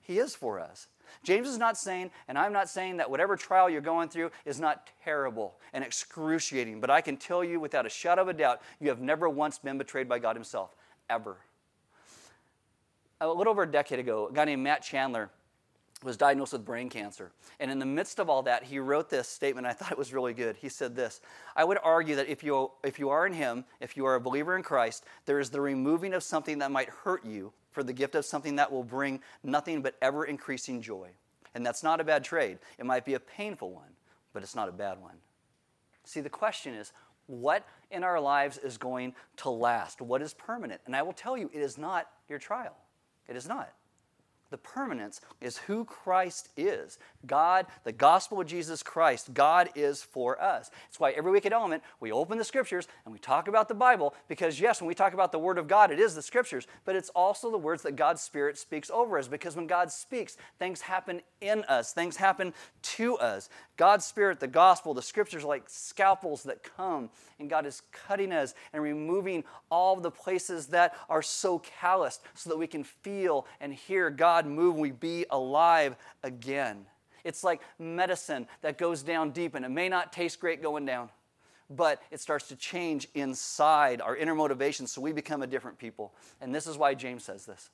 He 0.01 0.17
is 0.17 0.36
for 0.36 0.60
us. 0.60 0.88
James 1.23 1.47
is 1.47 1.58
not 1.58 1.77
saying, 1.77 2.12
and 2.27 2.38
I'm 2.38 2.53
not 2.53 2.69
saying 2.69 2.97
that 2.97 3.10
whatever 3.10 3.36
trial 3.36 3.69
you're 3.69 3.82
going 3.82 4.10
through 4.10 4.32
is 4.45 4.60
not 4.60 4.89
terrible 5.03 5.55
and 5.73 5.84
excruciating, 5.84 6.82
but 6.82 6.89
I 6.89 7.01
can 7.01 7.17
tell 7.17 7.43
you 7.43 7.60
without 7.60 7.86
a 7.86 7.89
shadow 7.89 8.23
of 8.23 8.27
a 8.27 8.34
doubt, 8.34 8.62
you 8.79 8.89
have 8.89 9.01
never 9.01 9.27
once 9.27 9.58
been 9.58 9.77
betrayed 9.77 10.08
by 10.08 10.19
God 10.19 10.36
Himself, 10.36 10.75
ever 11.10 11.38
a 13.21 13.27
little 13.27 13.51
over 13.51 13.63
a 13.63 13.71
decade 13.71 13.99
ago, 13.99 14.27
a 14.29 14.34
guy 14.34 14.45
named 14.45 14.63
Matt 14.63 14.82
Chandler 14.82 15.29
was 16.03 16.15
diagnosed 16.15 16.53
with 16.53 16.63
brain 16.63 16.89
cancer. 16.89 17.32
And 17.60 17.69
in 17.69 17.79
the 17.79 17.86
midst 17.86 18.19
of 18.19 18.29
all 18.29 18.43
that, 18.43 18.63
he 18.63 18.79
wrote 18.79 19.10
this 19.10 19.27
statement. 19.27 19.67
I 19.67 19.73
thought 19.73 19.91
it 19.91 19.97
was 19.97 20.13
really 20.13 20.34
good. 20.34 20.55
He 20.55 20.69
said 20.69 20.95
this 20.95 21.19
I 21.55 21.63
would 21.63 21.77
argue 21.84 22.15
that 22.15 22.27
if 22.27 22.43
you, 22.43 22.71
if 22.84 22.99
you 22.99 23.10
are 23.10 23.25
in 23.25 23.34
Him, 23.34 23.65
if 23.82 23.97
you 23.97 24.05
are 24.05 24.15
a 24.15 24.21
believer 24.21 24.55
in 24.55 24.63
Christ, 24.63 25.05
there 25.25 25.39
is 25.39 25.49
the 25.49 25.62
removing 25.62 26.13
of 26.13 26.23
something 26.23 26.60
that 26.60 26.71
might 26.71 26.89
hurt 26.89 27.25
you 27.25 27.51
for 27.71 27.84
the 27.84 27.93
gift 27.93 28.15
of 28.15 28.25
something 28.25 28.55
that 28.55 28.71
will 28.71 28.84
bring 28.84 29.21
nothing 29.43 29.82
but 29.82 29.95
ever 30.01 30.25
increasing 30.25 30.82
joy. 30.82 31.10
And 31.53 31.65
that's 31.65 31.84
not 31.84 31.99
a 31.99 32.03
bad 32.03 32.23
trade. 32.23 32.60
It 32.77 32.86
might 32.86 33.05
be 33.05 33.15
a 33.15 33.19
painful 33.19 33.71
one, 33.71 33.91
but 34.34 34.43
it's 34.43 34.55
not 34.55 34.69
a 34.69 34.71
bad 34.73 35.01
one. 35.01 35.15
See, 36.05 36.21
the 36.21 36.29
question 36.29 36.73
is 36.73 36.93
what 37.27 37.63
in 37.91 38.03
our 38.03 38.19
lives 38.19 38.58
is 38.58 38.77
going 38.77 39.13
to 39.38 39.49
last? 39.49 40.01
What 40.01 40.21
is 40.21 40.34
permanent? 40.34 40.82
And 40.86 40.95
I 40.95 41.03
will 41.03 41.13
tell 41.13 41.38
you, 41.38 41.51
it 41.53 41.60
is 41.60 41.77
not 41.77 42.08
your 42.27 42.39
trial. 42.39 42.75
It 43.29 43.35
is 43.35 43.47
not. 43.47 43.69
The 44.49 44.57
permanence 44.57 45.21
is 45.41 45.57
who 45.57 45.85
Christ 45.85 46.49
is. 46.57 46.97
God, 47.27 47.67
the 47.83 47.91
gospel 47.91 48.41
of 48.41 48.47
Jesus 48.47 48.81
Christ, 48.81 49.33
God 49.33 49.69
is 49.75 50.01
for 50.01 50.41
us. 50.41 50.71
That's 50.88 50.99
why 50.99 51.12
every 51.12 51.31
week 51.31 51.45
at 51.45 51.53
Element, 51.53 51.83
we 51.99 52.12
open 52.12 52.39
the 52.39 52.43
scriptures 52.43 52.88
and 53.05 53.13
we 53.13 53.19
talk 53.19 53.47
about 53.47 53.67
the 53.67 53.75
Bible 53.75 54.15
because, 54.27 54.59
yes, 54.59 54.81
when 54.81 54.88
we 54.88 54.95
talk 54.95 55.13
about 55.13 55.31
the 55.31 55.38
Word 55.38 55.59
of 55.59 55.67
God, 55.67 55.91
it 55.91 55.99
is 55.99 56.15
the 56.15 56.21
scriptures, 56.21 56.65
but 56.83 56.95
it's 56.95 57.09
also 57.09 57.51
the 57.51 57.57
words 57.57 57.83
that 57.83 57.95
God's 57.95 58.21
Spirit 58.21 58.57
speaks 58.57 58.89
over 58.89 59.19
us 59.19 59.27
because 59.27 59.55
when 59.55 59.67
God 59.67 59.91
speaks, 59.91 60.35
things 60.57 60.81
happen 60.81 61.21
in 61.41 61.63
us, 61.65 61.93
things 61.93 62.17
happen 62.17 62.53
to 62.81 63.17
us. 63.17 63.49
God's 63.77 64.05
Spirit, 64.05 64.39
the 64.39 64.47
gospel, 64.47 64.93
the 64.93 65.01
scriptures 65.01 65.43
are 65.43 65.47
like 65.47 65.63
scalpels 65.67 66.43
that 66.43 66.63
come, 66.63 67.09
and 67.39 67.49
God 67.49 67.65
is 67.65 67.83
cutting 67.91 68.31
us 68.31 68.55
and 68.73 68.81
removing 68.81 69.43
all 69.69 69.95
the 69.95 70.12
places 70.12 70.67
that 70.67 70.95
are 71.07 71.21
so 71.21 71.59
calloused 71.59 72.21
so 72.33 72.49
that 72.49 72.57
we 72.57 72.67
can 72.67 72.83
feel 72.83 73.45
and 73.62 73.73
hear 73.73 74.09
God 74.09 74.38
move 74.47 74.73
and 74.73 74.82
we 74.82 74.91
be 74.91 75.25
alive 75.30 75.95
again. 76.23 76.86
It's 77.23 77.43
like 77.43 77.62
medicine 77.78 78.47
that 78.62 78.78
goes 78.78 79.04
down 79.04 79.32
deep, 79.32 79.56
and 79.56 79.65
it 79.65 79.69
may 79.69 79.89
not 79.89 80.13
taste 80.13 80.39
great 80.39 80.62
going 80.62 80.86
down, 80.86 81.10
but 81.69 82.02
it 82.12 82.19
starts 82.19 82.47
to 82.47 82.56
change 82.56 83.08
inside 83.13 84.02
our 84.02 84.15
inner 84.15 84.36
motivation 84.36 84.88
so 84.88 85.02
we 85.02 85.12
become 85.12 85.41
a 85.41 85.47
different 85.47 85.78
people. 85.78 86.13
And 86.41 86.54
this 86.54 86.65
is 86.65 86.78
why 86.78 86.93
James 86.93 87.23
says 87.23 87.45
this 87.45 87.69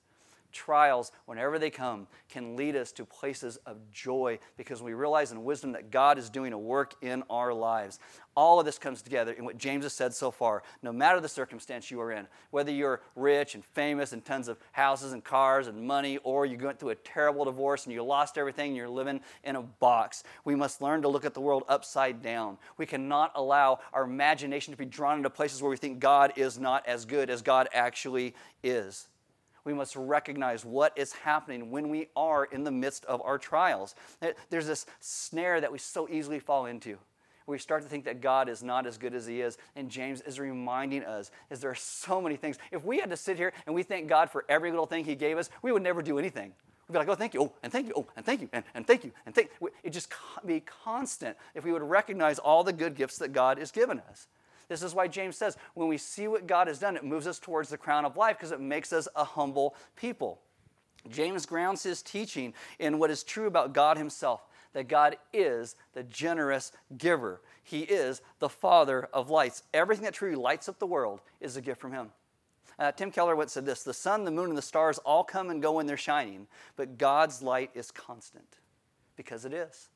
trials, 0.56 1.12
whenever 1.26 1.60
they 1.60 1.70
come, 1.70 2.08
can 2.30 2.56
lead 2.56 2.76
us 2.76 2.92
to 2.94 3.06
places 3.06 3.58
of 3.66 3.78
joy 3.92 4.40
because 4.58 4.82
we 4.82 4.94
realize 4.94 5.32
in 5.32 5.44
wisdom 5.44 5.74
that 5.74 5.92
God 5.92 6.18
is 6.18 6.30
doing 6.30 6.54
a 6.54 6.58
work 6.58 6.96
in 7.02 7.24
our 7.30 7.54
lives. 7.54 8.00
All 8.38 8.60
of 8.60 8.66
this 8.66 8.80
comes 8.80 9.02
together 9.02 9.34
in 9.34 9.46
what 9.46 9.58
James 9.58 9.84
has 9.84 9.94
said 9.94 10.14
so 10.14 10.32
far. 10.32 10.64
No 10.82 10.92
matter 10.92 11.20
the 11.20 11.30
circumstance 11.30 11.92
you 11.92 12.02
are 12.02 12.12
in, 12.12 12.28
whether 12.52 12.72
you're 12.72 13.02
rich 13.16 13.56
and 13.56 13.64
famous 13.64 14.14
and 14.14 14.24
tons 14.24 14.48
of 14.48 14.58
houses 14.72 15.14
and 15.14 15.24
cars 15.24 15.68
and 15.68 15.86
money, 15.86 16.18
or 16.24 16.46
you're 16.46 16.58
going 16.58 16.78
through 16.78 16.90
a 16.90 16.96
terrible 16.96 17.46
divorce 17.46 17.86
and 17.86 17.94
you 17.94 18.04
lost 18.04 18.38
everything 18.38 18.70
and 18.70 18.78
you're 18.78 18.90
living 18.90 19.22
in 19.44 19.58
a 19.58 19.62
box, 19.62 20.24
we 20.46 20.56
must 20.56 20.82
learn 20.82 21.02
to 21.02 21.08
look 21.08 21.26
at 21.26 21.34
the 21.34 21.42
world 21.42 21.64
upside 21.68 22.22
down. 22.22 22.58
We 22.78 22.86
cannot 22.86 23.32
allow 23.36 23.80
our 23.94 24.04
imagination 24.04 24.72
to 24.72 24.78
be 24.78 24.86
drawn 24.86 25.18
into 25.18 25.30
places 25.30 25.62
where 25.62 25.72
we 25.72 25.78
think 25.78 26.00
God 26.00 26.34
is 26.38 26.58
not 26.58 26.88
as 26.88 27.06
good 27.06 27.30
as 27.30 27.42
God 27.42 27.68
actually 27.74 28.34
is 28.64 29.08
we 29.66 29.74
must 29.74 29.96
recognize 29.96 30.64
what 30.64 30.94
is 30.96 31.12
happening 31.12 31.72
when 31.72 31.90
we 31.90 32.08
are 32.16 32.46
in 32.46 32.64
the 32.64 32.72
midst 32.72 33.04
of 33.06 33.22
our 33.24 33.38
trials. 33.38 33.96
There's 34.50 34.68
this 34.68 34.86
snare 35.02 35.60
that 35.60 35.72
we 35.72 35.80
so 35.80 36.08
easily 36.10 36.40
fall 36.40 36.68
into. 36.68 36.98
We 37.48 37.60
start 37.60 37.84
to 37.84 37.90
think 37.90 38.06
that 38.06 38.22
God 38.22 38.50
is 38.50 38.64
not 38.64 38.88
as 38.88 38.98
good 38.98 39.14
as 39.14 39.26
He 39.28 39.42
is. 39.42 39.58
And 39.76 39.90
James 39.90 40.22
is 40.22 40.40
reminding 40.40 41.04
us 41.04 41.30
is 41.50 41.60
there 41.60 41.70
are 41.70 41.76
so 41.76 42.22
many 42.22 42.38
things. 42.38 42.58
If 42.72 42.84
we 42.84 43.00
had 43.00 43.10
to 43.10 43.18
sit 43.18 43.38
here 43.38 43.54
and 43.66 43.76
we 43.76 43.84
thank 43.84 44.08
God 44.08 44.32
for 44.32 44.46
every 44.50 44.72
little 44.72 44.88
thing 44.88 45.06
He 45.06 45.16
gave 45.16 45.38
us, 45.38 45.50
we 45.62 45.72
would 45.72 45.84
never 45.84 46.02
do 46.02 46.18
anything. 46.18 46.54
We'd 46.88 46.94
be 46.94 47.00
like, 47.00 47.10
oh, 47.10 47.16
thank 47.16 47.34
you, 47.34 47.42
oh, 47.42 47.54
and 47.64 47.72
thank 47.72 47.88
you, 47.88 47.94
oh, 47.96 48.06
and 48.16 48.24
thank 48.24 48.42
you, 48.42 48.50
and, 48.54 48.64
and 48.76 48.86
thank 48.86 49.04
you, 49.04 49.12
and 49.26 49.34
thank. 49.34 49.50
It 49.84 49.90
just 49.90 50.14
be 50.46 50.60
constant 50.60 51.36
if 51.56 51.66
we 51.66 51.72
would 51.72 51.82
recognize 51.82 52.38
all 52.38 52.64
the 52.64 52.74
good 52.74 52.96
gifts 52.96 53.18
that 53.18 53.34
God 53.34 53.58
has 53.58 53.72
given 53.72 54.00
us. 54.08 54.28
This 54.68 54.84
is 54.84 54.94
why 54.94 55.08
James 55.08 55.38
says, 55.38 55.58
when 55.74 55.88
we 55.88 55.98
see 55.98 56.28
what 56.28 56.48
God 56.48 56.68
has 56.68 56.80
done, 56.80 56.96
it 56.96 57.04
moves 57.04 57.28
us 57.28 57.40
towards 57.40 57.70
the 57.70 57.78
crown 57.78 58.06
of 58.06 58.18
life 58.18 58.38
because 58.38 58.52
it 58.52 58.60
makes 58.60 58.92
us 58.92 59.08
a 59.16 59.24
humble 59.24 59.76
people. 59.96 60.40
James 61.10 61.46
grounds 61.46 61.84
his 61.84 62.02
teaching 62.02 62.54
in 62.80 62.98
what 62.98 63.12
is 63.12 63.24
true 63.24 63.48
about 63.48 63.74
God 63.74 63.98
himself 63.98 64.42
that 64.76 64.90
God 64.90 65.16
is 65.34 65.76
the 65.94 66.04
generous 66.04 66.74
giver. 66.98 67.42
He 67.64 67.82
is 67.82 68.22
the 68.40 68.50
Father 68.50 69.08
of 69.14 69.30
lights. 69.30 69.64
Everything 69.74 70.04
that 70.04 70.14
truly 70.14 70.36
lights 70.36 70.70
up 70.70 70.80
the 70.80 70.86
world 70.86 71.22
is 71.40 71.56
a 71.56 71.62
gift 71.62 71.80
from 71.80 71.94
Him. 71.94 72.12
Uh, 72.78 72.92
Tim 72.92 73.10
Keller 73.10 73.38
once 73.38 73.54
said 73.54 73.66
this 73.66 73.84
The 73.84 73.94
sun, 73.94 74.26
the 74.26 74.32
moon, 74.32 74.50
and 74.50 74.58
the 74.58 74.62
stars 74.62 74.98
all 75.00 75.24
come 75.24 75.50
and 75.50 75.62
go 75.62 75.72
when 75.72 75.88
they're 75.88 75.96
shining, 75.96 76.46
but 76.76 76.98
God's 76.98 77.42
light 77.42 77.72
is 77.74 77.90
constant 77.90 78.60
because 79.16 79.46
it 79.46 79.54
is. 79.54 79.88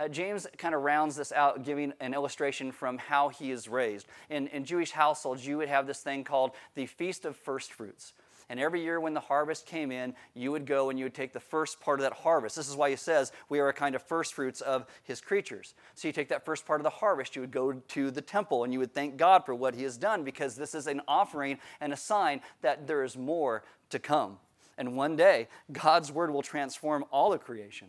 Uh, 0.00 0.06
James 0.06 0.46
kind 0.56 0.74
of 0.74 0.82
rounds 0.82 1.16
this 1.16 1.32
out, 1.32 1.64
giving 1.64 1.92
an 2.00 2.14
illustration 2.14 2.70
from 2.70 2.98
how 2.98 3.30
he 3.30 3.50
is 3.50 3.68
raised. 3.68 4.06
In, 4.30 4.46
in 4.48 4.64
Jewish 4.64 4.92
households, 4.92 5.44
you 5.44 5.58
would 5.58 5.68
have 5.68 5.86
this 5.86 6.00
thing 6.00 6.22
called 6.22 6.52
the 6.76 6.86
Feast 6.86 7.24
of 7.24 7.36
First 7.36 7.72
Fruits. 7.72 8.12
And 8.50 8.58
every 8.58 8.82
year 8.82 8.98
when 8.98 9.12
the 9.12 9.20
harvest 9.20 9.66
came 9.66 9.92
in, 9.92 10.14
you 10.34 10.52
would 10.52 10.64
go 10.64 10.88
and 10.88 10.98
you 10.98 11.04
would 11.04 11.14
take 11.14 11.32
the 11.32 11.40
first 11.40 11.80
part 11.80 12.00
of 12.00 12.04
that 12.04 12.14
harvest. 12.14 12.56
This 12.56 12.68
is 12.68 12.76
why 12.76 12.88
he 12.88 12.96
says 12.96 13.32
we 13.48 13.58
are 13.58 13.68
a 13.68 13.74
kind 13.74 13.94
of 13.94 14.02
first 14.02 14.32
fruits 14.32 14.62
of 14.62 14.86
his 15.02 15.20
creatures. 15.20 15.74
So 15.94 16.08
you 16.08 16.12
take 16.12 16.28
that 16.28 16.46
first 16.46 16.64
part 16.64 16.80
of 16.80 16.84
the 16.84 16.90
harvest, 16.90 17.36
you 17.36 17.42
would 17.42 17.50
go 17.50 17.72
to 17.72 18.10
the 18.10 18.22
temple 18.22 18.64
and 18.64 18.72
you 18.72 18.78
would 18.78 18.94
thank 18.94 19.18
God 19.18 19.44
for 19.44 19.54
what 19.54 19.74
he 19.74 19.82
has 19.82 19.98
done 19.98 20.24
because 20.24 20.56
this 20.56 20.74
is 20.74 20.86
an 20.86 21.02
offering 21.06 21.58
and 21.80 21.92
a 21.92 21.96
sign 21.96 22.40
that 22.62 22.86
there 22.86 23.04
is 23.04 23.18
more 23.18 23.64
to 23.90 23.98
come. 23.98 24.38
And 24.78 24.96
one 24.96 25.16
day, 25.16 25.48
God's 25.70 26.10
word 26.10 26.30
will 26.30 26.40
transform 26.40 27.04
all 27.10 27.34
of 27.34 27.40
creation 27.42 27.88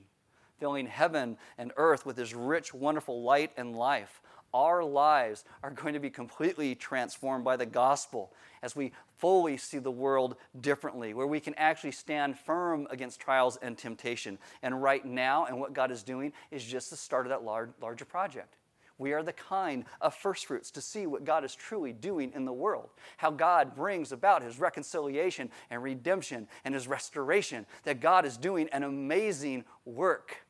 filling 0.59 0.87
heaven 0.87 1.37
and 1.57 1.71
earth 1.77 2.05
with 2.05 2.17
His 2.17 2.33
rich, 2.33 2.73
wonderful 2.73 3.23
light 3.23 3.51
and 3.57 3.75
life. 3.75 4.21
Our 4.53 4.83
lives 4.83 5.45
are 5.61 5.69
going 5.69 5.93
to 5.93 5.99
be 5.99 6.09
completely 6.09 6.73
transformed 6.73 7.45
by 7.45 7.55
the 7.55 7.67
gospel 7.67 8.33
as 8.63 8.75
we 8.75 8.91
fully 9.17 9.57
see 9.57 9.77
the 9.77 9.91
world 9.91 10.35
differently, 10.59 11.13
where 11.13 11.27
we 11.27 11.39
can 11.39 11.53
actually 11.55 11.91
stand 11.91 12.37
firm 12.37 12.87
against 12.89 13.19
trials 13.19 13.57
and 13.61 13.77
temptation. 13.77 14.39
And 14.63 14.81
right 14.81 15.05
now, 15.05 15.45
and 15.45 15.59
what 15.59 15.73
God 15.73 15.91
is 15.91 16.03
doing 16.03 16.33
is 16.49 16.63
just 16.63 16.89
the 16.89 16.97
start 16.97 17.25
of 17.25 17.29
that 17.29 17.43
large, 17.43 17.69
larger 17.81 18.05
project. 18.05 18.55
We 18.97 19.13
are 19.13 19.23
the 19.23 19.33
kind 19.33 19.85
of 20.01 20.13
first 20.13 20.45
fruits 20.45 20.71
to 20.71 20.81
see 20.81 21.07
what 21.07 21.23
God 21.23 21.45
is 21.45 21.55
truly 21.55 21.93
doing 21.93 22.33
in 22.35 22.43
the 22.43 22.53
world. 22.53 22.89
How 23.17 23.31
God 23.31 23.73
brings 23.73 24.11
about 24.11 24.43
his 24.43 24.59
reconciliation 24.59 25.49
and 25.69 25.81
redemption 25.81 26.47
and 26.65 26.73
his 26.75 26.87
restoration. 26.87 27.65
That 27.83 28.01
God 28.01 28.25
is 28.25 28.35
doing 28.35 28.67
an 28.73 28.83
amazing 28.83 29.63
work. 29.85 30.45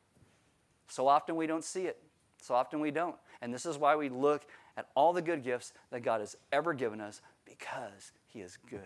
So 0.90 1.08
often 1.08 1.36
we 1.36 1.48
don't 1.48 1.64
see 1.64 1.86
it. 1.86 2.02
So 2.42 2.56
often 2.56 2.80
we 2.80 2.92
don't. 2.92 3.16
And 3.42 3.54
this 3.54 3.66
is 3.66 3.78
why 3.78 3.96
we 3.96 4.10
look 4.10 4.46
at 4.76 4.88
all 4.96 5.14
the 5.14 5.22
good 5.22 5.44
gifts 5.44 5.74
that 5.92 6.02
God 6.02 6.20
has 6.20 6.36
ever 6.52 6.74
given 6.74 7.00
us 7.00 7.22
because 7.46 8.12
He 8.28 8.42
is 8.42 8.58
good. 8.70 8.82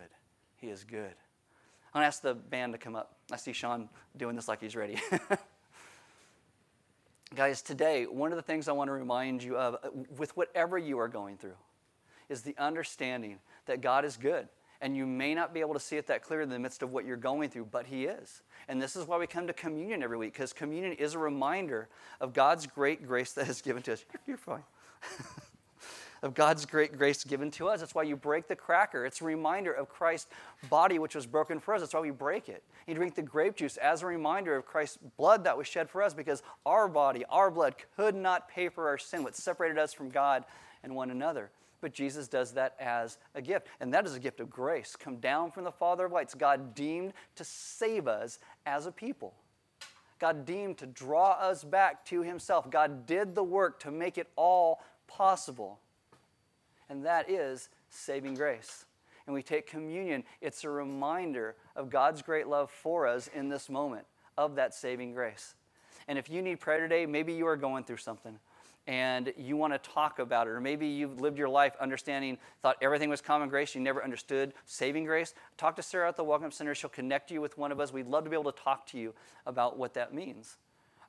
He 0.58 0.70
is 0.70 0.84
good. 0.84 1.14
I'm 1.94 2.00
going 2.00 2.04
to 2.04 2.08
ask 2.08 2.22
the 2.22 2.34
band 2.34 2.74
to 2.74 2.80
come 2.80 2.96
up. 2.96 3.18
I 3.32 3.36
see 3.36 3.54
Sean 3.54 3.88
doing 4.18 4.36
this 4.36 4.48
like 4.48 4.60
he's 4.60 4.76
ready. 4.76 5.00
Guys, 7.36 7.62
today, 7.62 8.06
one 8.06 8.32
of 8.32 8.36
the 8.36 8.42
things 8.42 8.68
I 8.68 8.72
want 8.72 8.88
to 8.88 8.94
remind 8.94 9.44
you 9.44 9.58
of, 9.58 9.78
with 10.18 10.36
whatever 10.36 10.78
you 10.78 10.98
are 11.00 11.08
going 11.08 11.38
through, 11.38 11.58
is 12.30 12.42
the 12.42 12.56
understanding 12.58 13.40
that 13.68 13.82
God 13.82 14.06
is 14.06 14.18
good 14.18 14.48
and 14.84 14.98
you 14.98 15.06
may 15.06 15.34
not 15.34 15.54
be 15.54 15.62
able 15.62 15.74
to 15.74 15.80
see 15.80 15.96
it 15.96 16.08
that 16.08 16.22
clearly 16.22 16.44
in 16.44 16.50
the 16.50 16.60
midst 16.60 16.84
of 16.84 16.92
what 16.92 17.06
you're 17.06 17.16
going 17.16 17.50
through, 17.50 17.70
but 17.72 17.86
He 17.86 18.04
is. 18.04 18.42
And 18.68 18.82
this 18.82 18.98
is 18.98 19.08
why 19.08 19.18
we 19.18 19.26
come 19.26 19.48
to 19.48 19.54
communion 19.54 20.04
every 20.04 20.18
week, 20.18 20.34
because 20.34 20.52
communion 20.52 20.92
is 20.92 21.14
a 21.14 21.20
reminder 21.20 21.88
of 22.20 22.34
God's 22.34 22.68
great 22.68 23.08
grace 23.08 23.32
that 23.32 23.48
is 23.48 23.62
given 23.62 23.82
to 23.84 23.94
us. 23.94 24.04
You're, 24.28 24.36
fine. 24.36 24.64
of 26.22 26.34
God's 26.34 26.66
great 26.66 26.98
grace 26.98 27.24
given 27.24 27.50
to 27.52 27.70
us. 27.70 27.80
That's 27.80 27.96
why 27.96 28.04
you 28.04 28.18
break 28.18 28.50
the 28.50 28.58
cracker. 28.58 29.06
It's 29.06 29.22
a 29.22 29.24
reminder 29.24 29.72
of 29.72 29.88
Christ's 29.88 30.30
body, 30.70 31.00
which 31.00 31.16
was 31.16 31.26
broken 31.26 31.62
for 31.62 31.74
us. 31.74 31.80
That's 31.80 31.94
why 31.94 32.02
we 32.02 32.12
break 32.12 32.50
it. 32.50 32.62
You 32.86 32.94
drink 32.94 33.16
the 33.16 33.22
grape 33.22 33.56
juice 33.56 33.78
as 33.78 34.02
a 34.02 34.06
reminder 34.06 34.54
of 34.54 34.66
Christ's 34.66 34.98
blood 35.16 35.46
that 35.46 35.58
was 35.58 35.66
shed 35.66 35.90
for 35.90 36.04
us, 36.04 36.14
because 36.14 36.44
our 36.66 36.90
body, 36.90 37.24
our 37.30 37.50
blood, 37.50 37.76
could 37.96 38.16
not 38.16 38.50
pay 38.50 38.68
for 38.68 38.90
our 38.90 38.98
sin, 38.98 39.24
what 39.24 39.38
separated 39.38 39.78
us 39.78 39.94
from 39.94 40.10
God 40.10 40.44
and 40.84 40.94
one 40.94 41.10
another 41.10 41.52
but 41.84 41.94
Jesus 41.94 42.30
does 42.30 42.54
that 42.54 42.76
as 42.80 43.18
a 43.36 43.42
gift. 43.42 43.68
And 43.82 43.94
that 43.94 44.06
is 44.06 44.16
a 44.16 44.20
gift 44.20 44.40
of 44.40 44.50
grace, 44.50 44.96
come 44.96 45.18
down 45.18 45.52
from 45.52 45.66
the 45.66 45.72
Father 45.72 46.06
of 46.06 46.14
lights. 46.14 46.34
God 46.34 46.74
deemed 46.74 47.12
to 47.36 47.44
save 47.44 48.08
us 48.08 48.40
as 48.66 48.86
a 48.86 48.92
people. 48.92 49.34
God 50.18 50.46
deemed 50.46 50.78
to 50.78 50.86
draw 50.86 51.34
us 51.34 51.66
back 51.66 52.06
to 52.06 52.22
Himself. 52.22 52.72
God 52.72 53.06
did 53.06 53.36
the 53.36 53.44
work 53.44 53.82
to 53.82 53.92
make 53.92 54.18
it 54.18 54.30
all 54.38 54.82
possible. 55.08 55.78
And 56.90 57.06
that 57.06 57.30
is 57.30 57.68
saving 57.90 58.36
grace. 58.36 58.86
And 59.28 59.34
we 59.34 59.44
take 59.44 59.68
communion, 59.68 60.24
it's 60.40 60.64
a 60.64 60.70
reminder 60.70 61.58
of 61.76 61.90
God's 61.90 62.22
great 62.22 62.48
love 62.48 62.72
for 62.72 63.06
us 63.06 63.30
in 63.34 63.50
this 63.50 63.70
moment, 63.70 64.06
of 64.38 64.56
that 64.56 64.74
saving 64.74 65.12
grace. 65.12 65.54
And 66.08 66.18
if 66.18 66.30
you 66.30 66.42
need 66.42 66.62
prayer 66.62 66.80
today, 66.80 67.06
maybe 67.06 67.34
you 67.34 67.46
are 67.46 67.58
going 67.58 67.84
through 67.84 67.98
something 67.98 68.40
and 68.88 69.34
you 69.38 69.56
want 69.56 69.74
to 69.74 69.80
talk 69.80 70.20
about 70.20 70.48
it, 70.48 70.52
or 70.52 70.60
maybe 70.60 70.88
you've 70.88 71.22
lived 71.22 71.38
your 71.38 71.50
life 71.50 71.76
understanding, 71.80 72.38
thought 72.62 72.76
everything 72.82 73.10
was 73.10 73.22
common 73.22 73.50
grace, 73.50 73.74
you 73.74 73.82
never 73.82 74.04
understood 74.04 74.54
saving 74.66 75.06
grace, 75.06 75.34
talk 75.58 75.76
to 75.78 75.84
Sarah 75.84 76.10
at 76.10 76.18
the 76.18 76.24
Welcome 76.24 76.52
Center. 76.52 76.76
She'll 76.76 76.90
connect 76.90 77.32
you 77.32 77.40
with 77.40 77.58
one 77.58 77.72
of 77.72 77.80
us. 77.80 77.94
We'd 77.94 78.08
love 78.08 78.26
to 78.26 78.30
be 78.30 78.36
able 78.36 78.52
to 78.52 78.64
talk 78.64 78.86
to 78.88 78.98
you 78.98 79.14
about 79.46 79.78
what 79.78 79.94
that 79.94 80.14
means. 80.14 80.58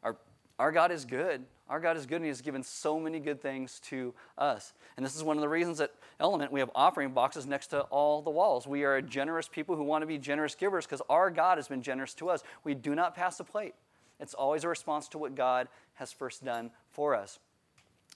Our, 0.02 0.16
our 0.58 0.70
God 0.70 0.92
is 0.92 1.04
good. 1.04 1.44
Our 1.68 1.80
God 1.80 1.96
is 1.96 2.04
good, 2.06 2.16
and 2.16 2.24
He 2.24 2.28
has 2.28 2.42
given 2.42 2.62
so 2.62 3.00
many 3.00 3.18
good 3.18 3.40
things 3.40 3.80
to 3.84 4.14
us. 4.36 4.74
And 4.96 5.04
this 5.04 5.16
is 5.16 5.24
one 5.24 5.36
of 5.36 5.40
the 5.40 5.48
reasons 5.48 5.80
at 5.80 5.92
Element 6.20 6.52
we 6.52 6.60
have 6.60 6.70
offering 6.74 7.10
boxes 7.10 7.46
next 7.46 7.68
to 7.68 7.80
all 7.82 8.22
the 8.22 8.30
walls. 8.30 8.66
We 8.66 8.84
are 8.84 8.96
a 8.96 9.02
generous 9.02 9.48
people 9.48 9.74
who 9.74 9.82
want 9.82 10.02
to 10.02 10.06
be 10.06 10.18
generous 10.18 10.54
givers 10.54 10.86
because 10.86 11.02
our 11.08 11.30
God 11.30 11.58
has 11.58 11.66
been 11.66 11.82
generous 11.82 12.14
to 12.14 12.28
us. 12.28 12.44
We 12.62 12.74
do 12.74 12.94
not 12.94 13.16
pass 13.16 13.40
a 13.40 13.44
plate. 13.44 13.74
It's 14.20 14.34
always 14.34 14.62
a 14.62 14.68
response 14.68 15.08
to 15.08 15.18
what 15.18 15.34
God 15.34 15.68
has 15.94 16.12
first 16.12 16.44
done 16.44 16.70
for 16.90 17.14
us. 17.14 17.40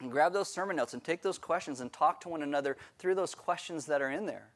And 0.00 0.12
grab 0.12 0.32
those 0.32 0.52
sermon 0.52 0.76
notes 0.76 0.94
and 0.94 1.02
take 1.02 1.22
those 1.22 1.38
questions 1.38 1.80
and 1.80 1.92
talk 1.92 2.20
to 2.20 2.28
one 2.28 2.42
another 2.42 2.76
through 2.98 3.16
those 3.16 3.34
questions 3.34 3.86
that 3.86 4.00
are 4.00 4.10
in 4.10 4.26
there. 4.26 4.50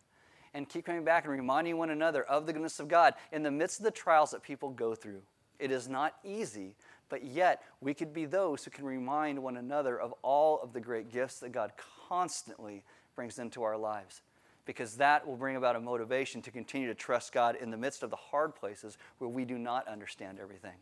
And 0.55 0.69
keep 0.69 0.85
coming 0.85 1.05
back 1.05 1.25
and 1.25 1.33
reminding 1.33 1.79
one 1.79 1.91
another 1.91 2.23
of 2.23 2.47
the 2.47 2.53
goodness 2.53 2.79
of 2.79 2.89
God 2.89 3.15
in 3.33 3.43
the 3.43 3.51
midst 3.51 3.81
of 3.81 3.85
the 3.85 3.91
trials 3.91 4.31
that 4.31 4.43
people 4.43 4.71
go 4.71 4.95
through. 4.95 5.23
It 5.59 5.71
is 5.71 5.89
not 5.89 6.17
easy, 6.25 6.75
but 7.09 7.25
yet 7.25 7.63
we 7.81 7.95
could 7.95 8.13
be 8.13 8.25
those 8.27 8.65
who 8.65 8.71
can 8.71 8.85
remind 8.85 9.43
one 9.43 9.57
another 9.57 9.99
of 9.99 10.15
all 10.23 10.61
of 10.61 10.73
the 10.73 10.81
great 10.81 11.11
gifts 11.11 11.41
that 11.41 11.53
God 11.53 11.73
constantly 12.09 12.85
brings 13.17 13.39
into 13.39 13.63
our 13.63 13.77
lives. 13.77 14.23
Because 14.65 14.97
that 14.97 15.27
will 15.27 15.37
bring 15.37 15.57
about 15.57 15.75
a 15.75 15.81
motivation 15.81 16.41
to 16.43 16.51
continue 16.51 16.87
to 16.87 16.95
trust 16.95 17.33
God 17.33 17.57
in 17.57 17.71
the 17.71 17.77
midst 17.77 18.03
of 18.03 18.11
the 18.11 18.17
hard 18.17 18.55
places 18.55 18.97
where 19.19 19.31
we 19.31 19.45
do 19.45 19.59
not 19.59 19.89
understand 19.89 20.39
everything. 20.41 20.77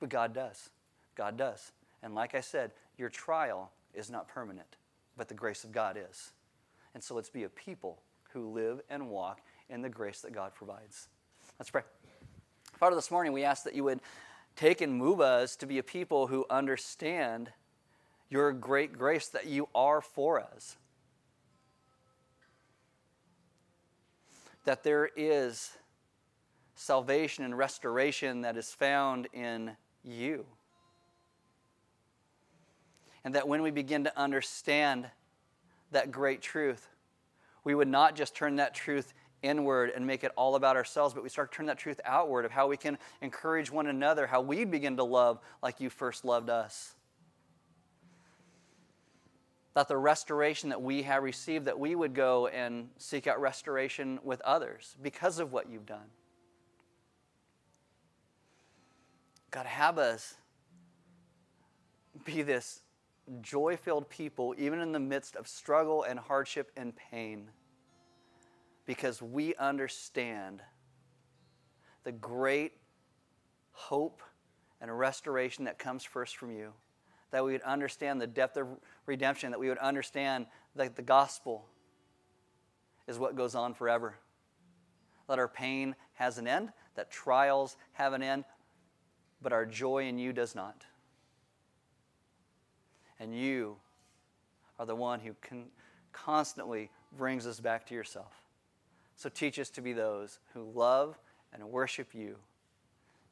But 0.00 0.08
God 0.08 0.34
does. 0.34 0.70
God 1.14 1.36
does. 1.36 1.72
And 2.02 2.14
like 2.14 2.34
I 2.34 2.40
said, 2.40 2.72
your 2.98 3.08
trial 3.08 3.70
is 3.94 4.10
not 4.10 4.28
permanent, 4.28 4.76
but 5.16 5.28
the 5.28 5.34
grace 5.34 5.64
of 5.64 5.72
God 5.72 5.96
is. 6.10 6.32
And 6.94 7.02
so 7.02 7.14
let's 7.14 7.30
be 7.30 7.44
a 7.44 7.48
people 7.48 8.02
who 8.32 8.50
live 8.50 8.80
and 8.90 9.08
walk 9.08 9.40
in 9.68 9.82
the 9.82 9.88
grace 9.88 10.20
that 10.20 10.32
God 10.32 10.54
provides. 10.54 11.08
Let's 11.58 11.70
pray. 11.70 11.82
Father, 12.78 12.96
this 12.96 13.10
morning 13.10 13.32
we 13.32 13.44
ask 13.44 13.64
that 13.64 13.74
you 13.74 13.84
would 13.84 14.00
take 14.56 14.80
and 14.80 14.94
move 14.94 15.20
us 15.20 15.56
to 15.56 15.66
be 15.66 15.78
a 15.78 15.82
people 15.82 16.26
who 16.26 16.44
understand 16.50 17.50
your 18.28 18.52
great 18.52 18.92
grace 18.92 19.28
that 19.28 19.46
you 19.46 19.68
are 19.74 20.00
for 20.00 20.40
us. 20.40 20.76
That 24.64 24.82
there 24.82 25.10
is 25.16 25.76
salvation 26.74 27.44
and 27.44 27.56
restoration 27.56 28.40
that 28.42 28.56
is 28.56 28.72
found 28.72 29.28
in 29.32 29.76
you. 30.02 30.46
And 33.24 33.34
that 33.34 33.48
when 33.48 33.62
we 33.62 33.70
begin 33.70 34.04
to 34.04 34.18
understand 34.18 35.10
that 35.92 36.10
great 36.10 36.42
truth, 36.42 36.88
we 37.64 37.74
would 37.74 37.88
not 37.88 38.14
just 38.14 38.36
turn 38.36 38.56
that 38.56 38.74
truth 38.74 39.14
inward 39.42 39.92
and 39.94 40.06
make 40.06 40.24
it 40.24 40.32
all 40.36 40.56
about 40.56 40.76
ourselves, 40.76 41.14
but 41.14 41.22
we 41.22 41.28
start 41.28 41.52
to 41.52 41.56
turn 41.56 41.66
that 41.66 41.78
truth 41.78 42.00
outward 42.04 42.44
of 42.44 42.50
how 42.50 42.66
we 42.66 42.76
can 42.76 42.98
encourage 43.20 43.70
one 43.70 43.86
another, 43.86 44.26
how 44.26 44.40
we 44.40 44.64
begin 44.64 44.96
to 44.96 45.04
love 45.04 45.38
like 45.62 45.80
you 45.80 45.90
first 45.90 46.24
loved 46.24 46.50
us. 46.50 46.94
That 49.74 49.88
the 49.88 49.96
restoration 49.96 50.70
that 50.70 50.80
we 50.80 51.02
have 51.02 51.22
received, 51.22 51.66
that 51.66 51.78
we 51.78 51.94
would 51.94 52.14
go 52.14 52.46
and 52.46 52.88
seek 52.96 53.26
out 53.26 53.40
restoration 53.40 54.18
with 54.22 54.40
others 54.42 54.96
because 55.02 55.38
of 55.38 55.52
what 55.52 55.68
you've 55.68 55.86
done. 55.86 56.06
God, 59.50 59.66
have 59.66 59.98
us 59.98 60.34
be 62.24 62.42
this 62.42 62.83
joy 63.40 63.76
filled 63.76 64.08
people, 64.08 64.54
even 64.58 64.80
in 64.80 64.92
the 64.92 65.00
midst 65.00 65.36
of 65.36 65.48
struggle 65.48 66.02
and 66.02 66.18
hardship 66.18 66.70
and 66.76 66.94
pain, 66.96 67.50
because 68.86 69.22
we 69.22 69.54
understand 69.56 70.62
the 72.04 72.12
great 72.12 72.72
hope 73.72 74.22
and 74.80 74.96
restoration 74.96 75.64
that 75.64 75.78
comes 75.78 76.04
first 76.04 76.36
from 76.36 76.50
you. 76.50 76.72
That 77.30 77.44
we 77.44 77.52
would 77.52 77.62
understand 77.62 78.20
the 78.20 78.26
depth 78.26 78.56
of 78.56 78.68
redemption, 79.06 79.50
that 79.50 79.58
we 79.58 79.68
would 79.68 79.78
understand 79.78 80.46
that 80.76 80.94
the 80.94 81.02
gospel 81.02 81.66
is 83.08 83.18
what 83.18 83.34
goes 83.34 83.54
on 83.54 83.74
forever. 83.74 84.18
That 85.28 85.38
our 85.38 85.48
pain 85.48 85.96
has 86.14 86.38
an 86.38 86.46
end, 86.46 86.70
that 86.94 87.10
trials 87.10 87.76
have 87.92 88.12
an 88.12 88.22
end, 88.22 88.44
but 89.42 89.52
our 89.52 89.66
joy 89.66 90.06
in 90.06 90.18
you 90.18 90.32
does 90.32 90.54
not. 90.54 90.84
And 93.20 93.34
you 93.34 93.76
are 94.78 94.86
the 94.86 94.96
one 94.96 95.20
who 95.20 95.34
can 95.40 95.66
constantly 96.12 96.90
brings 97.16 97.46
us 97.46 97.60
back 97.60 97.86
to 97.86 97.94
yourself. 97.94 98.32
So 99.16 99.28
teach 99.28 99.58
us 99.58 99.70
to 99.70 99.80
be 99.80 99.92
those 99.92 100.38
who 100.52 100.70
love 100.74 101.18
and 101.52 101.62
worship 101.64 102.14
you 102.14 102.36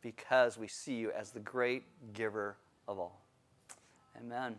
because 0.01 0.59
we 0.59 0.69
see 0.69 0.95
you 0.95 1.11
as 1.13 1.31
the 1.31 1.41
great 1.41 1.85
giver 2.13 2.57
of 2.87 2.99
all. 2.99 3.21
Amen. 4.19 4.57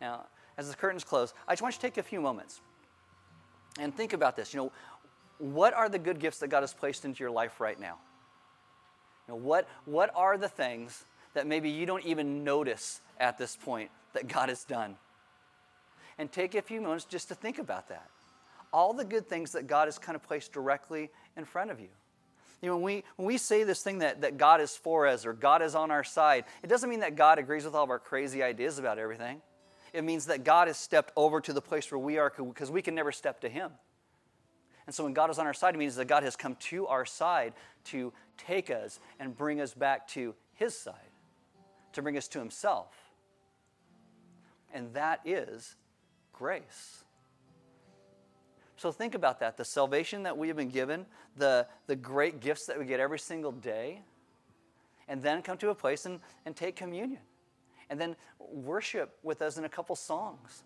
Now, 0.00 0.26
as 0.56 0.68
the 0.68 0.76
curtains 0.76 1.04
close, 1.04 1.34
I 1.46 1.52
just 1.52 1.62
want 1.62 1.74
you 1.74 1.80
to 1.80 1.86
take 1.86 1.98
a 1.98 2.02
few 2.02 2.20
moments 2.20 2.60
and 3.78 3.94
think 3.94 4.12
about 4.12 4.36
this. 4.36 4.52
You 4.52 4.60
know, 4.60 4.72
what 5.38 5.72
are 5.74 5.88
the 5.88 5.98
good 5.98 6.18
gifts 6.18 6.38
that 6.38 6.48
God 6.48 6.60
has 6.60 6.74
placed 6.74 7.04
into 7.04 7.22
your 7.22 7.30
life 7.30 7.60
right 7.60 7.78
now? 7.78 7.96
You 9.26 9.34
know, 9.34 9.40
what, 9.40 9.68
what 9.84 10.10
are 10.14 10.36
the 10.36 10.48
things 10.48 11.04
that 11.34 11.46
maybe 11.46 11.70
you 11.70 11.86
don't 11.86 12.04
even 12.04 12.42
notice 12.42 13.00
at 13.20 13.38
this 13.38 13.56
point 13.56 13.90
that 14.12 14.28
God 14.28 14.48
has 14.48 14.64
done. 14.64 14.96
And 16.18 16.30
take 16.30 16.54
a 16.54 16.62
few 16.62 16.80
moments 16.80 17.04
just 17.04 17.28
to 17.28 17.34
think 17.34 17.58
about 17.58 17.88
that. 17.88 18.08
All 18.72 18.92
the 18.92 19.04
good 19.04 19.28
things 19.28 19.52
that 19.52 19.66
God 19.66 19.86
has 19.86 19.98
kind 19.98 20.16
of 20.16 20.22
placed 20.22 20.52
directly 20.52 21.10
in 21.36 21.44
front 21.44 21.70
of 21.70 21.80
you. 21.80 21.88
You 22.60 22.68
know, 22.68 22.76
when 22.76 22.84
we, 22.84 23.04
when 23.16 23.26
we 23.26 23.38
say 23.38 23.62
this 23.62 23.82
thing 23.82 23.98
that, 23.98 24.22
that 24.22 24.36
God 24.36 24.60
is 24.60 24.76
for 24.76 25.06
us 25.06 25.24
or 25.24 25.32
God 25.32 25.62
is 25.62 25.74
on 25.76 25.90
our 25.92 26.02
side, 26.02 26.44
it 26.62 26.66
doesn't 26.66 26.90
mean 26.90 27.00
that 27.00 27.14
God 27.14 27.38
agrees 27.38 27.64
with 27.64 27.74
all 27.74 27.84
of 27.84 27.90
our 27.90 28.00
crazy 28.00 28.42
ideas 28.42 28.78
about 28.78 28.98
everything. 28.98 29.40
It 29.92 30.02
means 30.02 30.26
that 30.26 30.44
God 30.44 30.66
has 30.66 30.76
stepped 30.76 31.12
over 31.16 31.40
to 31.40 31.52
the 31.52 31.62
place 31.62 31.90
where 31.90 31.98
we 31.98 32.18
are 32.18 32.32
because 32.36 32.70
we 32.70 32.82
can 32.82 32.94
never 32.94 33.12
step 33.12 33.40
to 33.42 33.48
Him. 33.48 33.70
And 34.86 34.94
so 34.94 35.04
when 35.04 35.12
God 35.12 35.30
is 35.30 35.38
on 35.38 35.46
our 35.46 35.54
side, 35.54 35.74
it 35.74 35.78
means 35.78 35.96
that 35.96 36.06
God 36.06 36.24
has 36.24 36.34
come 36.34 36.56
to 36.56 36.86
our 36.88 37.06
side 37.06 37.52
to 37.84 38.12
take 38.36 38.70
us 38.70 38.98
and 39.20 39.36
bring 39.36 39.60
us 39.60 39.72
back 39.72 40.08
to 40.08 40.34
His 40.54 40.76
side, 40.76 40.94
to 41.92 42.02
bring 42.02 42.16
us 42.16 42.26
to 42.28 42.38
Himself 42.38 43.07
and 44.72 44.92
that 44.94 45.20
is 45.24 45.76
grace. 46.32 47.04
So 48.76 48.92
think 48.92 49.14
about 49.16 49.40
that 49.40 49.56
the 49.56 49.64
salvation 49.64 50.22
that 50.22 50.38
we 50.38 50.48
have 50.48 50.56
been 50.56 50.68
given, 50.68 51.04
the, 51.36 51.66
the 51.86 51.96
great 51.96 52.40
gifts 52.40 52.66
that 52.66 52.78
we 52.78 52.84
get 52.84 53.00
every 53.00 53.18
single 53.18 53.52
day, 53.52 54.02
and 55.08 55.20
then 55.20 55.42
come 55.42 55.58
to 55.58 55.70
a 55.70 55.74
place 55.74 56.06
and, 56.06 56.20
and 56.46 56.54
take 56.54 56.76
communion. 56.76 57.20
And 57.90 57.98
then 57.98 58.16
worship 58.38 59.16
with 59.22 59.40
us 59.40 59.56
in 59.56 59.64
a 59.64 59.68
couple 59.68 59.96
songs. 59.96 60.62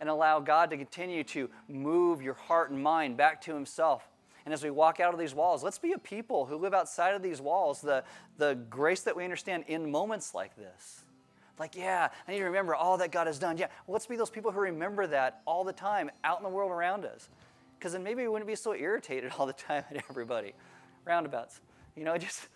And 0.00 0.08
allow 0.08 0.38
God 0.40 0.70
to 0.70 0.76
continue 0.76 1.24
to 1.24 1.50
move 1.68 2.22
your 2.22 2.34
heart 2.34 2.70
and 2.70 2.80
mind 2.80 3.16
back 3.16 3.42
to 3.42 3.54
Himself. 3.54 4.08
And 4.44 4.54
as 4.54 4.62
we 4.62 4.70
walk 4.70 5.00
out 5.00 5.12
of 5.12 5.18
these 5.18 5.34
walls, 5.34 5.64
let's 5.64 5.78
be 5.78 5.92
a 5.92 5.98
people 5.98 6.46
who 6.46 6.56
live 6.56 6.72
outside 6.72 7.14
of 7.14 7.22
these 7.22 7.40
walls, 7.40 7.80
the, 7.80 8.04
the 8.38 8.54
grace 8.70 9.00
that 9.00 9.16
we 9.16 9.24
understand 9.24 9.64
in 9.66 9.90
moments 9.90 10.34
like 10.34 10.56
this. 10.56 11.05
Like, 11.58 11.74
yeah, 11.74 12.08
I 12.26 12.32
need 12.32 12.38
to 12.38 12.44
remember 12.44 12.74
all 12.74 12.98
that 12.98 13.10
God 13.10 13.26
has 13.26 13.38
done. 13.38 13.56
Yeah, 13.56 13.66
well, 13.86 13.94
let's 13.94 14.06
be 14.06 14.16
those 14.16 14.30
people 14.30 14.52
who 14.52 14.60
remember 14.60 15.06
that 15.06 15.40
all 15.46 15.64
the 15.64 15.72
time 15.72 16.10
out 16.22 16.38
in 16.38 16.42
the 16.42 16.50
world 16.50 16.70
around 16.70 17.04
us. 17.04 17.28
Because 17.78 17.92
then 17.92 18.02
maybe 18.02 18.22
we 18.22 18.28
wouldn't 18.28 18.46
be 18.46 18.54
so 18.54 18.74
irritated 18.74 19.32
all 19.38 19.46
the 19.46 19.52
time 19.52 19.84
at 19.90 20.04
everybody. 20.10 20.52
Roundabouts. 21.04 21.60
You 21.94 22.04
know, 22.04 22.16
just 22.18 22.48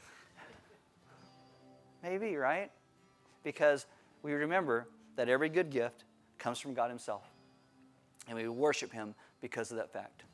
maybe, 2.03 2.37
right? 2.37 2.71
Because 3.43 3.87
we 4.23 4.33
remember 4.33 4.87
that 5.17 5.29
every 5.29 5.49
good 5.49 5.71
gift 5.71 6.05
comes 6.39 6.59
from 6.59 6.75
God 6.75 6.91
Himself. 6.91 7.25
And 8.29 8.37
we 8.37 8.49
worship 8.49 8.93
Him 8.93 9.15
because 9.41 9.71
of 9.71 9.79
that 9.79 9.93
fact. 9.93 10.25